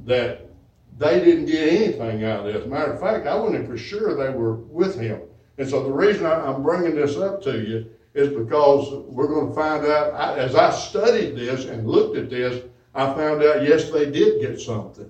that 0.05 0.49
they 0.97 1.23
didn't 1.23 1.45
get 1.45 1.73
anything 1.73 2.25
out 2.25 2.45
of 2.45 2.53
this. 2.53 2.65
Matter 2.67 2.93
of 2.93 2.99
fact, 2.99 3.25
I 3.25 3.35
wasn't 3.35 3.67
for 3.67 3.77
sure 3.77 4.15
they 4.15 4.29
were 4.35 4.55
with 4.55 4.99
him. 4.99 5.21
And 5.57 5.67
so 5.67 5.83
the 5.83 5.91
reason 5.91 6.25
I, 6.25 6.45
I'm 6.45 6.61
bringing 6.61 6.95
this 6.95 7.17
up 7.17 7.41
to 7.43 7.59
you 7.59 7.89
is 8.13 8.29
because 8.29 9.05
we're 9.05 9.27
going 9.27 9.49
to 9.49 9.55
find 9.55 9.85
out. 9.85 10.13
I, 10.13 10.37
as 10.37 10.55
I 10.55 10.71
studied 10.71 11.35
this 11.35 11.65
and 11.65 11.87
looked 11.87 12.17
at 12.17 12.29
this, 12.29 12.63
I 12.93 13.13
found 13.13 13.43
out 13.43 13.63
yes, 13.63 13.89
they 13.89 14.09
did 14.09 14.41
get 14.41 14.59
something. 14.59 15.09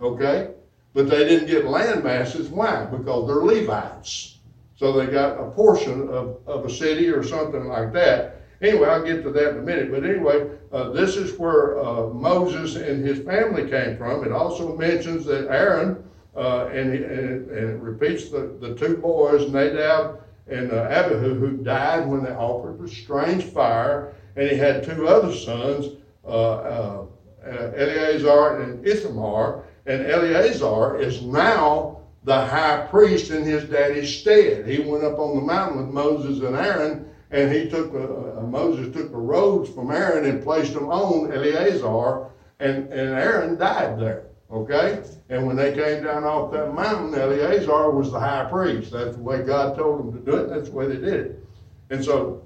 Okay, 0.00 0.50
but 0.94 1.08
they 1.08 1.24
didn't 1.24 1.48
get 1.48 1.66
land 1.66 2.04
masses. 2.04 2.48
Why? 2.48 2.84
Because 2.84 3.26
they're 3.26 3.36
Levites. 3.36 4.38
So 4.80 4.92
they 4.92 5.12
got 5.12 5.38
a 5.38 5.50
portion 5.50 6.08
of, 6.08 6.38
of 6.46 6.64
a 6.64 6.70
city 6.70 7.10
or 7.10 7.22
something 7.22 7.66
like 7.66 7.92
that. 7.92 8.40
Anyway, 8.62 8.88
I'll 8.88 9.04
get 9.04 9.22
to 9.24 9.30
that 9.30 9.50
in 9.50 9.58
a 9.58 9.62
minute. 9.62 9.90
But 9.90 10.04
anyway, 10.04 10.48
uh, 10.72 10.88
this 10.88 11.16
is 11.16 11.38
where 11.38 11.78
uh, 11.78 12.06
Moses 12.06 12.76
and 12.76 13.04
his 13.04 13.18
family 13.18 13.68
came 13.68 13.98
from. 13.98 14.24
It 14.24 14.32
also 14.32 14.74
mentions 14.74 15.26
that 15.26 15.50
Aaron, 15.50 16.02
uh, 16.34 16.68
and, 16.72 16.94
and, 16.94 17.50
and 17.50 17.70
it 17.72 17.78
repeats 17.78 18.30
the, 18.30 18.56
the 18.58 18.74
two 18.74 18.96
boys, 18.96 19.50
Nadab 19.50 20.24
and 20.46 20.72
uh, 20.72 20.88
Abihu, 20.90 21.34
who 21.34 21.58
died 21.58 22.08
when 22.08 22.24
they 22.24 22.30
offered 22.30 22.78
the 22.78 22.88
strange 22.88 23.44
fire. 23.44 24.14
And 24.36 24.48
he 24.48 24.56
had 24.56 24.82
two 24.82 25.06
other 25.08 25.34
sons, 25.34 25.88
uh, 26.24 26.52
uh, 26.52 27.06
Eleazar 27.44 28.62
and 28.62 28.86
Ithamar. 28.86 29.64
And 29.84 30.06
Eleazar 30.06 30.98
is 30.98 31.20
now 31.20 31.99
the 32.24 32.44
high 32.46 32.86
priest 32.90 33.30
in 33.30 33.44
his 33.44 33.64
daddy's 33.64 34.14
stead. 34.14 34.66
He 34.66 34.80
went 34.80 35.04
up 35.04 35.18
on 35.18 35.36
the 35.36 35.42
mountain 35.42 35.78
with 35.78 35.88
Moses 35.88 36.40
and 36.40 36.54
Aaron, 36.54 37.08
and 37.30 37.52
he 37.52 37.68
took 37.68 37.94
uh, 37.94 38.42
Moses 38.42 38.92
took 38.94 39.10
the 39.10 39.16
robes 39.16 39.70
from 39.70 39.90
Aaron 39.90 40.28
and 40.28 40.42
placed 40.42 40.74
them 40.74 40.88
on 40.88 41.32
Eleazar, 41.32 42.26
and, 42.58 42.92
and 42.92 43.10
Aaron 43.14 43.56
died 43.56 43.98
there. 43.98 44.26
Okay? 44.50 45.02
And 45.28 45.46
when 45.46 45.56
they 45.56 45.72
came 45.72 46.02
down 46.02 46.24
off 46.24 46.52
that 46.52 46.74
mountain, 46.74 47.14
Eleazar 47.18 47.90
was 47.92 48.10
the 48.10 48.18
high 48.18 48.44
priest. 48.50 48.90
That's 48.90 49.16
the 49.16 49.22
way 49.22 49.42
God 49.42 49.76
told 49.76 50.00
them 50.00 50.12
to 50.12 50.30
do 50.30 50.36
it. 50.38 50.48
That's 50.48 50.68
the 50.68 50.74
way 50.74 50.88
they 50.88 50.96
did 50.96 51.26
it. 51.26 51.44
And 51.90 52.04
so 52.04 52.42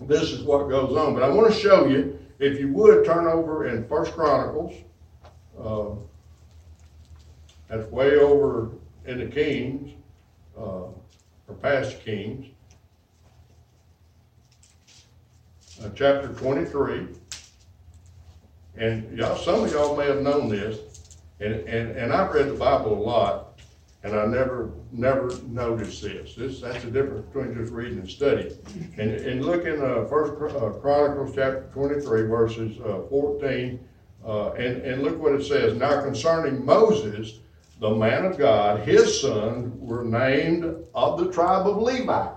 this 0.00 0.32
is 0.32 0.42
what 0.42 0.68
goes 0.68 0.96
on. 0.96 1.14
But 1.14 1.22
I 1.22 1.28
want 1.28 1.52
to 1.52 1.58
show 1.58 1.86
you, 1.86 2.18
if 2.40 2.58
you 2.58 2.72
would, 2.72 3.04
turn 3.04 3.26
over 3.26 3.68
in 3.68 3.86
First 3.86 4.12
Chronicles. 4.12 4.74
Uh, 5.58 5.90
that's 7.68 7.88
way 7.92 8.16
over 8.16 8.72
in 9.06 9.18
the 9.18 9.26
Kings, 9.26 9.92
uh, 10.56 10.88
or 11.48 11.54
past 11.60 12.04
Kings. 12.04 12.46
Uh, 15.82 15.88
chapter 15.94 16.28
twenty-three. 16.28 17.06
And 18.76 19.18
y'all, 19.18 19.36
some 19.36 19.64
of 19.64 19.72
y'all 19.72 19.96
may 19.96 20.06
have 20.06 20.22
known 20.22 20.48
this, 20.48 20.78
and, 21.40 21.54
and, 21.54 21.96
and 21.96 22.12
I've 22.12 22.32
read 22.32 22.48
the 22.48 22.54
Bible 22.54 22.92
a 22.92 23.02
lot, 23.02 23.60
and 24.04 24.14
I 24.14 24.26
never, 24.26 24.70
never 24.92 25.30
noticed 25.48 26.02
this. 26.02 26.34
This, 26.34 26.60
that's 26.60 26.84
the 26.84 26.90
difference 26.90 27.26
between 27.26 27.54
just 27.54 27.72
reading 27.72 27.98
and 27.98 28.08
studying. 28.08 28.56
And, 28.96 29.10
and 29.10 29.44
look 29.44 29.64
in, 29.64 29.82
uh, 29.82 30.04
First 30.06 30.32
uh, 30.54 30.70
Chronicles 30.80 31.34
chapter 31.34 31.68
twenty-three, 31.72 32.22
verses, 32.22 32.78
uh, 32.80 33.02
fourteen, 33.08 33.80
uh, 34.24 34.52
and, 34.52 34.82
and 34.82 35.02
look 35.02 35.18
what 35.18 35.32
it 35.32 35.44
says. 35.44 35.76
Now 35.76 36.02
concerning 36.02 36.64
Moses, 36.64 37.40
the 37.80 37.90
man 37.90 38.26
of 38.26 38.36
God, 38.36 38.80
his 38.80 39.20
sons 39.20 39.74
were 39.78 40.04
named 40.04 40.64
of 40.94 41.18
the 41.18 41.32
tribe 41.32 41.66
of 41.66 41.80
Levi. 41.80 42.28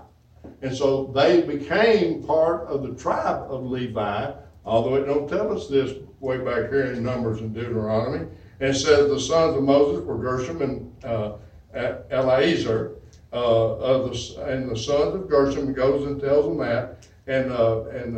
And 0.62 0.74
so 0.74 1.12
they 1.14 1.42
became 1.42 2.22
part 2.22 2.66
of 2.66 2.82
the 2.82 2.94
tribe 2.94 3.50
of 3.50 3.64
Levi, 3.64 4.32
although 4.64 4.94
it 4.94 5.04
don't 5.04 5.28
tell 5.28 5.54
us 5.54 5.68
this 5.68 5.98
way 6.20 6.38
back 6.38 6.70
here 6.70 6.86
in 6.86 7.02
Numbers 7.02 7.40
and 7.40 7.54
Deuteronomy. 7.54 8.26
And 8.60 8.74
says 8.74 9.10
the 9.10 9.20
sons 9.20 9.56
of 9.56 9.62
Moses 9.62 10.02
were 10.04 10.16
Gershom 10.16 10.62
and 10.62 11.04
uh, 11.04 11.36
uh, 13.34 13.36
of 13.36 14.10
the, 14.10 14.44
and 14.46 14.70
the 14.70 14.78
sons 14.78 15.14
of 15.14 15.28
Gershom 15.28 15.74
goes 15.74 16.06
and 16.06 16.18
tells 16.20 16.46
them 16.46 16.56
that. 16.58 17.06
And, 17.26 17.52
uh, 17.52 17.84
and, 17.88 18.16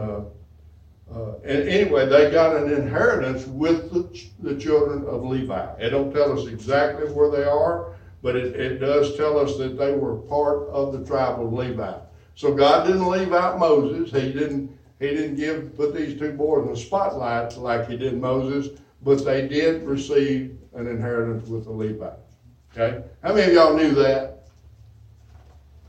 uh, 1.15 1.35
and 1.45 1.69
anyway, 1.69 2.07
they 2.07 2.31
got 2.31 2.57
an 2.57 2.73
inheritance 2.73 3.47
with 3.47 3.93
the, 3.93 4.09
ch- 4.13 4.31
the 4.41 4.57
children 4.57 5.05
of 5.07 5.25
Levi. 5.25 5.75
It 5.79 5.91
don't 5.91 6.13
tell 6.13 6.37
us 6.39 6.49
exactly 6.49 7.07
where 7.13 7.31
they 7.31 7.45
are, 7.45 7.95
but 8.23 8.35
it, 8.35 8.57
it 8.59 8.79
does 8.79 9.17
tell 9.17 9.39
us 9.39 9.57
that 9.59 9.79
they 9.79 9.93
were 9.93 10.17
part 10.17 10.69
of 10.69 10.93
the 10.93 11.05
tribe 11.05 11.41
of 11.41 11.53
Levi. 11.53 11.99
So 12.35 12.53
God 12.53 12.87
didn't 12.87 13.09
leave 13.09 13.33
out 13.33 13.59
Moses. 13.59 14.11
He 14.11 14.33
didn't, 14.33 14.77
he 14.99 15.11
didn't 15.11 15.37
give, 15.37 15.77
put 15.77 15.95
these 15.95 16.19
two 16.19 16.33
boys 16.33 16.67
in 16.67 16.75
the 16.75 16.77
spotlight 16.79 17.57
like 17.57 17.89
he 17.89 17.97
did 17.97 18.21
Moses, 18.21 18.79
but 19.03 19.25
they 19.25 19.47
did 19.47 19.85
receive 19.85 20.59
an 20.75 20.89
inheritance 20.89 21.49
with 21.49 21.65
the 21.65 21.71
Levites. 21.71 22.35
Okay? 22.73 23.05
How 23.23 23.33
many 23.33 23.47
of 23.47 23.53
y'all 23.53 23.77
knew 23.77 23.95
that? 23.95 24.49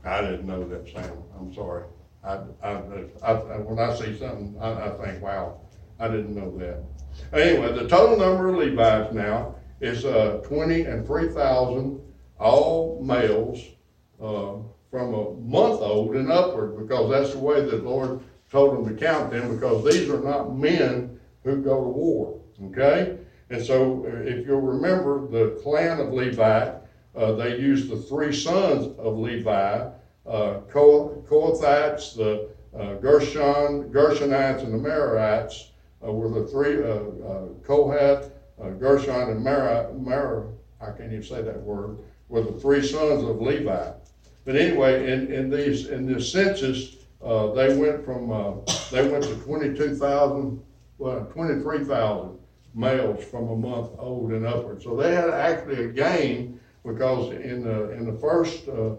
I 0.04 0.20
didn't 0.20 0.46
know 0.46 0.66
that, 0.68 0.88
Sam. 0.90 1.10
I'm 1.38 1.52
sorry. 1.52 1.84
I, 2.28 2.38
I, 2.62 2.72
I, 3.22 3.32
when 3.58 3.78
I 3.78 3.94
see 3.94 4.18
something, 4.18 4.54
I, 4.60 4.88
I 4.88 4.90
think, 4.90 5.22
wow, 5.22 5.60
I 5.98 6.08
didn't 6.08 6.34
know 6.34 6.56
that. 6.58 6.82
Anyway, 7.32 7.72
the 7.72 7.88
total 7.88 8.18
number 8.18 8.48
of 8.48 8.56
Levites 8.56 9.14
now 9.14 9.54
is, 9.80 10.04
uh, 10.04 10.42
twenty 10.44 10.82
and 10.82 11.06
three 11.06 11.28
thousand, 11.28 12.00
all 12.38 13.02
males, 13.02 13.64
uh, 14.20 14.54
from 14.90 15.14
a 15.14 15.30
month 15.32 15.80
old 15.80 16.16
and 16.16 16.30
upward, 16.30 16.78
because 16.78 17.10
that's 17.10 17.32
the 17.32 17.38
way 17.38 17.62
the 17.62 17.76
Lord 17.76 18.20
told 18.50 18.76
them 18.76 18.96
to 18.96 19.06
count 19.06 19.30
them, 19.30 19.54
because 19.54 19.84
these 19.84 20.08
are 20.10 20.20
not 20.20 20.56
men 20.56 21.18
who 21.44 21.62
go 21.62 21.82
to 21.82 21.88
war, 21.88 22.40
okay? 22.64 23.18
And 23.50 23.64
so, 23.64 24.04
uh, 24.06 24.28
if 24.28 24.46
you'll 24.46 24.60
remember, 24.60 25.26
the 25.28 25.58
clan 25.62 25.98
of 26.00 26.12
Levi, 26.12 26.74
uh, 27.16 27.32
they 27.32 27.58
used 27.58 27.88
the 27.90 27.96
three 27.96 28.34
sons 28.34 28.98
of 28.98 29.18
Levi, 29.18 29.90
uh, 30.28 30.60
Ko- 30.70 31.24
Kohathites, 31.28 32.16
the 32.16 32.50
uh, 32.78 32.94
Gershon, 32.96 33.90
Gershonites, 33.90 34.62
and 34.62 34.72
the 34.74 34.88
Merarites 34.88 35.70
uh, 36.06 36.12
were 36.12 36.28
the 36.28 36.46
three, 36.46 36.82
uh, 36.82 37.28
uh, 37.28 37.46
Kohath, 37.64 38.30
uh, 38.62 38.70
Gershon, 38.70 39.30
and 39.30 39.42
Mer, 39.42 39.90
Mer, 39.94 40.48
I 40.80 40.86
can't 40.86 41.12
even 41.12 41.22
say 41.22 41.42
that 41.42 41.60
word, 41.60 41.98
were 42.28 42.42
the 42.42 42.60
three 42.60 42.86
sons 42.86 43.24
of 43.24 43.40
Levi. 43.40 43.92
But 44.44 44.56
anyway, 44.56 45.10
in, 45.12 45.32
in 45.32 45.50
these, 45.50 45.88
in 45.88 46.06
this 46.06 46.30
census, 46.30 46.96
they 47.20 47.76
went 47.76 48.04
from, 48.04 48.28
they 48.90 49.08
went 49.08 49.24
to 49.24 49.34
twenty-two 49.36 49.96
thousand, 49.96 50.62
well, 50.98 51.24
twenty-three 51.32 51.84
thousand 51.84 52.38
males 52.74 53.24
from 53.24 53.48
a 53.50 53.56
month 53.56 53.90
old 53.98 54.30
and 54.32 54.46
upward. 54.46 54.82
So 54.82 54.94
they 54.94 55.14
had 55.14 55.30
actually 55.30 55.84
a 55.84 55.88
gain 55.88 56.60
because 56.84 57.32
in 57.32 57.64
the, 57.64 57.90
in 57.90 58.04
the 58.06 58.18
first, 58.20 58.68
uh, 58.68 58.94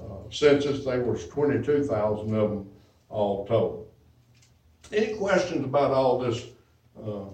uh, 0.00 0.30
census, 0.30 0.84
there 0.84 1.02
was 1.02 1.26
twenty-two 1.28 1.84
thousand 1.84 2.34
of 2.34 2.50
them 2.50 2.70
all 3.08 3.46
told. 3.46 3.88
Any 4.92 5.14
questions 5.14 5.64
about 5.64 5.90
all 5.90 6.18
this, 6.18 6.46
uh, 7.04 7.24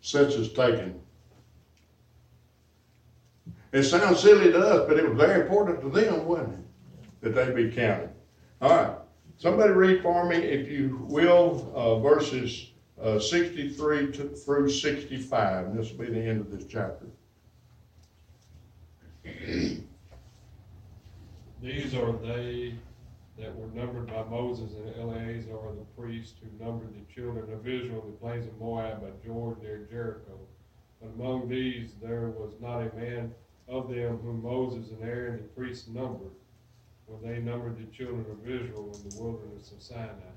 census 0.00 0.52
taking? 0.52 1.00
It 3.72 3.84
sounds 3.84 4.20
silly 4.20 4.52
to 4.52 4.58
us, 4.58 4.88
but 4.88 4.98
it 4.98 5.08
was 5.08 5.16
very 5.16 5.42
important 5.42 5.80
to 5.80 5.88
them, 5.88 6.26
wasn't 6.26 6.54
it? 6.54 6.64
That 7.22 7.34
they 7.34 7.64
be 7.64 7.70
counted. 7.74 8.10
All 8.60 8.70
right, 8.70 8.96
somebody 9.38 9.72
read 9.72 10.02
for 10.02 10.28
me, 10.28 10.36
if 10.36 10.68
you 10.68 11.06
will, 11.08 11.72
uh, 11.74 11.98
verses, 12.00 12.72
uh, 13.00 13.18
sixty-three 13.18 14.12
to, 14.12 14.28
through 14.28 14.68
sixty-five, 14.68 15.66
and 15.66 15.78
this 15.78 15.90
will 15.90 16.04
be 16.04 16.12
the 16.12 16.20
end 16.20 16.40
of 16.40 16.50
this 16.50 16.66
chapter. 16.68 17.06
These 21.62 21.94
are 21.94 22.10
they 22.14 22.74
that 23.38 23.54
were 23.54 23.68
numbered 23.68 24.08
by 24.08 24.24
Moses 24.24 24.72
and 24.74 24.96
Eleazar 24.98 25.76
the 25.76 25.86
priest, 25.96 26.34
who 26.42 26.64
numbered 26.64 26.92
the 26.92 27.14
children 27.14 27.52
of 27.52 27.68
Israel 27.68 28.02
in 28.04 28.10
the 28.10 28.16
plains 28.18 28.48
of 28.48 28.58
Moab 28.58 29.00
by 29.00 29.10
Jordan 29.24 29.62
near 29.62 29.86
Jericho. 29.88 30.40
But 31.00 31.10
among 31.10 31.48
these 31.48 31.92
there 32.02 32.30
was 32.30 32.54
not 32.60 32.80
a 32.80 32.96
man 32.96 33.32
of 33.68 33.88
them 33.88 34.18
whom 34.18 34.42
Moses 34.42 34.90
and 34.90 35.04
Aaron 35.04 35.36
the 35.36 35.48
priests 35.50 35.86
numbered, 35.86 36.32
when 37.06 37.22
they 37.22 37.38
numbered 37.40 37.78
the 37.78 37.96
children 37.96 38.26
of 38.28 38.40
Israel 38.40 38.92
in 38.96 39.08
the 39.08 39.22
wilderness 39.22 39.70
of 39.70 39.80
Sinai. 39.80 40.34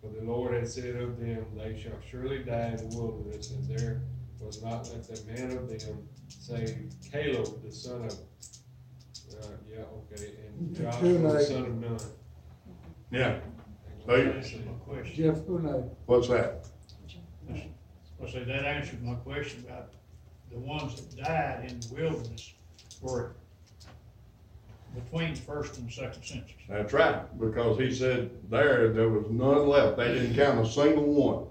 For 0.00 0.10
the 0.10 0.24
Lord 0.24 0.52
had 0.52 0.68
said 0.68 0.96
of 0.96 1.20
them, 1.20 1.46
They 1.56 1.80
shall 1.80 2.00
surely 2.10 2.40
die 2.40 2.70
in 2.76 2.90
the 2.90 2.96
wilderness, 2.96 3.52
and 3.52 3.64
there 3.68 4.00
was 4.40 4.60
not 4.64 4.92
left 4.92 5.16
a 5.16 5.24
man 5.26 5.56
of 5.56 5.68
them, 5.68 6.08
save 6.28 6.90
Caleb 7.12 7.62
the 7.62 7.70
son 7.70 8.04
of 8.04 8.18
yeah, 9.76 9.84
okay, 10.14 10.32
and 10.58 10.76
Two 10.76 10.82
Joshua 10.84 11.32
the 11.32 11.40
son 11.44 11.62
of 11.66 11.74
Nun. 11.80 11.98
Yeah, 13.10 13.38
That 14.06 14.16
Hey. 14.16 14.32
answered 14.32 14.66
my 14.66 14.72
question. 14.72 15.14
Jeff 15.14 15.36
Bonet. 15.44 15.88
what's 16.06 16.28
that? 16.28 16.66
I 17.52 18.30
say, 18.30 18.44
that 18.44 18.64
answered 18.64 19.02
my 19.02 19.14
question 19.14 19.64
about 19.68 19.90
the 20.50 20.58
ones 20.58 21.00
that 21.00 21.22
died 21.24 21.70
in 21.70 21.80
the 21.80 21.94
wilderness 21.94 22.54
were 23.02 23.32
between 24.94 25.34
the 25.34 25.40
first 25.42 25.76
and 25.78 25.92
second 25.92 26.22
census. 26.24 26.52
That's 26.68 26.92
right, 26.92 27.38
because 27.38 27.78
he 27.78 27.92
said 27.94 28.30
there, 28.50 28.88
there 28.92 29.10
was 29.10 29.26
none 29.30 29.68
left, 29.68 29.98
they 29.98 30.14
didn't 30.14 30.34
count 30.34 30.58
a 30.66 30.68
single 30.68 31.04
one 31.04 31.44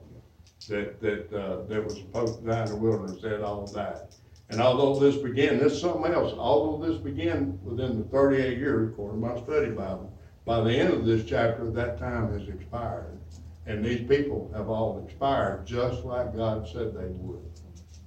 that, 0.68 1.00
that, 1.02 1.32
uh, 1.34 1.64
that 1.68 1.84
was 1.84 1.98
supposed 1.98 2.40
to 2.40 2.46
die 2.48 2.64
in 2.64 2.70
the 2.70 2.76
wilderness, 2.76 3.22
they 3.22 3.30
had 3.30 3.42
all 3.42 3.68
died. 3.68 4.08
And 4.50 4.62
although 4.62 5.00
this 5.00 5.16
began, 5.22 5.58
this 5.58 5.74
is 5.74 5.82
something 5.82 6.14
else, 6.14 6.34
although 6.38 6.86
this 6.86 6.98
began 7.00 7.60
within 7.64 7.98
the 7.98 8.06
thirty-eight 8.06 8.58
years, 8.58 8.90
according 8.92 9.22
to 9.22 9.28
my 9.28 9.42
study 9.42 9.72
Bible, 9.72 10.14
by 10.46 10.62
the 10.62 10.72
end 10.72 10.94
of 10.94 11.06
this 11.06 11.26
chapter, 11.26 11.70
that 11.72 11.98
time 11.98 12.32
has 12.38 12.48
expired. 12.48 13.18
And 13.66 13.84
these 13.84 14.08
people 14.08 14.52
have 14.56 14.70
all 14.70 15.04
expired, 15.04 15.66
just 15.66 16.04
like 16.04 16.36
God 16.36 16.68
said 16.68 16.94
they 16.94 17.08
would, 17.08 17.42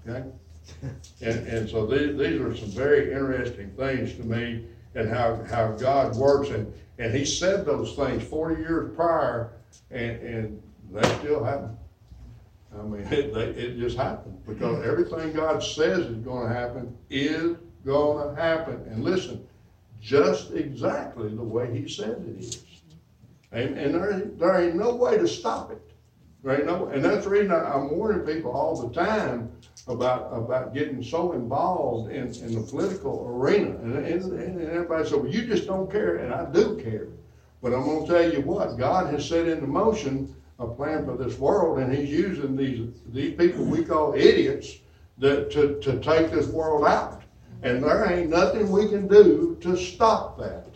okay? 0.06 0.28
And, 1.22 1.46
and 1.48 1.68
so 1.68 1.86
these, 1.86 2.16
these 2.18 2.40
are 2.40 2.54
some 2.54 2.68
very 2.68 3.10
interesting 3.10 3.70
things 3.70 4.12
to 4.14 4.22
me, 4.22 4.66
and 4.94 5.08
how, 5.08 5.42
how 5.48 5.72
God 5.72 6.14
works, 6.14 6.50
and, 6.50 6.72
and 6.98 7.12
he 7.14 7.24
said 7.24 7.64
those 7.64 7.94
things 7.96 8.22
forty 8.22 8.60
years 8.60 8.94
prior, 8.94 9.54
and, 9.90 10.20
and 10.20 10.62
they 10.92 11.08
still 11.20 11.42
happen. 11.42 11.77
I 12.76 12.82
mean, 12.82 13.02
it, 13.10 13.32
they, 13.34 13.44
it 13.44 13.78
just 13.78 13.96
happened, 13.96 14.44
because 14.46 14.78
mm-hmm. 14.78 14.90
everything 14.90 15.32
God 15.32 15.62
says 15.62 16.00
is 16.00 16.16
gonna 16.18 16.52
happen 16.52 16.96
is 17.08 17.56
gonna 17.84 18.34
happen, 18.34 18.84
and 18.90 19.02
listen, 19.02 19.46
just 20.00 20.52
exactly 20.52 21.34
the 21.34 21.42
way 21.42 21.72
he 21.76 21.88
said 21.88 22.24
it 22.28 22.38
is. 22.38 22.64
And, 23.52 23.78
and 23.78 23.94
there, 23.94 24.12
ain't- 24.12 24.38
there 24.38 24.60
ain't 24.60 24.76
no 24.76 24.94
way 24.94 25.16
to 25.16 25.26
stop 25.26 25.70
it. 25.70 25.80
There 26.44 26.54
ain't 26.56 26.66
no, 26.66 26.86
and 26.88 27.04
that's 27.04 27.24
the 27.24 27.30
reason 27.30 27.50
I- 27.50 27.72
I'm 27.72 27.90
warning 27.90 28.20
people 28.20 28.52
all 28.52 28.76
the 28.86 28.94
time 28.94 29.50
about, 29.86 30.28
about 30.32 30.74
getting 30.74 31.02
so 31.02 31.32
involved 31.32 32.12
in, 32.12 32.34
in 32.34 32.54
the 32.54 32.60
political 32.60 33.26
arena. 33.26 33.70
And, 33.78 33.96
and, 34.06 34.32
and 34.32 34.60
everybody 34.70 35.08
said, 35.08 35.18
well, 35.22 35.32
you 35.32 35.46
just 35.46 35.66
don't 35.66 35.90
care, 35.90 36.16
and 36.16 36.32
I 36.32 36.44
do 36.52 36.76
care. 36.76 37.08
But 37.62 37.72
I'm 37.72 37.84
gonna 37.86 38.06
tell 38.06 38.30
you 38.32 38.42
what, 38.42 38.76
God 38.76 39.12
has 39.12 39.26
set 39.28 39.48
into 39.48 39.66
motion 39.66 40.34
a 40.58 40.66
plan 40.66 41.04
for 41.04 41.16
this 41.16 41.38
world, 41.38 41.78
and 41.78 41.92
he's 41.92 42.10
using 42.10 42.56
these, 42.56 42.88
these 43.12 43.34
people 43.36 43.64
we 43.64 43.84
call 43.84 44.14
idiots 44.14 44.78
that, 45.18 45.50
to, 45.52 45.78
to 45.80 46.00
take 46.00 46.30
this 46.30 46.48
world 46.48 46.84
out. 46.84 47.22
And 47.62 47.82
there 47.82 48.10
ain't 48.12 48.30
nothing 48.30 48.70
we 48.70 48.88
can 48.88 49.06
do 49.08 49.56
to 49.60 49.76
stop 49.76 50.38
that, 50.38 50.66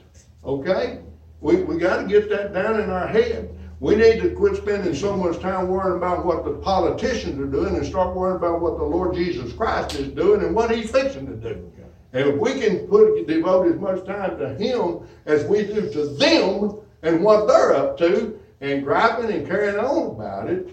okay? 0.44 1.00
We, 1.40 1.62
we 1.62 1.78
gotta 1.78 2.06
get 2.06 2.28
that 2.30 2.52
down 2.52 2.80
in 2.80 2.90
our 2.90 3.06
head. 3.08 3.56
We 3.80 3.96
need 3.96 4.20
to 4.22 4.30
quit 4.30 4.56
spending 4.56 4.94
so 4.94 5.16
much 5.16 5.40
time 5.40 5.66
worrying 5.66 5.96
about 5.96 6.24
what 6.24 6.44
the 6.44 6.52
politicians 6.52 7.40
are 7.40 7.46
doing 7.46 7.74
and 7.74 7.84
start 7.84 8.14
worrying 8.14 8.36
about 8.36 8.60
what 8.60 8.78
the 8.78 8.84
Lord 8.84 9.14
Jesus 9.14 9.52
Christ 9.52 9.96
is 9.96 10.08
doing 10.08 10.42
and 10.42 10.54
what 10.54 10.70
he's 10.70 10.90
fixing 10.90 11.26
to 11.26 11.34
do. 11.34 11.72
And 12.12 12.28
if 12.28 12.36
we 12.36 12.60
can 12.60 12.86
put, 12.86 13.26
devote 13.26 13.72
as 13.72 13.80
much 13.80 14.04
time 14.04 14.38
to 14.38 14.54
him 14.54 15.08
as 15.26 15.44
we 15.44 15.66
do 15.66 15.90
to 15.92 16.06
them 16.06 16.78
and 17.02 17.24
what 17.24 17.48
they're 17.48 17.74
up 17.74 17.98
to, 17.98 18.38
and 18.62 18.84
griping 18.84 19.30
and 19.32 19.46
carrying 19.46 19.76
on 19.78 20.12
about 20.14 20.48
it, 20.48 20.68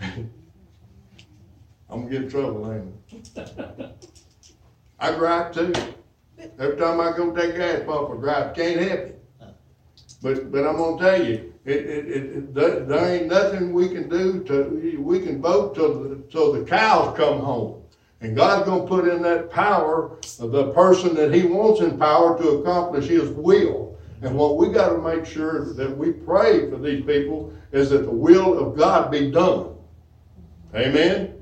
I'm 1.90 2.00
gonna 2.02 2.10
get 2.10 2.22
in 2.24 2.30
trouble, 2.30 2.72
ain't 2.72 3.38
I? 3.38 3.90
I 4.98 5.14
gripe 5.14 5.52
too. 5.52 5.72
Every 6.58 6.76
time 6.76 7.00
I 7.00 7.16
go 7.16 7.32
take 7.34 7.56
gas 7.56 7.82
pump, 7.86 8.10
I 8.10 8.16
gripe, 8.16 8.54
can't 8.54 8.80
help 8.80 9.00
it. 9.00 9.14
But, 10.22 10.50
but 10.50 10.66
I'm 10.66 10.76
gonna 10.76 10.98
tell 10.98 11.24
you, 11.24 11.52
it, 11.64 11.76
it, 11.76 12.06
it, 12.08 12.24
it- 12.36 12.54
there, 12.54 13.14
ain't 13.14 13.28
nothing 13.28 13.72
we 13.72 13.88
can 13.88 14.08
do 14.08 14.42
to, 14.44 14.98
we 15.00 15.20
can 15.20 15.40
vote 15.40 15.74
till, 15.74 16.02
the 16.02 16.16
till 16.30 16.52
the 16.52 16.64
cows 16.64 17.16
come 17.16 17.38
home. 17.40 17.82
And 18.20 18.34
God's 18.34 18.66
gonna 18.68 18.86
put 18.86 19.06
in 19.06 19.22
that 19.22 19.50
power, 19.50 20.16
of 20.40 20.50
the 20.50 20.72
person 20.72 21.14
that 21.14 21.32
he 21.32 21.44
wants 21.44 21.80
in 21.80 21.98
power 21.98 22.36
to 22.38 22.48
accomplish 22.60 23.06
his 23.06 23.28
will. 23.30 23.87
And 24.22 24.34
what 24.36 24.56
we 24.56 24.68
gotta 24.68 24.98
make 24.98 25.24
sure 25.24 25.72
that 25.74 25.96
we 25.96 26.10
pray 26.10 26.68
for 26.68 26.76
these 26.76 27.04
people 27.04 27.52
is 27.72 27.90
that 27.90 28.04
the 28.04 28.10
will 28.10 28.58
of 28.58 28.76
God 28.76 29.10
be 29.10 29.30
done. 29.30 29.74
Amen? 30.74 31.34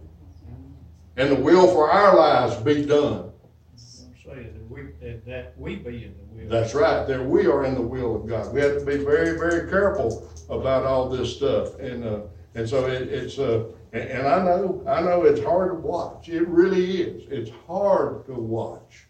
And 1.16 1.31
the 1.31 1.41
will 1.41 1.66
for 1.68 1.91
our 1.91 2.14
lives 2.16 2.57
be 2.57 2.85
done. 2.85 3.31
I'm 3.72 4.14
saying 4.24 4.53
that 4.53 4.70
we, 4.70 4.83
that, 5.01 5.24
that 5.27 5.55
we 5.59 5.77
be 5.77 6.05
in 6.05 6.14
the 6.14 6.43
will. 6.43 6.51
That's 6.51 6.74
right, 6.74 7.07
that 7.07 7.24
we 7.24 7.47
are 7.47 7.64
in 7.64 7.74
the 7.74 7.83
will 7.83 8.16
of 8.16 8.27
God. 8.27 8.53
We 8.53 8.61
have 8.61 8.79
to 8.79 8.85
be 8.85 8.99
very, 8.99 9.39
very 9.39 9.70
careful 9.70 10.31
about 10.51 10.85
all 10.85 11.09
this 11.09 11.35
stuff. 11.35 11.79
And, 11.79 12.05
uh, 12.05 12.20
and 12.55 12.68
so 12.68 12.87
it, 12.87 13.09
it's, 13.09 13.39
uh, 13.39 13.64
and, 13.93 14.03
and 14.03 14.29
I 14.29 14.45
know, 14.45 14.85
I 14.87 15.01
know 15.01 15.22
it's 15.22 15.43
hard 15.43 15.70
to 15.70 15.74
watch. 15.74 16.29
It 16.29 16.47
really 16.47 17.03
is. 17.03 17.24
It's 17.31 17.51
hard 17.66 18.27
to 18.27 18.35
watch. 18.35 19.07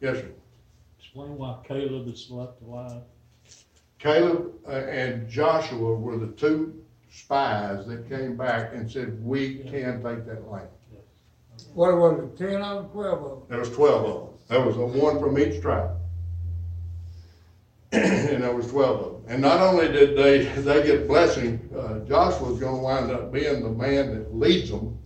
Yes, 0.00 0.18
sir. 0.18 0.30
Explain 1.10 1.38
why 1.38 1.56
Caleb 1.66 2.06
is 2.06 2.30
left 2.30 2.62
alive. 2.62 3.02
Caleb 3.98 4.52
uh, 4.64 4.70
and 4.70 5.28
Joshua 5.28 5.96
were 5.96 6.16
the 6.16 6.28
two 6.28 6.84
spies 7.10 7.84
that 7.88 8.08
came 8.08 8.36
back 8.36 8.72
and 8.72 8.88
said, 8.88 9.20
we 9.20 9.56
can 9.56 10.00
take 10.04 10.24
that 10.26 10.48
land. 10.48 10.68
What 11.74 11.96
was 11.96 12.22
it, 12.22 12.38
ten 12.38 12.62
of 12.62 12.84
them, 12.84 12.92
twelve 12.92 13.24
of 13.24 13.30
them? 13.30 13.48
There 13.48 13.58
was 13.58 13.70
twelve 13.70 14.06
of 14.06 14.26
them. 14.28 14.38
There 14.50 14.64
was 14.64 14.76
a 14.76 14.86
one 14.86 15.18
from 15.18 15.36
each 15.36 15.60
tribe. 15.60 15.96
And 17.92 18.44
there 18.44 18.54
was 18.54 18.70
twelve 18.70 19.00
of 19.00 19.12
them. 19.14 19.22
And 19.26 19.42
not 19.42 19.58
only 19.58 19.88
did 19.88 20.16
they, 20.16 20.44
they 20.62 20.86
get 20.86 21.08
blessing, 21.08 21.68
uh, 21.76 21.98
Joshua's 22.06 22.60
gonna 22.60 22.80
wind 22.80 23.10
up 23.10 23.32
being 23.32 23.64
the 23.64 23.70
man 23.70 24.14
that 24.14 24.32
leads 24.32 24.70
them. 24.70 24.96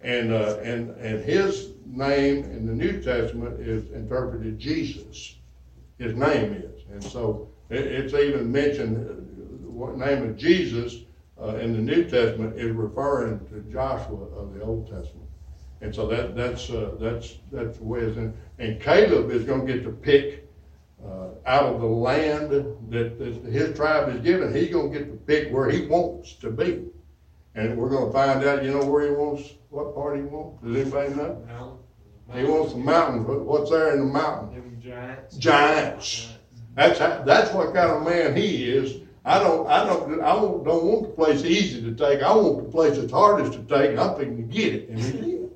And, 0.00 0.32
uh, 0.32 0.56
and, 0.62 0.88
and 0.92 1.22
his 1.22 1.72
name 1.84 2.44
in 2.44 2.64
the 2.64 2.72
New 2.72 3.02
Testament 3.02 3.60
is 3.60 3.92
interpreted 3.92 4.58
Jesus. 4.58 5.36
His 6.00 6.16
name 6.16 6.54
is. 6.54 6.82
And 6.90 7.04
so 7.04 7.50
it, 7.68 7.86
it's 7.86 8.14
even 8.14 8.50
mentioned, 8.50 8.96
uh, 8.96 9.12
what 9.70 9.98
name 9.98 10.22
of 10.22 10.36
Jesus, 10.36 11.04
uh, 11.40 11.56
in 11.56 11.74
the 11.74 11.78
New 11.78 12.04
Testament 12.04 12.58
is 12.58 12.72
referring 12.72 13.38
to 13.48 13.60
Joshua 13.70 14.24
of 14.34 14.54
the 14.54 14.62
Old 14.62 14.86
Testament. 14.86 15.28
And 15.82 15.94
so 15.94 16.06
that, 16.08 16.34
that's, 16.34 16.70
uh, 16.70 16.96
that's, 16.98 17.36
that's 17.52 17.76
the 17.78 17.84
way 17.84 18.00
it's 18.00 18.16
in. 18.16 18.34
And 18.58 18.80
Caleb 18.80 19.30
is 19.30 19.44
gonna 19.44 19.66
get 19.66 19.82
to 19.84 19.90
pick, 19.90 20.48
uh, 21.04 21.28
out 21.46 21.74
of 21.74 21.80
the 21.82 21.86
land 21.86 22.50
that, 22.88 23.44
his 23.50 23.76
tribe 23.76 24.08
is 24.14 24.22
given, 24.22 24.54
he's 24.54 24.72
gonna 24.72 24.88
get 24.88 25.06
to 25.06 25.18
pick 25.26 25.52
where 25.52 25.68
he 25.68 25.86
wants 25.86 26.34
to 26.36 26.50
be. 26.50 26.86
And 27.54 27.76
we're 27.76 27.90
gonna 27.90 28.12
find 28.12 28.42
out, 28.42 28.64
you 28.64 28.70
know, 28.70 28.86
where 28.86 29.06
he 29.06 29.12
wants, 29.12 29.52
what 29.68 29.94
part 29.94 30.16
he 30.16 30.22
wants, 30.22 30.62
does 30.62 30.76
anybody 30.76 31.14
know? 31.14 31.79
He 32.34 32.44
wants 32.44 32.72
the 32.72 32.78
mountain, 32.78 33.26
What- 33.26 33.40
what's 33.40 33.70
there 33.70 33.92
in 33.92 34.00
the 34.00 34.04
mountain? 34.06 34.78
Giants. 34.80 35.36
Giants. 35.36 36.28
That's, 36.74 36.98
how- 36.98 37.22
that's 37.24 37.52
what 37.52 37.74
kind 37.74 37.90
of 37.90 38.02
man 38.04 38.34
he 38.36 38.70
is. 38.70 39.02
I 39.24 39.38
don't, 39.38 39.66
I 39.68 39.84
don't, 39.84 40.20
I 40.22 40.32
don't 40.32 40.64
don't 40.64 40.84
want 40.84 41.02
the 41.02 41.08
place 41.10 41.44
easy 41.44 41.82
to 41.82 41.92
take, 41.94 42.22
I 42.22 42.34
want 42.34 42.64
the 42.64 42.70
place 42.70 42.96
that's 42.96 43.12
hardest 43.12 43.52
to 43.52 43.58
take, 43.64 43.98
I'm 43.98 44.16
thinking 44.16 44.36
to 44.38 44.42
get 44.54 44.74
it, 44.74 44.88
and 44.88 44.98
he 44.98 45.12
did. 45.12 45.50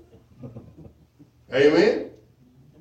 Amen? 1.53 2.11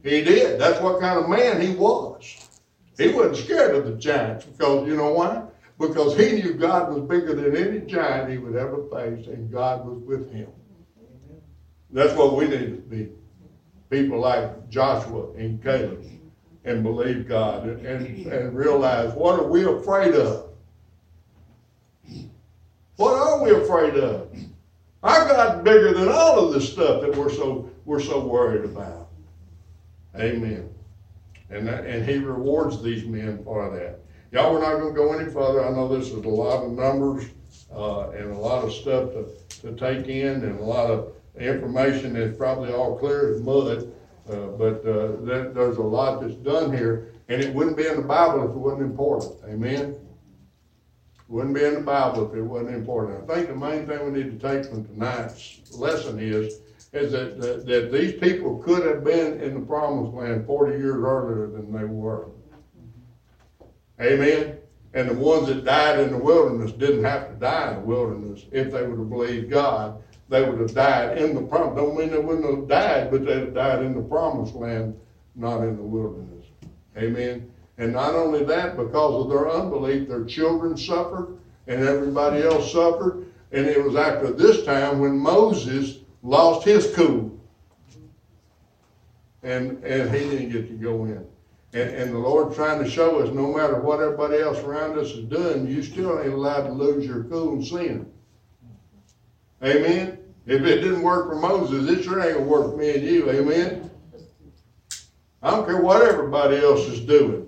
He 0.04 0.24
did, 0.24 0.60
that's 0.60 0.82
what 0.82 1.00
kind 1.00 1.20
of 1.20 1.30
man 1.30 1.62
he 1.62 1.74
was. 1.76 2.50
He 2.98 3.08
wasn't 3.10 3.38
scared 3.38 3.76
of 3.76 3.86
the 3.86 3.94
giants, 3.94 4.46
because 4.46 4.88
you 4.88 4.96
know 4.98 5.14
why? 5.14 5.44
because 5.80 6.16
he 6.18 6.34
knew 6.34 6.54
God 6.54 6.94
was 6.94 7.02
bigger 7.02 7.34
than 7.34 7.56
any 7.58 7.80
giant 7.86 8.30
he 8.30 8.38
would 8.38 8.56
ever 8.56 8.84
face, 8.92 9.28
and 9.28 9.52
God 9.52 9.86
was 9.86 9.98
with 10.04 10.32
him. 10.32 10.48
That's 11.90 12.14
what 12.16 12.36
we 12.38 12.48
need 12.48 12.76
to 12.76 12.82
be. 12.82 13.10
People 13.94 14.22
like 14.22 14.72
Joshua 14.72 15.32
and 15.34 15.62
Caleb, 15.62 16.04
and 16.66 16.82
believe 16.82 17.28
God, 17.28 17.68
and, 17.68 17.86
and, 17.86 18.58
realize, 18.58 19.14
what 19.14 19.40
are 19.40 19.46
we 19.48 19.66
afraid 19.66 20.16
of? 20.16 20.50
What 22.96 23.14
are 23.14 23.44
we 23.44 23.52
afraid 23.52 23.94
of? 23.94 24.36
Our 25.04 25.28
God's 25.28 25.64
bigger 25.64 25.94
than 25.94 26.10
all 26.10 26.40
of 26.40 26.56
this 26.56 26.74
stuff 26.74 27.02
that 27.02 27.16
we're 27.16 27.30
so, 27.30 27.70
we're 27.86 28.00
so 28.00 28.26
worried 28.26 28.66
about. 28.66 29.10
Amen. 30.16 30.74
And 31.52 31.68
that, 31.68 31.86
and 31.86 32.04
he 32.04 32.18
rewards 32.18 32.82
these 32.82 33.06
men 33.06 33.44
for 33.44 33.70
that. 33.78 34.00
Y'all, 34.32 34.52
we're 34.54 34.60
not 34.62 34.82
gonna 34.82 34.96
go 34.96 35.14
any 35.14 35.30
further. 35.30 35.64
I 35.64 35.70
know 35.70 35.88
this 35.88 36.08
is 36.08 36.14
a 36.14 36.30
lot 36.30 36.64
of 36.64 36.72
numbers, 36.72 37.26
uh, 37.72 38.10
and 38.10 38.32
a 38.32 38.40
lot 38.40 38.64
of 38.64 38.74
stuff 38.74 39.12
to, 39.12 39.28
to 39.62 39.76
take 39.76 40.08
in 40.08 40.44
and 40.44 40.60
a 40.60 40.64
lot 40.64 40.90
of 40.90 41.14
information 41.38 42.16
is 42.16 42.38
probably 42.38 42.72
all 42.72 42.98
clear 42.98 43.34
as 43.34 43.42
mud. 43.42 43.92
Uh, 44.30 44.48
but, 44.58 44.86
uh, 44.86 45.18
there, 45.20 45.50
there's 45.50 45.78
a 45.78 45.82
lot 45.82 46.22
that's 46.22 46.36
done 46.36 46.72
here, 46.72 47.12
and 47.28 47.42
it 47.42 47.54
wouldn't 47.54 47.76
be 47.76 47.86
in 47.86 47.98
the 47.98 48.02
Bible 48.02 48.44
if 48.44 48.52
it 48.52 48.58
wasn't 48.58 48.84
important. 48.84 49.36
Amen? 49.50 49.96
Wouldn't 51.28 51.56
be 51.56 51.64
in 51.66 51.74
the 51.74 51.82
Bible 51.82 52.30
if 52.30 52.38
it 52.38 52.42
wasn't 52.42 52.76
important. 52.76 53.30
I 53.30 53.36
think 53.36 53.50
the 53.50 53.56
main 53.56 53.86
thing 53.86 54.06
we 54.06 54.24
need 54.24 54.40
to 54.40 54.48
take 54.48 54.70
from 54.70 54.86
tonight's 54.86 55.74
lesson 55.74 56.20
is, 56.20 56.62
is 56.94 57.12
that, 57.12 57.42
that, 57.42 57.66
that 57.66 57.92
these 57.92 58.14
people 58.14 58.60
could 58.60 58.86
have 58.86 59.04
been 59.04 59.42
in 59.42 59.56
the 59.56 59.66
promised 59.66 60.14
land 60.14 60.46
forty 60.46 60.78
years 60.78 61.04
earlier 61.04 61.48
than 61.48 61.74
they 61.74 61.84
were. 61.84 62.30
Amen? 64.00 64.58
And 64.94 65.10
the 65.10 65.16
ones 65.16 65.48
that 65.48 65.66
died 65.66 66.00
in 66.00 66.12
the 66.12 66.18
wilderness 66.18 66.72
didn't 66.72 67.04
have 67.04 67.28
to 67.30 67.36
die 67.36 67.72
in 67.72 67.82
the 67.82 67.86
wilderness 67.88 68.46
if 68.52 68.72
they 68.72 68.84
would 68.84 69.00
have 69.00 69.10
believed 69.10 69.50
God. 69.50 70.02
They 70.34 70.44
would 70.44 70.60
have 70.62 70.74
died 70.74 71.20
in 71.20 71.36
the 71.36 71.44
prom, 71.44 71.76
don't 71.76 71.96
mean 71.96 72.10
they 72.10 72.18
wouldn't 72.18 72.44
have 72.44 72.68
died, 72.68 73.12
but 73.12 73.24
they'd 73.24 73.42
have 73.42 73.54
died 73.54 73.84
in 73.84 73.94
the 73.94 74.02
promised 74.02 74.56
land, 74.56 75.00
not 75.36 75.62
in 75.62 75.78
the 75.78 75.84
wilderness. 75.84 76.48
Amen? 76.98 77.52
And 77.78 77.94
not 77.94 78.16
only 78.16 78.44
that, 78.46 78.76
because 78.76 79.24
of 79.24 79.30
their 79.30 79.48
unbelief, 79.48 80.08
their 80.08 80.26
children 80.26 80.76
suffered 80.76 81.38
and 81.68 81.84
everybody 81.84 82.42
else 82.42 82.72
suffered. 82.72 83.28
And 83.52 83.68
it 83.68 83.84
was 83.84 83.96
after 83.96 84.34
this 84.34 84.66
time 84.66 84.98
when 84.98 85.20
Moses 85.20 86.00
lost 86.24 86.66
his 86.66 86.92
cool. 86.96 87.40
And, 89.44 89.84
and 89.84 90.10
he 90.16 90.32
didn't 90.32 90.50
get 90.50 90.68
to 90.68 90.74
go 90.74 91.06
in. 91.06 91.28
And, 91.74 91.92
and 91.92 92.12
the 92.12 92.18
Lord's 92.18 92.56
trying 92.56 92.84
to 92.84 92.90
show 92.90 93.20
us, 93.20 93.32
no 93.32 93.54
matter 93.54 93.80
what 93.80 94.02
everybody 94.02 94.40
else 94.40 94.58
around 94.62 94.98
us 94.98 95.12
is 95.12 95.26
doing, 95.26 95.68
you 95.68 95.84
still 95.84 96.20
ain't 96.20 96.34
allowed 96.34 96.64
to 96.64 96.72
lose 96.72 97.06
your 97.06 97.24
cool 97.26 97.54
and 97.54 97.64
sin. 97.64 98.12
Amen? 99.64 100.23
If 100.46 100.62
it 100.64 100.82
didn't 100.82 101.04
work 101.04 101.30
for 101.30 101.36
Moses, 101.36 101.90
it 101.90 102.04
sure 102.04 102.22
ain't 102.22 102.38
gonna 102.38 102.46
work 102.46 102.72
for 102.72 102.78
me 102.78 102.96
and 102.96 103.04
you. 103.04 103.30
Amen? 103.30 103.90
I 105.42 105.52
don't 105.52 105.66
care 105.66 105.82
what 105.82 106.02
everybody 106.02 106.58
else 106.58 106.82
is 106.88 107.02
doing 107.02 107.48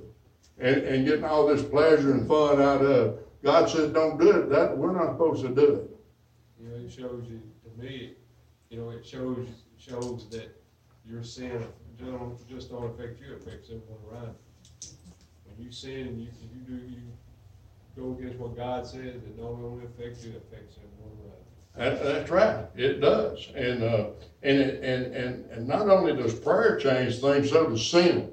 and, 0.57 0.77
and 0.77 1.05
getting 1.05 1.25
all 1.25 1.47
this 1.47 1.63
pleasure 1.63 2.11
and 2.11 2.27
fun 2.27 2.61
out 2.61 2.81
of. 2.81 3.19
God 3.43 3.69
says, 3.69 3.91
don't 3.91 4.19
do 4.19 4.31
it. 4.31 4.49
That, 4.49 4.77
we're 4.77 4.91
not 4.91 5.13
supposed 5.13 5.43
to 5.43 5.49
do 5.49 5.75
it. 5.75 5.89
You 6.59 6.69
know, 6.69 6.75
it 6.85 6.91
shows 6.91 7.25
you, 7.29 7.41
to 7.63 7.81
me, 7.81 8.13
you 8.69 8.79
know, 8.79 8.89
it 8.89 9.05
shows, 9.05 9.47
shows 9.77 10.27
that 10.31 10.49
your 11.07 11.23
sin 11.23 11.63
just 11.97 12.11
don't, 12.11 12.49
just 12.49 12.71
don't 12.71 12.85
affect 12.85 13.19
you, 13.21 13.33
it 13.33 13.41
affects 13.41 13.69
everyone 13.69 13.99
around. 14.11 14.35
When 15.45 15.65
you 15.65 15.71
sin 15.71 16.07
and 16.07 16.21
you, 16.21 16.29
you 16.53 16.59
do, 16.67 16.85
you 16.87 17.01
go 17.95 18.17
against 18.17 18.39
what 18.39 18.57
God 18.57 18.85
says, 18.87 19.15
it 19.15 19.37
don't 19.37 19.63
only 19.63 19.85
affect 19.85 20.23
you, 20.23 20.31
it 20.31 20.43
affects 20.47 20.77
everyone 20.77 21.17
around. 21.23 21.34
That, 21.78 22.01
that's 22.01 22.30
right. 22.30 22.65
It 22.76 23.01
does. 23.01 23.49
And, 23.55 23.84
uh, 23.84 24.07
and, 24.43 24.57
it, 24.59 24.84
and, 24.84 25.13
and, 25.13 25.45
and 25.51 25.67
not 25.67 25.89
only 25.89 26.15
does 26.15 26.34
prayer 26.34 26.78
change 26.78 27.19
things, 27.19 27.49
so 27.49 27.69
does 27.69 27.89
sin. 27.89 28.32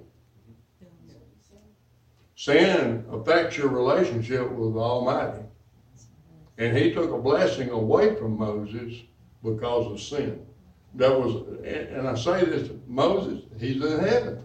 Sin 2.36 3.04
affects 3.10 3.56
your 3.56 3.68
relationship 3.68 4.50
with 4.50 4.74
the 4.74 4.80
Almighty. 4.80 5.44
And 6.58 6.76
he 6.76 6.92
took 6.92 7.10
a 7.12 7.18
blessing 7.18 7.70
away 7.70 8.14
from 8.16 8.36
Moses 8.36 8.94
because 9.42 9.92
of 9.92 10.00
sin. 10.00 10.44
That 10.94 11.18
was, 11.18 11.46
and 11.64 12.06
I 12.06 12.14
say 12.14 12.44
this, 12.44 12.70
Moses, 12.86 13.44
he's 13.58 13.82
in 13.82 14.00
heaven. 14.00 14.42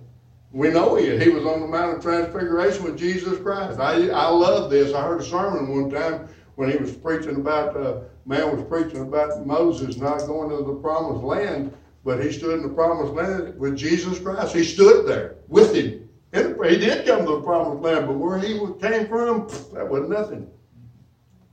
We 0.51 0.69
know 0.69 0.95
he. 0.95 1.17
He 1.17 1.29
was 1.29 1.45
on 1.45 1.59
the 1.59 1.67
Mount 1.67 1.97
of 1.97 2.03
Transfiguration 2.03 2.83
with 2.83 2.97
Jesus 2.97 3.37
Christ. 3.39 3.79
I, 3.79 4.09
I 4.09 4.29
love 4.29 4.71
this. 4.71 4.93
I 4.93 5.03
heard 5.03 5.21
a 5.21 5.25
sermon 5.25 5.67
one 5.67 5.91
time 5.91 6.29
when 6.55 6.71
he 6.71 6.77
was 6.77 6.93
preaching 6.93 7.35
about, 7.35 7.75
uh, 7.75 7.99
man 8.27 8.55
was 8.55 8.65
preaching 8.67 9.01
about 9.01 9.45
Moses 9.45 9.97
not 9.97 10.27
going 10.27 10.49
to 10.49 10.57
the 10.63 10.75
promised 10.75 11.23
land, 11.23 11.73
but 12.03 12.23
he 12.23 12.31
stood 12.31 12.55
in 12.55 12.63
the 12.63 12.73
promised 12.73 13.13
land 13.13 13.57
with 13.57 13.77
Jesus 13.77 14.19
Christ. 14.19 14.53
He 14.55 14.63
stood 14.63 15.07
there 15.07 15.35
with 15.47 15.73
him. 15.73 16.09
And 16.33 16.55
he 16.65 16.77
did 16.77 17.07
come 17.07 17.25
to 17.25 17.31
the 17.37 17.41
promised 17.41 17.81
land, 17.81 18.05
but 18.07 18.17
where 18.17 18.37
he 18.37 18.59
came 18.81 19.07
from, 19.07 19.47
that 19.73 19.87
was 19.87 20.09
nothing. 20.09 20.49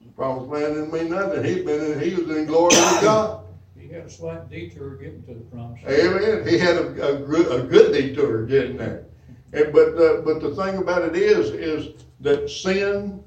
The 0.05 0.11
promised 0.11 0.51
land 0.51 0.75
didn't 0.75 0.93
mean 0.93 1.11
nothing. 1.11 1.45
He'd 1.45 1.65
been 1.65 1.93
in, 1.93 2.01
he 2.01 2.15
was 2.15 2.37
in 2.37 2.47
glory 2.47 2.75
with 2.75 3.03
God. 3.03 3.41
He 3.77 3.91
had 3.93 4.07
a 4.07 4.11
slight 4.11 4.49
detour 4.51 4.97
getting 4.97 5.23
to 5.25 5.35
the 5.35 5.41
promised. 5.41 5.85
Amen. 5.87 6.49
He 6.49 6.59
had 6.59 6.77
a, 6.77 6.89
a, 6.89 7.19
good- 7.19 7.53
a 7.53 7.63
good 7.65 7.93
detour 7.93 8.45
getting 8.47 8.79
there. 8.79 9.05
And, 9.53 9.73
but, 9.75 9.89
uh, 9.99 10.23
but 10.23 10.41
the 10.41 10.55
thing 10.57 10.79
about 10.79 11.03
it 11.03 11.15
is, 11.15 11.51
is 11.51 12.03
that 12.21 12.49
sin 12.51 13.23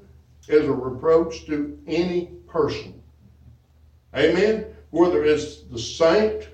is 0.48 0.66
a 0.66 0.72
reproach 0.72 1.46
to 1.46 1.78
any 1.86 2.32
person. 2.48 2.97
Amen. 4.16 4.66
Whether 4.90 5.24
it's 5.24 5.62
the 5.62 5.78
saint 5.78 6.48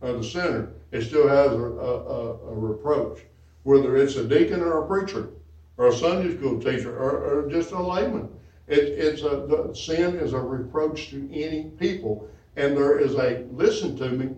or 0.00 0.12
the 0.12 0.24
sinner, 0.24 0.70
it 0.92 1.02
still 1.02 1.28
has 1.28 1.52
a, 1.52 1.56
a, 1.56 2.02
a, 2.02 2.32
a 2.50 2.54
reproach. 2.54 3.20
Whether 3.64 3.96
it's 3.96 4.16
a 4.16 4.24
deacon 4.24 4.60
or 4.60 4.84
a 4.84 4.86
preacher, 4.86 5.30
or 5.76 5.88
a 5.88 5.96
Sunday 5.96 6.36
school 6.36 6.60
teacher, 6.60 6.96
or, 6.96 7.40
or 7.44 7.50
just 7.50 7.72
a 7.72 7.82
layman. 7.82 8.28
It, 8.68 8.78
it's 8.78 9.22
a, 9.22 9.46
the, 9.46 9.74
sin 9.74 10.16
is 10.16 10.32
a 10.32 10.40
reproach 10.40 11.10
to 11.10 11.28
any 11.32 11.64
people. 11.78 12.28
And 12.56 12.76
there 12.76 12.98
is 12.98 13.14
a, 13.14 13.44
listen 13.50 13.96
to 13.96 14.10
me, 14.10 14.30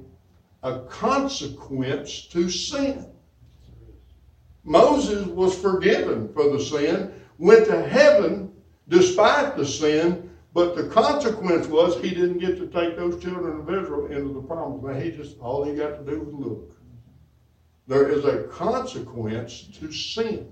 a 0.62 0.80
consequence 0.80 2.26
to 2.28 2.48
sin. 2.48 3.06
Moses 4.64 5.26
was 5.26 5.56
forgiven 5.56 6.32
for 6.32 6.50
the 6.50 6.60
sin, 6.60 7.12
went 7.38 7.66
to 7.66 7.86
heaven 7.86 8.52
despite 8.88 9.56
the 9.56 9.66
sin, 9.66 10.25
but 10.56 10.74
the 10.74 10.84
consequence 10.84 11.66
was 11.66 12.00
he 12.00 12.08
didn't 12.08 12.38
get 12.38 12.56
to 12.56 12.66
take 12.68 12.96
those 12.96 13.22
children 13.22 13.60
of 13.60 13.68
Israel 13.68 14.06
into 14.06 14.32
the 14.32 14.40
promised 14.40 14.82
land. 14.82 15.02
He 15.02 15.10
just, 15.10 15.38
all 15.38 15.62
he 15.62 15.74
got 15.74 15.98
to 15.98 16.10
do 16.10 16.18
was 16.18 16.32
look. 16.32 16.76
There 17.86 18.08
is 18.08 18.24
a 18.24 18.44
consequence 18.44 19.68
to 19.78 19.92
sin. 19.92 20.48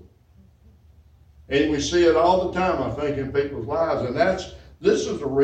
And 1.49 1.71
we 1.71 1.81
see 1.81 2.05
it 2.05 2.15
all 2.15 2.51
the 2.51 2.53
time, 2.53 2.83
I 2.83 2.91
think, 2.91 3.17
in 3.17 3.33
people's 3.33 3.65
lives, 3.65 4.03
and 4.03 4.15
that's, 4.15 4.53
this 4.79 5.07
is 5.07 5.21
the 5.21 5.25
reason 5.25 5.43